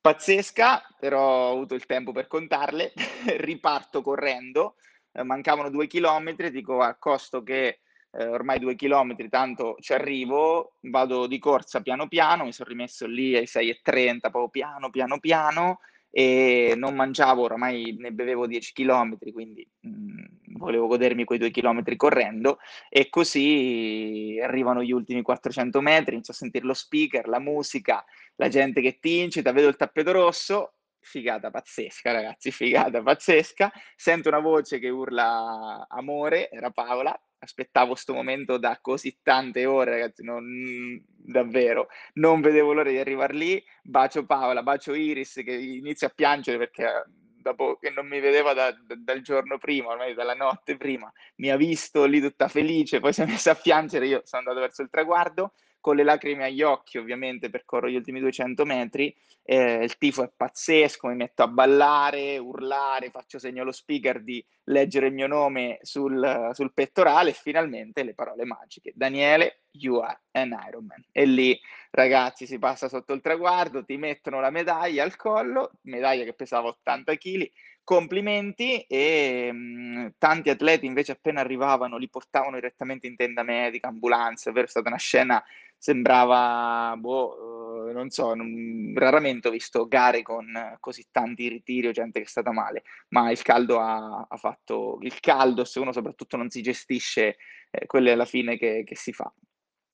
pazzesca, 0.01 0.97
però 0.99 1.49
ho 1.49 1.53
avuto 1.53 1.74
il 1.74 1.86
tempo 1.86 2.12
per 2.12 2.26
contarle, 2.26 2.93
riparto 3.36 4.03
correndo, 4.03 4.76
eh, 5.12 5.22
mancavano 5.22 5.70
due 5.70 5.86
chilometri, 5.86 6.51
dico 6.51 6.80
a 6.80 6.95
costo 6.95 7.43
che 7.43 7.80
eh, 8.12 8.26
ormai 8.26 8.59
due 8.59 8.74
chilometri, 8.74 9.28
tanto 9.28 9.76
ci 9.80 9.93
arrivo, 9.93 10.76
vado 10.80 11.26
di 11.26 11.39
corsa 11.39 11.82
piano 11.82 12.09
piano, 12.09 12.45
mi 12.45 12.53
sono 12.53 12.70
rimesso 12.70 13.07
lì 13.07 13.36
ai 13.36 13.45
6.30, 13.45 14.30
proprio 14.30 14.49
piano 14.49 14.91
piano 14.91 15.18
piano, 15.18 15.80
e 16.11 16.74
non 16.76 16.94
mangiavo, 16.94 17.42
oramai 17.42 17.96
ne 17.98 18.12
bevevo 18.12 18.46
10 18.46 18.72
km, 18.72 19.16
quindi 19.32 19.68
mh, 19.80 19.90
mm, 19.90 20.24
volevo 20.56 20.86
godermi 20.86 21.24
quei 21.24 21.38
due 21.38 21.50
chilometri 21.50 21.96
correndo 21.96 22.59
e 22.88 23.09
così 23.09 24.38
arrivano 24.42 24.82
gli 24.82 24.92
ultimi 24.92 25.22
400 25.22 25.80
metri, 25.80 26.14
inizio 26.14 26.32
a 26.32 26.36
sentire 26.36 26.64
lo 26.64 26.74
speaker, 26.74 27.28
la 27.28 27.38
musica, 27.38 28.04
la 28.36 28.48
gente 28.48 28.80
che 28.80 28.98
ti 28.98 29.20
incita, 29.20 29.52
vedo 29.52 29.68
il 29.68 29.76
tappeto 29.76 30.12
rosso, 30.12 30.74
figata 31.00 31.50
pazzesca 31.50 32.12
ragazzi, 32.12 32.50
figata 32.50 33.02
pazzesca, 33.02 33.70
sento 33.96 34.28
una 34.28 34.40
voce 34.40 34.78
che 34.78 34.88
urla 34.88 35.86
amore, 35.88 36.50
era 36.50 36.70
Paola, 36.70 37.18
aspettavo 37.39 37.93
questo 37.93 38.14
momento 38.14 38.59
da 38.59 38.78
così 38.80 39.18
tante 39.22 39.66
ore, 39.66 39.93
ragazzi, 39.93 40.24
non, 40.24 41.03
davvero, 41.16 41.89
non 42.14 42.41
vedevo 42.41 42.72
l'ora 42.72 42.91
di 42.91 42.99
arrivare 42.99 43.34
lì, 43.34 43.64
bacio 43.82 44.24
Paola, 44.24 44.62
bacio 44.62 44.95
Iris 44.95 45.41
che 45.45 45.55
inizia 45.55 46.09
a 46.09 46.12
piangere 46.14 46.59
perché 46.59 46.84
eh, 46.84 47.05
dopo 47.41 47.78
che 47.80 47.91
non 47.91 48.07
mi 48.07 48.20
vedeva 48.20 48.53
da, 48.53 48.72
da, 48.72 48.95
dal 48.97 49.20
giorno 49.20 49.59
prima, 49.59 49.91
ormai 49.91 50.14
dalla 50.14 50.34
notte 50.34 50.76
prima, 50.76 51.11
mi 51.36 51.51
ha 51.51 51.57
visto 51.57 52.05
lì 52.05 52.20
tutta 52.20 52.49
felice, 52.49 53.01
poi 53.01 53.12
si 53.12 53.22
è 53.22 53.26
messa 53.26 53.53
a 53.53 53.57
piangere, 53.57 54.07
io 54.07 54.22
sono 54.24 54.43
andato 54.43 54.61
verso 54.61 54.82
il 54.82 54.91
traguardo, 54.91 55.53
con 55.81 55.97
le 55.97 56.03
lacrime 56.03 56.45
agli 56.45 56.62
occhi, 56.62 56.99
ovviamente, 56.99 57.51
percorro 57.51 57.89
gli 57.89 57.97
ultimi 57.97 58.20
200 58.20 58.64
metri. 58.64 59.14
Eh, 59.43 59.83
il 59.83 59.97
tifo 59.97 60.22
è 60.22 60.31
pazzesco, 60.35 61.09
mi 61.09 61.14
metto 61.14 61.43
a 61.43 61.49
ballare, 61.49 62.37
urlare, 62.37 63.11
faccio 63.11 63.39
segno 63.39 63.62
allo 63.62 63.72
speaker 63.72 64.22
di 64.22 64.45
leggere 64.64 65.07
il 65.07 65.14
mio 65.14 65.26
nome 65.26 65.79
sul, 65.81 66.51
sul 66.53 66.74
pettorale 66.74 67.31
e 67.31 67.33
finalmente 67.33 68.03
le 68.03 68.14
parole 68.14 68.45
magiche. 68.45 68.93
Daniele, 68.95 69.62
you 69.70 70.01
are 70.01 70.20
an 70.33 70.55
Ironman. 70.68 71.03
E 71.12 71.24
lì, 71.24 71.59
ragazzi, 71.91 72.47
si 72.47 72.59
passa 72.59 72.89
sotto 72.89 73.14
il 73.14 73.22
traguardo, 73.22 73.85
ti 73.85 73.97
mettono 73.97 74.41
la 74.41 74.51
medaglia 74.51 75.03
al 75.03 75.16
collo, 75.16 75.72
medaglia 75.83 76.24
che 76.24 76.35
pesava 76.35 76.68
80 76.68 77.16
kg, 77.16 77.51
complimenti 77.89 78.82
e 78.82 79.51
mh, 79.51 80.16
tanti 80.18 80.51
atleti 80.51 80.84
invece 80.84 81.12
appena 81.12 81.41
arrivavano 81.41 81.97
li 81.97 82.11
portavano 82.11 82.57
direttamente 82.57 83.07
in 83.07 83.16
tenda 83.16 83.43
medica, 83.43 83.89
ambulanza, 83.89 84.53
è 84.53 84.66
stata 84.66 84.91
una 84.91 84.99
scena 84.99 85.43
sembrava, 85.78 86.95
boh, 86.99 87.89
eh, 87.89 87.93
non 87.95 88.11
so, 88.11 88.34
non, 88.34 88.93
raramente 88.95 89.49
ho 89.49 89.51
visto 89.51 89.89
gare 89.89 90.20
con 90.20 90.76
così 90.80 91.07
tanti 91.11 91.49
ritiri 91.49 91.86
o 91.86 91.93
gente 91.93 92.18
che 92.18 92.26
è 92.26 92.28
stata 92.28 92.53
male, 92.53 92.82
ma 93.09 93.30
il 93.30 93.41
caldo 93.41 93.80
ha, 93.80 94.26
ha 94.28 94.36
fatto, 94.36 94.99
il 95.01 95.18
caldo 95.20 95.64
se 95.64 95.80
uno 95.80 95.93
soprattutto 95.93 96.36
non 96.36 96.51
si 96.51 96.61
gestisce, 96.61 97.39
eh, 97.70 97.86
quello 97.86 98.11
è 98.11 98.12
alla 98.12 98.26
fine 98.26 98.59
che, 98.59 98.82
che 98.84 98.97
si 98.97 99.14
fa. 99.14 99.32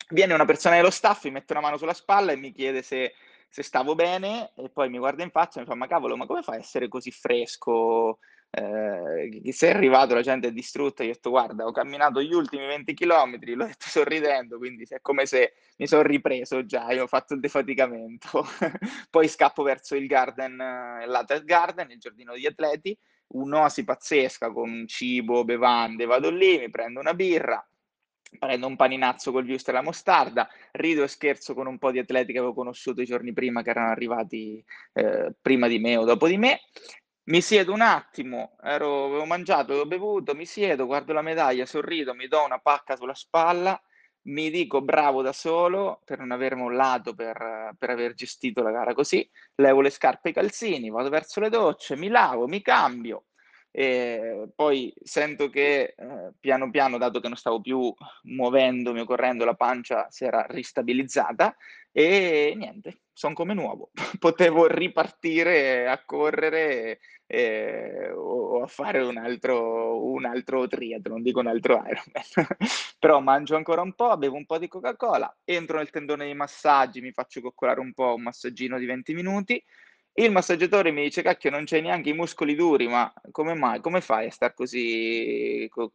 Viene 0.08 0.34
una 0.34 0.46
persona 0.46 0.74
dello 0.74 0.90
staff, 0.90 1.26
mi 1.26 1.30
mette 1.30 1.52
una 1.52 1.62
mano 1.62 1.76
sulla 1.76 1.94
spalla 1.94 2.32
e 2.32 2.36
mi 2.36 2.50
chiede 2.50 2.82
se 2.82 3.12
se 3.54 3.62
stavo 3.62 3.94
bene 3.94 4.50
e 4.56 4.68
poi 4.68 4.90
mi 4.90 4.98
guarda 4.98 5.22
in 5.22 5.30
faccia 5.30 5.58
e 5.58 5.60
mi 5.60 5.68
fa 5.68 5.76
ma 5.76 5.86
cavolo 5.86 6.16
ma 6.16 6.26
come 6.26 6.42
fai 6.42 6.56
a 6.56 6.58
essere 6.58 6.88
così 6.88 7.12
fresco? 7.12 8.18
Eh, 8.50 9.52
sei 9.52 9.70
arrivato, 9.70 10.12
la 10.14 10.22
gente 10.22 10.48
è 10.48 10.52
distrutta, 10.52 11.04
io 11.04 11.10
ho 11.10 11.12
detto 11.12 11.30
guarda, 11.30 11.64
ho 11.64 11.70
camminato 11.70 12.20
gli 12.20 12.32
ultimi 12.32 12.66
20 12.66 12.94
km, 12.94 13.38
l'ho 13.54 13.66
detto 13.66 13.86
sorridendo, 13.86 14.58
quindi 14.58 14.84
è 14.88 15.00
come 15.00 15.24
se 15.26 15.52
mi 15.76 15.86
sono 15.86 16.02
ripreso 16.02 16.64
già, 16.64 16.90
io 16.90 17.04
ho 17.04 17.06
fatto 17.06 17.34
il 17.34 17.40
defaticamento. 17.40 18.44
Poi 19.10 19.28
scappo 19.28 19.62
verso 19.62 19.94
il 19.94 20.08
garden, 20.08 20.60
eh, 20.60 21.06
l'Atlet 21.06 21.44
Garden, 21.44 21.90
il 21.92 21.98
giardino 21.98 22.32
degli 22.32 22.46
atleti, 22.46 22.96
un'oasi 23.28 23.84
pazzesca 23.84 24.50
con 24.50 24.84
cibo, 24.88 25.44
bevande, 25.44 26.06
vado 26.06 26.30
lì, 26.30 26.58
mi 26.58 26.70
prendo 26.70 26.98
una 26.98 27.14
birra, 27.14 27.64
prendo 28.38 28.66
un 28.66 28.76
paninazzo 28.76 29.32
col 29.32 29.44
vius 29.44 29.66
e 29.68 29.72
la 29.72 29.82
mostarda, 29.82 30.48
rido 30.72 31.02
e 31.02 31.08
scherzo 31.08 31.54
con 31.54 31.66
un 31.66 31.78
po' 31.78 31.90
di 31.90 31.98
atleti 31.98 32.32
che 32.32 32.38
avevo 32.38 32.54
conosciuto 32.54 33.00
i 33.00 33.06
giorni 33.06 33.32
prima, 33.32 33.62
che 33.62 33.70
erano 33.70 33.90
arrivati 33.90 34.64
eh, 34.92 35.34
prima 35.40 35.68
di 35.68 35.78
me 35.78 35.96
o 35.96 36.04
dopo 36.04 36.26
di 36.26 36.36
me, 36.36 36.60
mi 37.24 37.40
siedo 37.40 37.72
un 37.72 37.80
attimo, 37.80 38.56
ero, 38.62 39.06
avevo 39.06 39.24
mangiato, 39.24 39.72
avevo 39.72 39.86
bevuto, 39.86 40.34
mi 40.34 40.44
siedo, 40.44 40.84
guardo 40.86 41.12
la 41.12 41.22
medaglia, 41.22 41.64
sorrido, 41.64 42.14
mi 42.14 42.28
do 42.28 42.44
una 42.44 42.58
pacca 42.58 42.96
sulla 42.96 43.14
spalla, 43.14 43.80
mi 44.26 44.50
dico 44.50 44.82
bravo 44.82 45.22
da 45.22 45.32
solo 45.32 46.00
per 46.04 46.18
non 46.18 46.32
aver 46.32 46.54
mollato, 46.54 47.14
per, 47.14 47.74
per 47.78 47.90
aver 47.90 48.14
gestito 48.14 48.62
la 48.62 48.70
gara 48.70 48.94
così, 48.94 49.28
levo 49.56 49.80
le 49.80 49.90
scarpe 49.90 50.28
e 50.28 50.30
i 50.32 50.34
calzini, 50.34 50.90
vado 50.90 51.08
verso 51.08 51.40
le 51.40 51.48
docce, 51.48 51.96
mi 51.96 52.08
lavo, 52.08 52.46
mi 52.46 52.60
cambio, 52.60 53.24
E 53.76 54.52
poi 54.54 54.94
sento 55.02 55.50
che 55.50 55.94
eh, 55.98 56.32
piano 56.38 56.70
piano, 56.70 56.96
dato 56.96 57.18
che 57.18 57.26
non 57.26 57.36
stavo 57.36 57.60
più 57.60 57.92
muovendomi 58.22 59.00
o 59.00 59.04
correndo, 59.04 59.44
la 59.44 59.54
pancia 59.54 60.06
si 60.10 60.22
era 60.22 60.46
ristabilizzata 60.48 61.56
e 61.90 62.54
niente, 62.56 63.00
sono 63.12 63.34
come 63.34 63.52
nuovo. 63.52 63.90
Potevo 64.20 64.68
ripartire 64.68 65.88
a 65.88 66.00
correre 66.04 67.00
eh, 67.26 68.12
o, 68.12 68.62
a 68.62 68.68
fare 68.68 69.00
un 69.00 69.16
altro, 69.16 70.04
un 70.04 70.24
altro 70.24 70.68
triathlon, 70.68 71.22
dico 71.22 71.40
un 71.40 71.48
altro 71.48 71.74
Ironman. 71.84 72.56
Però 73.00 73.18
mangio 73.18 73.56
ancora 73.56 73.82
un 73.82 73.94
po', 73.94 74.16
bevo 74.16 74.36
un 74.36 74.46
po' 74.46 74.58
di 74.58 74.68
Coca-Cola, 74.68 75.36
entro 75.42 75.78
nel 75.78 75.90
tendone 75.90 76.26
di 76.26 76.34
massaggi, 76.34 77.00
mi 77.00 77.10
faccio 77.10 77.40
coccolare 77.40 77.80
un 77.80 77.92
po', 77.92 78.14
un 78.14 78.22
massaggino 78.22 78.78
di 78.78 78.86
20 78.86 79.14
minuti 79.14 79.60
il 80.16 80.30
massaggiatore 80.32 80.90
mi 80.92 81.02
dice: 81.02 81.22
"Cacchio, 81.22 81.50
non 81.50 81.64
c'hai 81.64 81.80
neanche 81.82 82.10
i 82.10 82.12
muscoli 82.14 82.54
duri, 82.54 82.86
ma 82.88 83.12
come 83.32 83.54
mai? 83.54 83.80
Come 83.80 84.00
fai 84.00 84.26
a 84.26 84.30
star 84.30 84.54
così 84.54 85.66
co 85.70 85.92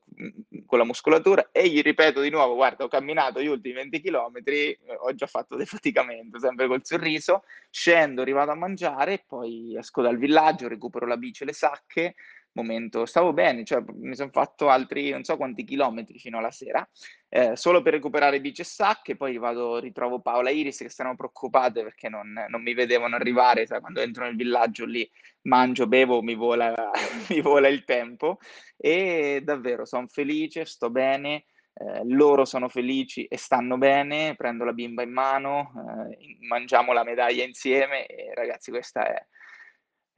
con 0.65 0.77
la 0.77 0.83
muscolatura?" 0.85 1.49
E 1.51 1.67
gli 1.69 1.81
ripeto 1.81 2.21
di 2.21 2.29
nuovo: 2.29 2.55
"Guarda, 2.55 2.83
ho 2.83 2.87
camminato 2.87 3.41
gli 3.41 3.47
ultimi 3.47 3.75
20 3.75 4.01
chilometri, 4.01 4.77
ho 4.99 5.13
già 5.15 5.25
fatto 5.27 5.55
defaticamento", 5.55 6.39
sempre 6.39 6.67
col 6.67 6.81
sorriso. 6.83 7.43
Scendo, 7.69 8.21
arrivato 8.21 8.51
a 8.51 8.55
mangiare 8.55 9.23
poi 9.27 9.75
esco 9.77 10.01
dal 10.01 10.17
villaggio, 10.17 10.67
recupero 10.67 11.05
la 11.05 11.17
bici 11.17 11.43
e 11.43 11.45
le 11.47 11.53
sacche, 11.53 12.15
momento. 12.53 13.05
Stavo 13.05 13.33
bene, 13.33 13.63
cioè 13.63 13.83
mi 13.93 14.15
son 14.15 14.31
fatto 14.31 14.69
altri 14.69 15.09
non 15.11 15.23
so 15.23 15.37
quanti 15.37 15.63
chilometri 15.63 16.19
fino 16.19 16.37
alla 16.37 16.51
sera, 16.51 16.87
ehm, 17.29 17.53
solo 17.53 17.81
per 17.81 17.93
recuperare 17.93 18.41
bici 18.41 18.61
e 18.61 18.65
sacche, 18.65 19.15
poi 19.15 19.37
vado 19.37 19.79
ritrovo 19.79 20.19
Paola 20.21 20.49
e 20.49 20.55
Iris 20.55 20.77
che 20.77 20.89
stavano 20.89 21.15
preoccupate 21.15 21.83
perché 21.83 22.09
non 22.09 22.33
non 22.47 22.61
mi 22.61 22.73
vedevano 22.73 23.15
arrivare, 23.15 23.65
sai 23.65 23.79
quando 23.79 24.01
entro 24.01 24.25
nel 24.25 24.35
villaggio 24.35 24.85
lì 24.85 25.09
mangio, 25.43 25.87
bevo, 25.87 26.21
mi 26.21 26.35
vola 26.35 26.73
mi 27.29 27.41
vola 27.41 27.67
il 27.67 27.83
tempo. 27.85 28.39
E 28.77 29.41
davvero 29.43 29.85
son 29.85 30.07
felice, 30.07 30.65
sto 30.65 30.89
bene, 30.89 31.45
ehm, 31.73 32.13
loro 32.15 32.45
sono 32.45 32.69
felici 32.69 33.25
e 33.25 33.37
stanno 33.37 33.77
bene, 33.77 34.35
prendo 34.35 34.63
la 34.65 34.73
bimba 34.73 35.03
in 35.03 35.11
mano, 35.11 35.71
ehm, 35.75 36.47
mangiamo 36.47 36.93
la 36.93 37.03
medaglia 37.03 37.43
insieme 37.43 38.05
e 38.05 38.33
ragazzi 38.33 38.71
questa 38.71 39.05
è 39.05 39.25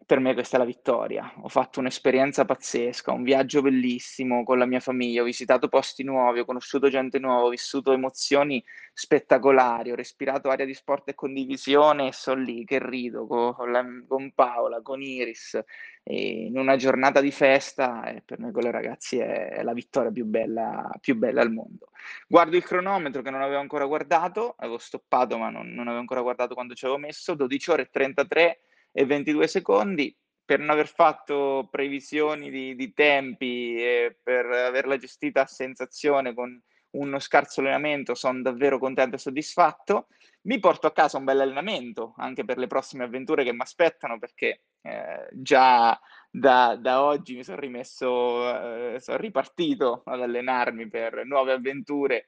per 0.06 0.20
me 0.20 0.34
questa 0.34 0.58
è 0.58 0.60
la 0.60 0.66
vittoria. 0.66 1.32
Ho 1.42 1.48
fatto 1.48 1.80
un'esperienza 1.80 2.46
pazzesca, 2.46 3.12
un 3.12 3.24
viaggio 3.24 3.62
bellissimo 3.62 4.44
con 4.44 4.58
la 4.58 4.66
mia 4.66 4.80
famiglia, 4.80 5.22
ho 5.22 5.26
visitato 5.26 5.68
posti 5.70 6.04
nuovi, 6.04 6.40
ho 6.40 6.46
conosciuto 6.46 6.90
gente 6.90 7.20
nuova, 7.20 7.46
ho 7.46 7.50
vissuto 7.50 7.92
emozioni 7.92 8.64
spettacolari, 8.94 9.92
ho 9.92 9.96
respirato 9.96 10.50
aria 10.50 10.66
di 10.66 10.74
sport 10.74 11.10
e 11.10 11.16
condivisione 11.16 12.08
e 12.08 12.14
sono 12.14 12.42
lì 12.42 12.66
che 12.66 12.80
rido 12.80 13.28
con, 13.28 13.72
la, 13.72 13.86
con 14.08 14.32
Paola, 14.34 14.82
con 14.82 15.02
Iris, 15.02 15.60
in 16.06 16.58
una 16.58 16.76
giornata 16.78 17.22
di 17.22 17.32
festa 17.32 18.04
e 18.06 18.22
per 18.26 18.40
me 18.40 18.52
quella 18.52 18.72
ragazzi 18.72 19.20
è, 19.20 19.50
è 19.50 19.64
la 19.64 19.74
vittoria 19.74 20.12
più 20.12 20.26
bella, 20.26 20.90
più 21.00 21.16
bella 21.16 21.42
al 21.42 21.52
mondo. 21.52 21.90
Guardo 22.28 22.56
il 22.58 22.64
cronometro 22.64 23.22
che 23.22 23.30
non 23.30 23.42
avevo 23.42 23.60
ancora 23.60 23.86
guardato, 23.86 24.56
avevo 24.58 24.80
stoppato 24.80 25.38
ma 25.38 25.50
non, 25.50 25.68
non 25.68 25.86
avevo 25.86 26.00
ancora 26.00 26.22
guardato 26.22 26.56
quando 26.56 26.74
ci 26.74 26.86
avevo 26.86 27.00
messo, 27.00 27.36
12 27.36 27.72
ore 27.72 27.82
e 27.84 27.90
33 27.92 28.60
e 28.92 29.06
22 29.06 29.48
secondi 29.48 30.16
per 30.44 30.60
non 30.60 30.70
aver 30.70 30.88
fatto 30.88 31.68
previsioni 31.72 32.50
di, 32.50 32.76
di 32.76 32.94
tempi 32.94 33.76
e 33.78 34.18
per 34.22 34.46
averla 34.46 34.98
gestita 34.98 35.44
a 35.44 35.48
sensazione 35.48 36.34
con 36.34 36.62
uno 36.92 37.20
scarso 37.20 37.62
allenamento, 37.62 38.16
sono 38.16 38.42
davvero 38.42 38.78
contento 38.78 39.16
e 39.16 39.20
soddisfatto. 39.20 40.08
Mi 40.44 40.60
porto 40.60 40.88
a 40.88 40.92
casa 40.92 41.18
un 41.18 41.24
bel 41.24 41.40
allenamento 41.40 42.16
anche 42.18 42.44
per 42.44 42.58
le 42.58 42.68
prossime 42.68 43.04
avventure 43.04 43.44
che 43.44 43.54
mi 43.54 43.62
aspettano 43.62 44.18
perché 44.18 44.64
eh, 44.82 45.30
già 45.32 45.98
da, 46.30 46.76
da, 46.80 47.04
oggi 47.04 47.36
mi 47.36 47.44
sono 47.44 47.60
rimesso, 47.60 48.96
eh, 48.96 49.00
sono 49.00 49.18
ripartito 49.18 50.02
ad 50.06 50.22
allenarmi 50.22 50.90
per 50.90 51.26
nuove 51.26 51.54
avventure 51.54 52.28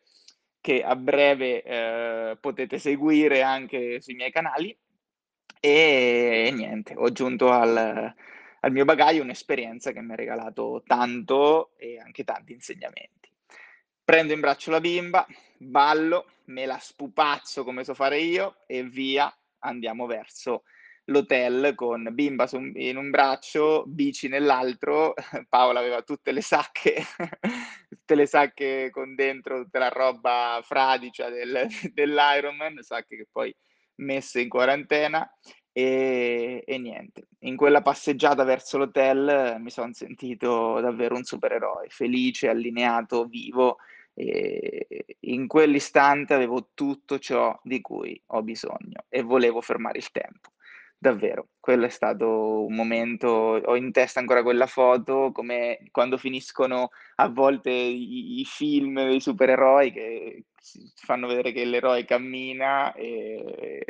che 0.62 0.82
a 0.84 0.96
breve 0.96 1.62
eh, 1.64 2.38
potete 2.40 2.78
seguire 2.78 3.42
anche 3.42 4.00
sui 4.00 4.14
miei 4.14 4.32
canali. 4.32 4.78
E 5.66 6.52
niente, 6.54 6.94
ho 6.98 7.06
aggiunto 7.06 7.50
al 7.50 8.14
al 8.64 8.72
mio 8.72 8.86
bagaglio 8.86 9.22
un'esperienza 9.22 9.92
che 9.92 10.02
mi 10.02 10.14
ha 10.14 10.16
regalato 10.16 10.84
tanto 10.86 11.72
e 11.78 12.00
anche 12.00 12.24
tanti 12.24 12.54
insegnamenti. 12.54 13.30
Prendo 14.04 14.34
in 14.34 14.40
braccio 14.40 14.72
la 14.72 14.80
bimba, 14.80 15.26
ballo, 15.58 16.32
me 16.46 16.66
la 16.66 16.78
spupazzo 16.80 17.64
come 17.64 17.84
so 17.84 17.94
fare 17.94 18.20
io 18.20 18.58
e 18.68 18.84
via, 18.84 19.34
andiamo 19.60 20.06
verso 20.06 20.64
l'hotel 21.06 21.76
con 21.76 22.08
bimba 22.12 22.48
in 22.76 22.96
un 22.96 23.10
braccio, 23.10 23.84
bici 23.86 24.30
nell'altro. 24.30 25.14
Paola 25.50 25.80
aveva 25.80 26.02
tutte 26.02 26.32
le 26.32 26.42
sacche 26.42 27.04
tutte 27.90 28.16
le 28.16 28.26
sacche 28.26 28.90
con 28.92 29.14
dentro 29.16 29.64
tutta 29.64 29.80
la 29.80 29.90
roba 29.90 30.62
fradicia 30.64 31.30
del 31.30 31.68
dell'Ironman, 31.94 32.82
sacche 32.82 33.18
che 33.18 33.28
poi 33.30 33.54
messe 33.96 34.42
in 34.42 34.50
quarantena 34.50 35.30
e, 35.72 36.64
e 36.66 36.78
niente. 36.78 37.28
In 37.40 37.56
quella 37.56 37.82
passeggiata 37.82 38.44
verso 38.44 38.78
l'hotel 38.78 39.58
mi 39.60 39.70
son 39.70 39.94
sentito 39.94 40.80
davvero 40.80 41.16
un 41.16 41.24
supereroe, 41.24 41.88
felice, 41.90 42.48
allineato, 42.48 43.26
vivo 43.26 43.78
e 44.16 45.18
in 45.22 45.48
quell'istante 45.48 46.36
avevo 46.36 46.70
tutto 46.76 47.18
ciò 47.18 47.60
di 47.64 47.82
cui 47.82 48.20
ho 48.28 48.44
bisogno 48.44 49.06
e 49.10 49.24
volevo 49.24 49.62
fermare 49.62 49.98
il 49.98 50.12
tempo. 50.12 50.52
Davvero, 51.04 51.50
quello 51.60 51.84
è 51.86 51.90
stato 51.90 52.64
un 52.66 52.74
momento 52.76 53.28
ho 53.28 53.76
in 53.76 53.92
testa 53.92 54.22
ancora 54.22 54.42
quella 54.42 54.68
foto, 54.68 55.32
come 55.34 55.80
quando 55.92 56.16
finiscono 56.18 56.92
a 57.16 57.28
volte 57.28 57.72
i 57.72 58.40
i 58.40 58.46
film 58.46 59.04
dei 59.06 59.20
supereroi 59.20 59.92
che 59.92 60.46
fanno 60.96 61.28
vedere 61.28 61.52
che 61.52 61.66
l'eroe 61.66 62.06
cammina, 62.06 62.94
e 62.94 63.84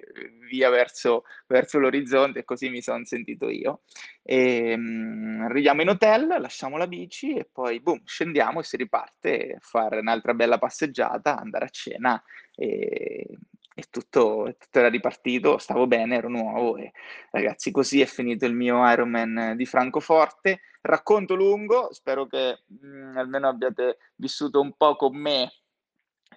via 0.49 0.71
verso 0.71 1.25
verso 1.45 1.77
l'orizzonte 1.77 2.39
e 2.39 2.43
così 2.45 2.69
mi 2.69 2.81
son 2.81 3.05
sentito 3.05 3.47
io. 3.47 3.81
Ehm, 4.23 5.41
arriviamo 5.47 5.83
in 5.83 5.89
hotel, 5.89 6.25
lasciamo 6.39 6.77
la 6.77 6.87
bici 6.87 7.35
e 7.35 7.47
poi 7.51 7.79
boom, 7.79 8.01
scendiamo 8.05 8.59
e 8.59 8.63
si 8.63 8.75
riparte 8.75 9.53
a 9.57 9.59
fare 9.61 9.99
un'altra 9.99 10.33
bella 10.33 10.57
passeggiata, 10.57 11.37
andare 11.37 11.65
a 11.65 11.69
cena, 11.69 12.23
e 12.55 13.27
e 13.75 13.83
tutto, 13.89 14.55
tutto 14.59 14.79
era 14.79 14.89
ripartito, 14.89 15.57
stavo 15.57 15.87
bene, 15.87 16.17
ero 16.17 16.29
nuovo 16.29 16.77
e 16.77 16.91
ragazzi 17.31 17.71
così 17.71 18.01
è 18.01 18.05
finito 18.05 18.45
il 18.45 18.53
mio 18.53 18.87
Ironman 18.89 19.53
di 19.55 19.65
Francoforte. 19.65 20.61
Racconto 20.81 21.33
lungo, 21.35 21.91
spero 21.93 22.27
che 22.27 22.63
mh, 22.67 22.87
mhmm, 22.87 23.17
almeno 23.17 23.47
abbiate 23.47 23.97
vissuto 24.15 24.59
un 24.59 24.73
po' 24.75 24.95
con 24.95 25.15
me, 25.15 25.51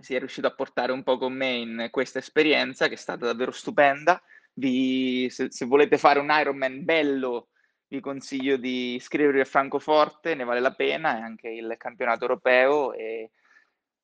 sia 0.00 0.18
riuscito 0.18 0.46
a 0.46 0.54
portare 0.54 0.92
un 0.92 1.02
po' 1.02 1.18
con 1.18 1.32
me 1.32 1.52
in 1.52 1.88
questa 1.90 2.18
esperienza 2.18 2.88
che 2.88 2.94
è 2.94 2.98
stata 2.98 3.26
davvero 3.26 3.50
stupenda. 3.50 4.22
Vi, 4.54 5.28
se, 5.30 5.50
se 5.50 5.66
volete 5.66 5.98
fare 5.98 6.18
un 6.18 6.30
Ironman 6.30 6.84
bello, 6.84 7.48
vi 7.88 8.00
consiglio 8.00 8.56
di 8.56 8.94
iscrivervi 8.94 9.40
a 9.40 9.44
Francoforte, 9.44 10.34
ne 10.34 10.44
vale 10.44 10.60
la 10.60 10.72
pena, 10.72 11.18
è 11.18 11.20
anche 11.20 11.48
il 11.48 11.74
campionato 11.76 12.22
europeo, 12.22 12.92
è 12.92 13.28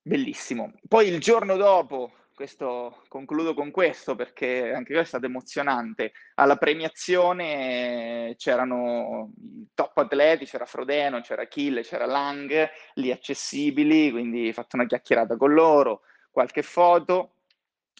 bellissimo. 0.01 0.73
Poi 0.87 1.07
il 1.07 1.19
giorno 1.19 1.55
dopo 1.55 2.11
questo, 2.33 3.03
concludo 3.07 3.53
con 3.53 3.71
questo 3.71 4.15
perché 4.15 4.73
anche 4.73 4.93
questo 4.93 5.01
è 5.01 5.05
stato 5.05 5.25
emozionante. 5.25 6.13
Alla 6.35 6.57
premiazione 6.57 8.33
c'erano 8.37 9.31
i 9.37 9.67
top 9.73 9.97
atleti, 9.99 10.45
c'era 10.45 10.65
Frodeno, 10.65 11.21
c'era 11.21 11.43
Achille, 11.43 11.83
c'era 11.83 12.05
Lang, 12.05 12.69
lì 12.95 13.11
accessibili, 13.11 14.11
quindi 14.11 14.49
ho 14.49 14.53
fatto 14.53 14.75
una 14.75 14.85
chiacchierata 14.85 15.37
con 15.37 15.53
loro, 15.53 16.01
qualche 16.31 16.63
foto 16.63 17.35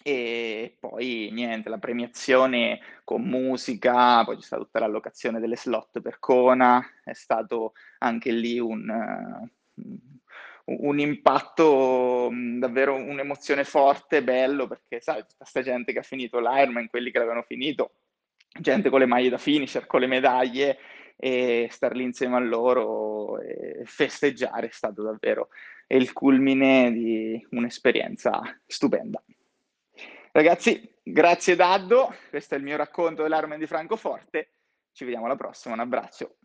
e 0.05 0.75
poi 0.79 1.29
niente, 1.31 1.69
la 1.69 1.77
premiazione 1.77 2.79
con 3.03 3.21
musica, 3.21 4.23
poi 4.25 4.36
c'è 4.36 4.41
stata 4.41 4.63
tutta 4.63 4.79
l'allocazione 4.79 5.39
delle 5.39 5.55
slot 5.55 6.01
per 6.01 6.19
Kona, 6.19 6.84
è 7.03 7.13
stato 7.13 7.73
anche 7.99 8.31
lì 8.31 8.59
un... 8.59 9.49
Un 10.66 10.99
impatto, 10.99 12.30
mhmm, 12.32 12.59
davvero 12.59 12.95
un'emozione 12.95 13.64
forte, 13.64 14.24
bello, 14.24 14.68
perché 14.68 15.01
sai, 15.01 15.22
tutta 15.22 15.36
questa 15.39 15.61
gente 15.61 15.91
che 15.91 15.99
ha 15.99 16.03
finito 16.03 16.39
l'Ironman, 16.39 16.88
quelli 16.88 17.11
che 17.11 17.18
l'avevano 17.18 17.43
finito, 17.43 17.91
gente 18.59 18.89
con 18.89 18.99
le 18.99 19.05
maglie 19.05 19.30
da 19.30 19.38
finisher, 19.38 19.86
con 19.86 19.99
le 19.99 20.07
medaglie, 20.07 20.78
e 21.16 21.68
star 21.70 21.95
lì 21.95 22.03
insieme 22.03 22.36
a 22.36 22.39
loro 22.39 23.39
e 23.39 23.84
festeggiare 23.86 24.68
è 24.68 24.72
stato 24.72 25.03
davvero 25.03 25.49
il 25.88 26.11
culmine 26.11 26.91
di 26.91 27.47
un'esperienza 27.51 28.41
stupenda. 28.66 29.24
Ragazzi, 30.32 30.95
grazie 31.03 31.55
Daddo, 31.55 32.16
questo 32.30 32.55
è 32.55 32.57
il 32.57 32.64
mio 32.64 32.78
racconto 32.78 33.22
dell'Ironman 33.22 33.59
di 33.59 33.68
Francoforte, 33.68 34.49
ci 34.91 35.03
vediamo 35.03 35.26
alla 35.26 35.36
prossima, 35.36 35.76
un 35.76 35.82
abbraccio. 35.82 36.38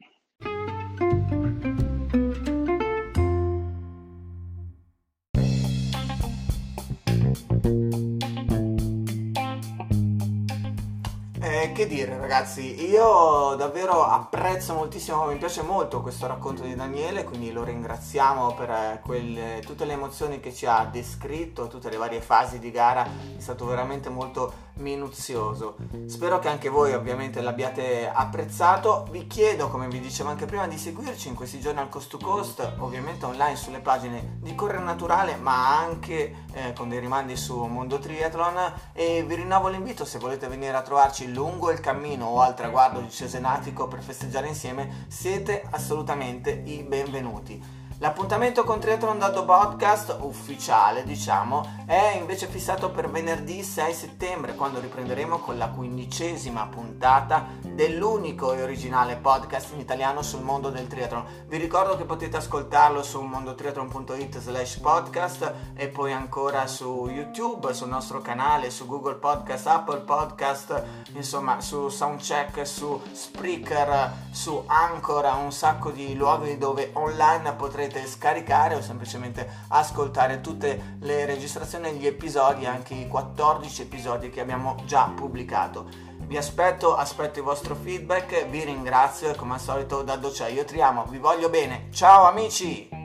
Che 11.78 11.86
dire 11.86 12.18
ragazzi, 12.18 12.90
io 12.90 13.54
davvero 13.54 14.02
apprezzo 14.02 14.74
moltissimo, 14.74 15.26
mi 15.26 15.36
piace 15.36 15.62
molto 15.62 16.00
questo 16.00 16.26
racconto 16.26 16.64
di 16.64 16.74
Daniele, 16.74 17.22
quindi 17.22 17.52
lo 17.52 17.62
ringraziamo 17.62 18.52
per 18.54 18.68
eh, 18.68 19.00
quelle, 19.00 19.62
tutte 19.64 19.84
le 19.84 19.92
emozioni 19.92 20.40
che 20.40 20.52
ci 20.52 20.66
ha 20.66 20.88
descritto, 20.90 21.68
tutte 21.68 21.88
le 21.88 21.96
varie 21.96 22.20
fasi 22.20 22.58
di 22.58 22.72
gara, 22.72 23.04
è 23.04 23.40
stato 23.40 23.64
veramente 23.64 24.08
molto 24.08 24.52
minuzioso. 24.78 25.76
Spero 26.06 26.38
che 26.38 26.48
anche 26.48 26.68
voi 26.68 26.92
ovviamente 26.92 27.40
l'abbiate 27.40 28.10
apprezzato. 28.12 29.06
Vi 29.10 29.26
chiedo, 29.26 29.68
come 29.68 29.88
vi 29.88 30.00
dicevo 30.00 30.30
anche 30.30 30.46
prima, 30.46 30.66
di 30.66 30.78
seguirci 30.78 31.28
in 31.28 31.34
questi 31.34 31.60
giorni 31.60 31.80
al 31.80 31.88
Coast 31.88 32.10
to 32.10 32.18
Coast, 32.18 32.74
ovviamente 32.78 33.24
online 33.24 33.56
sulle 33.56 33.80
pagine 33.80 34.38
di 34.40 34.54
Correre 34.54 34.82
Naturale, 34.82 35.36
ma 35.36 35.78
anche 35.78 36.44
eh, 36.52 36.72
con 36.72 36.88
dei 36.88 37.00
rimandi 37.00 37.36
su 37.36 37.56
Mondo 37.64 37.98
Triathlon 37.98 38.72
e 38.92 39.24
vi 39.26 39.34
rinnovo 39.34 39.68
l'invito 39.68 40.04
se 40.04 40.18
volete 40.18 40.48
venire 40.48 40.76
a 40.76 40.82
trovarci 40.82 41.32
lungo 41.32 41.70
il 41.70 41.80
cammino 41.80 42.26
o 42.26 42.40
al 42.40 42.54
traguardo 42.54 43.00
di 43.00 43.10
Cesenatico 43.10 43.88
per 43.88 44.02
festeggiare 44.02 44.48
insieme, 44.48 45.06
siete 45.08 45.64
assolutamente 45.70 46.50
i 46.64 46.82
benvenuti. 46.82 47.78
L'appuntamento 48.00 48.62
con 48.62 48.78
Triathlon 48.78 49.18
Dado 49.18 49.44
Podcast 49.44 50.18
ufficiale, 50.20 51.02
diciamo, 51.02 51.82
è 51.84 52.14
invece 52.16 52.46
fissato 52.46 52.92
per 52.92 53.10
venerdì 53.10 53.60
6 53.60 53.92
settembre, 53.92 54.54
quando 54.54 54.78
riprenderemo 54.78 55.38
con 55.38 55.58
la 55.58 55.66
quindicesima 55.66 56.68
puntata 56.68 57.46
dell'unico 57.60 58.52
e 58.52 58.62
originale 58.62 59.16
podcast 59.16 59.72
in 59.72 59.80
italiano 59.80 60.22
sul 60.22 60.42
mondo 60.42 60.70
del 60.70 60.86
triathlon. 60.86 61.46
Vi 61.48 61.56
ricordo 61.56 61.96
che 61.96 62.04
potete 62.04 62.36
ascoltarlo 62.36 63.02
su 63.02 63.20
mondotriathlon.it 63.20 64.38
slash 64.38 64.78
podcast 64.78 65.54
e 65.74 65.88
poi 65.88 66.12
ancora 66.12 66.68
su 66.68 67.08
YouTube, 67.08 67.74
sul 67.74 67.88
nostro 67.88 68.20
canale, 68.20 68.70
su 68.70 68.86
Google 68.86 69.16
Podcast, 69.16 69.66
Apple 69.66 70.02
Podcast, 70.02 70.84
insomma 71.14 71.60
su 71.60 71.88
Soundcheck, 71.88 72.64
su 72.64 73.02
Spreaker, 73.10 74.12
su 74.30 74.62
Anchor, 74.66 75.24
un 75.42 75.50
sacco 75.50 75.90
di 75.90 76.14
luoghi 76.14 76.58
dove 76.58 76.90
online 76.92 77.54
potrete 77.54 77.86
potrete 77.88 78.06
scaricare 78.06 78.74
o 78.74 78.80
semplicemente 78.80 79.48
ascoltare 79.68 80.40
tutte 80.40 80.96
le 81.00 81.24
registrazioni 81.24 81.88
e 81.88 81.94
gli 81.94 82.06
episodi, 82.06 82.66
anche 82.66 82.94
i 82.94 83.08
14 83.08 83.82
episodi 83.82 84.30
che 84.30 84.40
abbiamo 84.40 84.76
già 84.84 85.10
pubblicato. 85.14 85.88
Vi 86.20 86.36
aspetto, 86.36 86.94
aspetto 86.94 87.38
il 87.38 87.44
vostro 87.44 87.74
feedback, 87.74 88.46
vi 88.48 88.64
ringrazio 88.64 89.30
e 89.30 89.34
come 89.34 89.54
al 89.54 89.60
solito 89.60 90.02
da 90.02 90.16
Doccia 90.16 90.48
io 90.48 90.64
Triamo, 90.64 91.06
vi 91.06 91.18
voglio 91.18 91.48
bene. 91.48 91.88
Ciao 91.90 92.26
amici! 92.28 92.97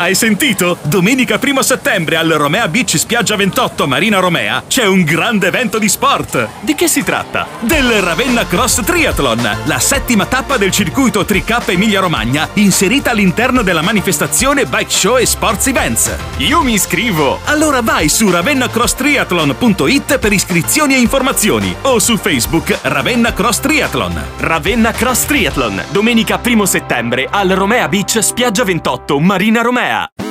Hai 0.00 0.14
sentito? 0.14 0.78
Domenica 0.84 1.38
1 1.38 1.60
settembre 1.60 2.16
al 2.16 2.30
Romea 2.30 2.66
Beach 2.68 2.96
Spiaggia 2.96 3.36
28 3.36 3.86
Marina 3.86 4.18
Romea 4.18 4.62
c'è 4.66 4.86
un 4.86 5.02
grande 5.02 5.48
evento 5.48 5.78
di 5.78 5.90
sport. 5.90 6.48
Di 6.60 6.74
che 6.74 6.88
si 6.88 7.04
tratta? 7.04 7.46
Del 7.60 8.00
Ravenna 8.00 8.46
Cross 8.46 8.80
Triathlon, 8.82 9.58
la 9.64 9.78
settima 9.78 10.24
tappa 10.24 10.56
del 10.56 10.70
circuito 10.70 11.26
Tricap 11.26 11.68
Emilia 11.68 12.00
Romagna 12.00 12.48
inserita 12.54 13.10
all'interno 13.10 13.60
della 13.60 13.82
manifestazione 13.82 14.64
Bike 14.64 14.88
Show 14.88 15.18
e 15.18 15.26
Sports 15.26 15.66
Events. 15.66 16.16
Io 16.38 16.62
mi 16.62 16.72
iscrivo! 16.72 17.38
Allora 17.44 17.82
vai 17.82 18.08
su 18.08 18.30
ravennacrosstriathlon.it 18.30 20.18
per 20.18 20.32
iscrizioni 20.32 20.94
e 20.94 20.98
informazioni 20.98 21.76
o 21.82 21.98
su 21.98 22.16
Facebook 22.16 22.74
Ravenna 22.84 23.34
Cross 23.34 23.60
Triathlon. 23.60 24.18
Ravenna 24.38 24.92
Cross 24.92 25.26
Triathlon, 25.26 25.84
domenica 25.90 26.40
1 26.42 26.64
settembre 26.64 27.28
al 27.30 27.50
Romea 27.50 27.86
Beach 27.86 28.18
Spiaggia 28.20 28.64
28 28.64 29.20
Marina 29.20 29.60
Romea. 29.60 29.88
Yeah. 29.90 30.29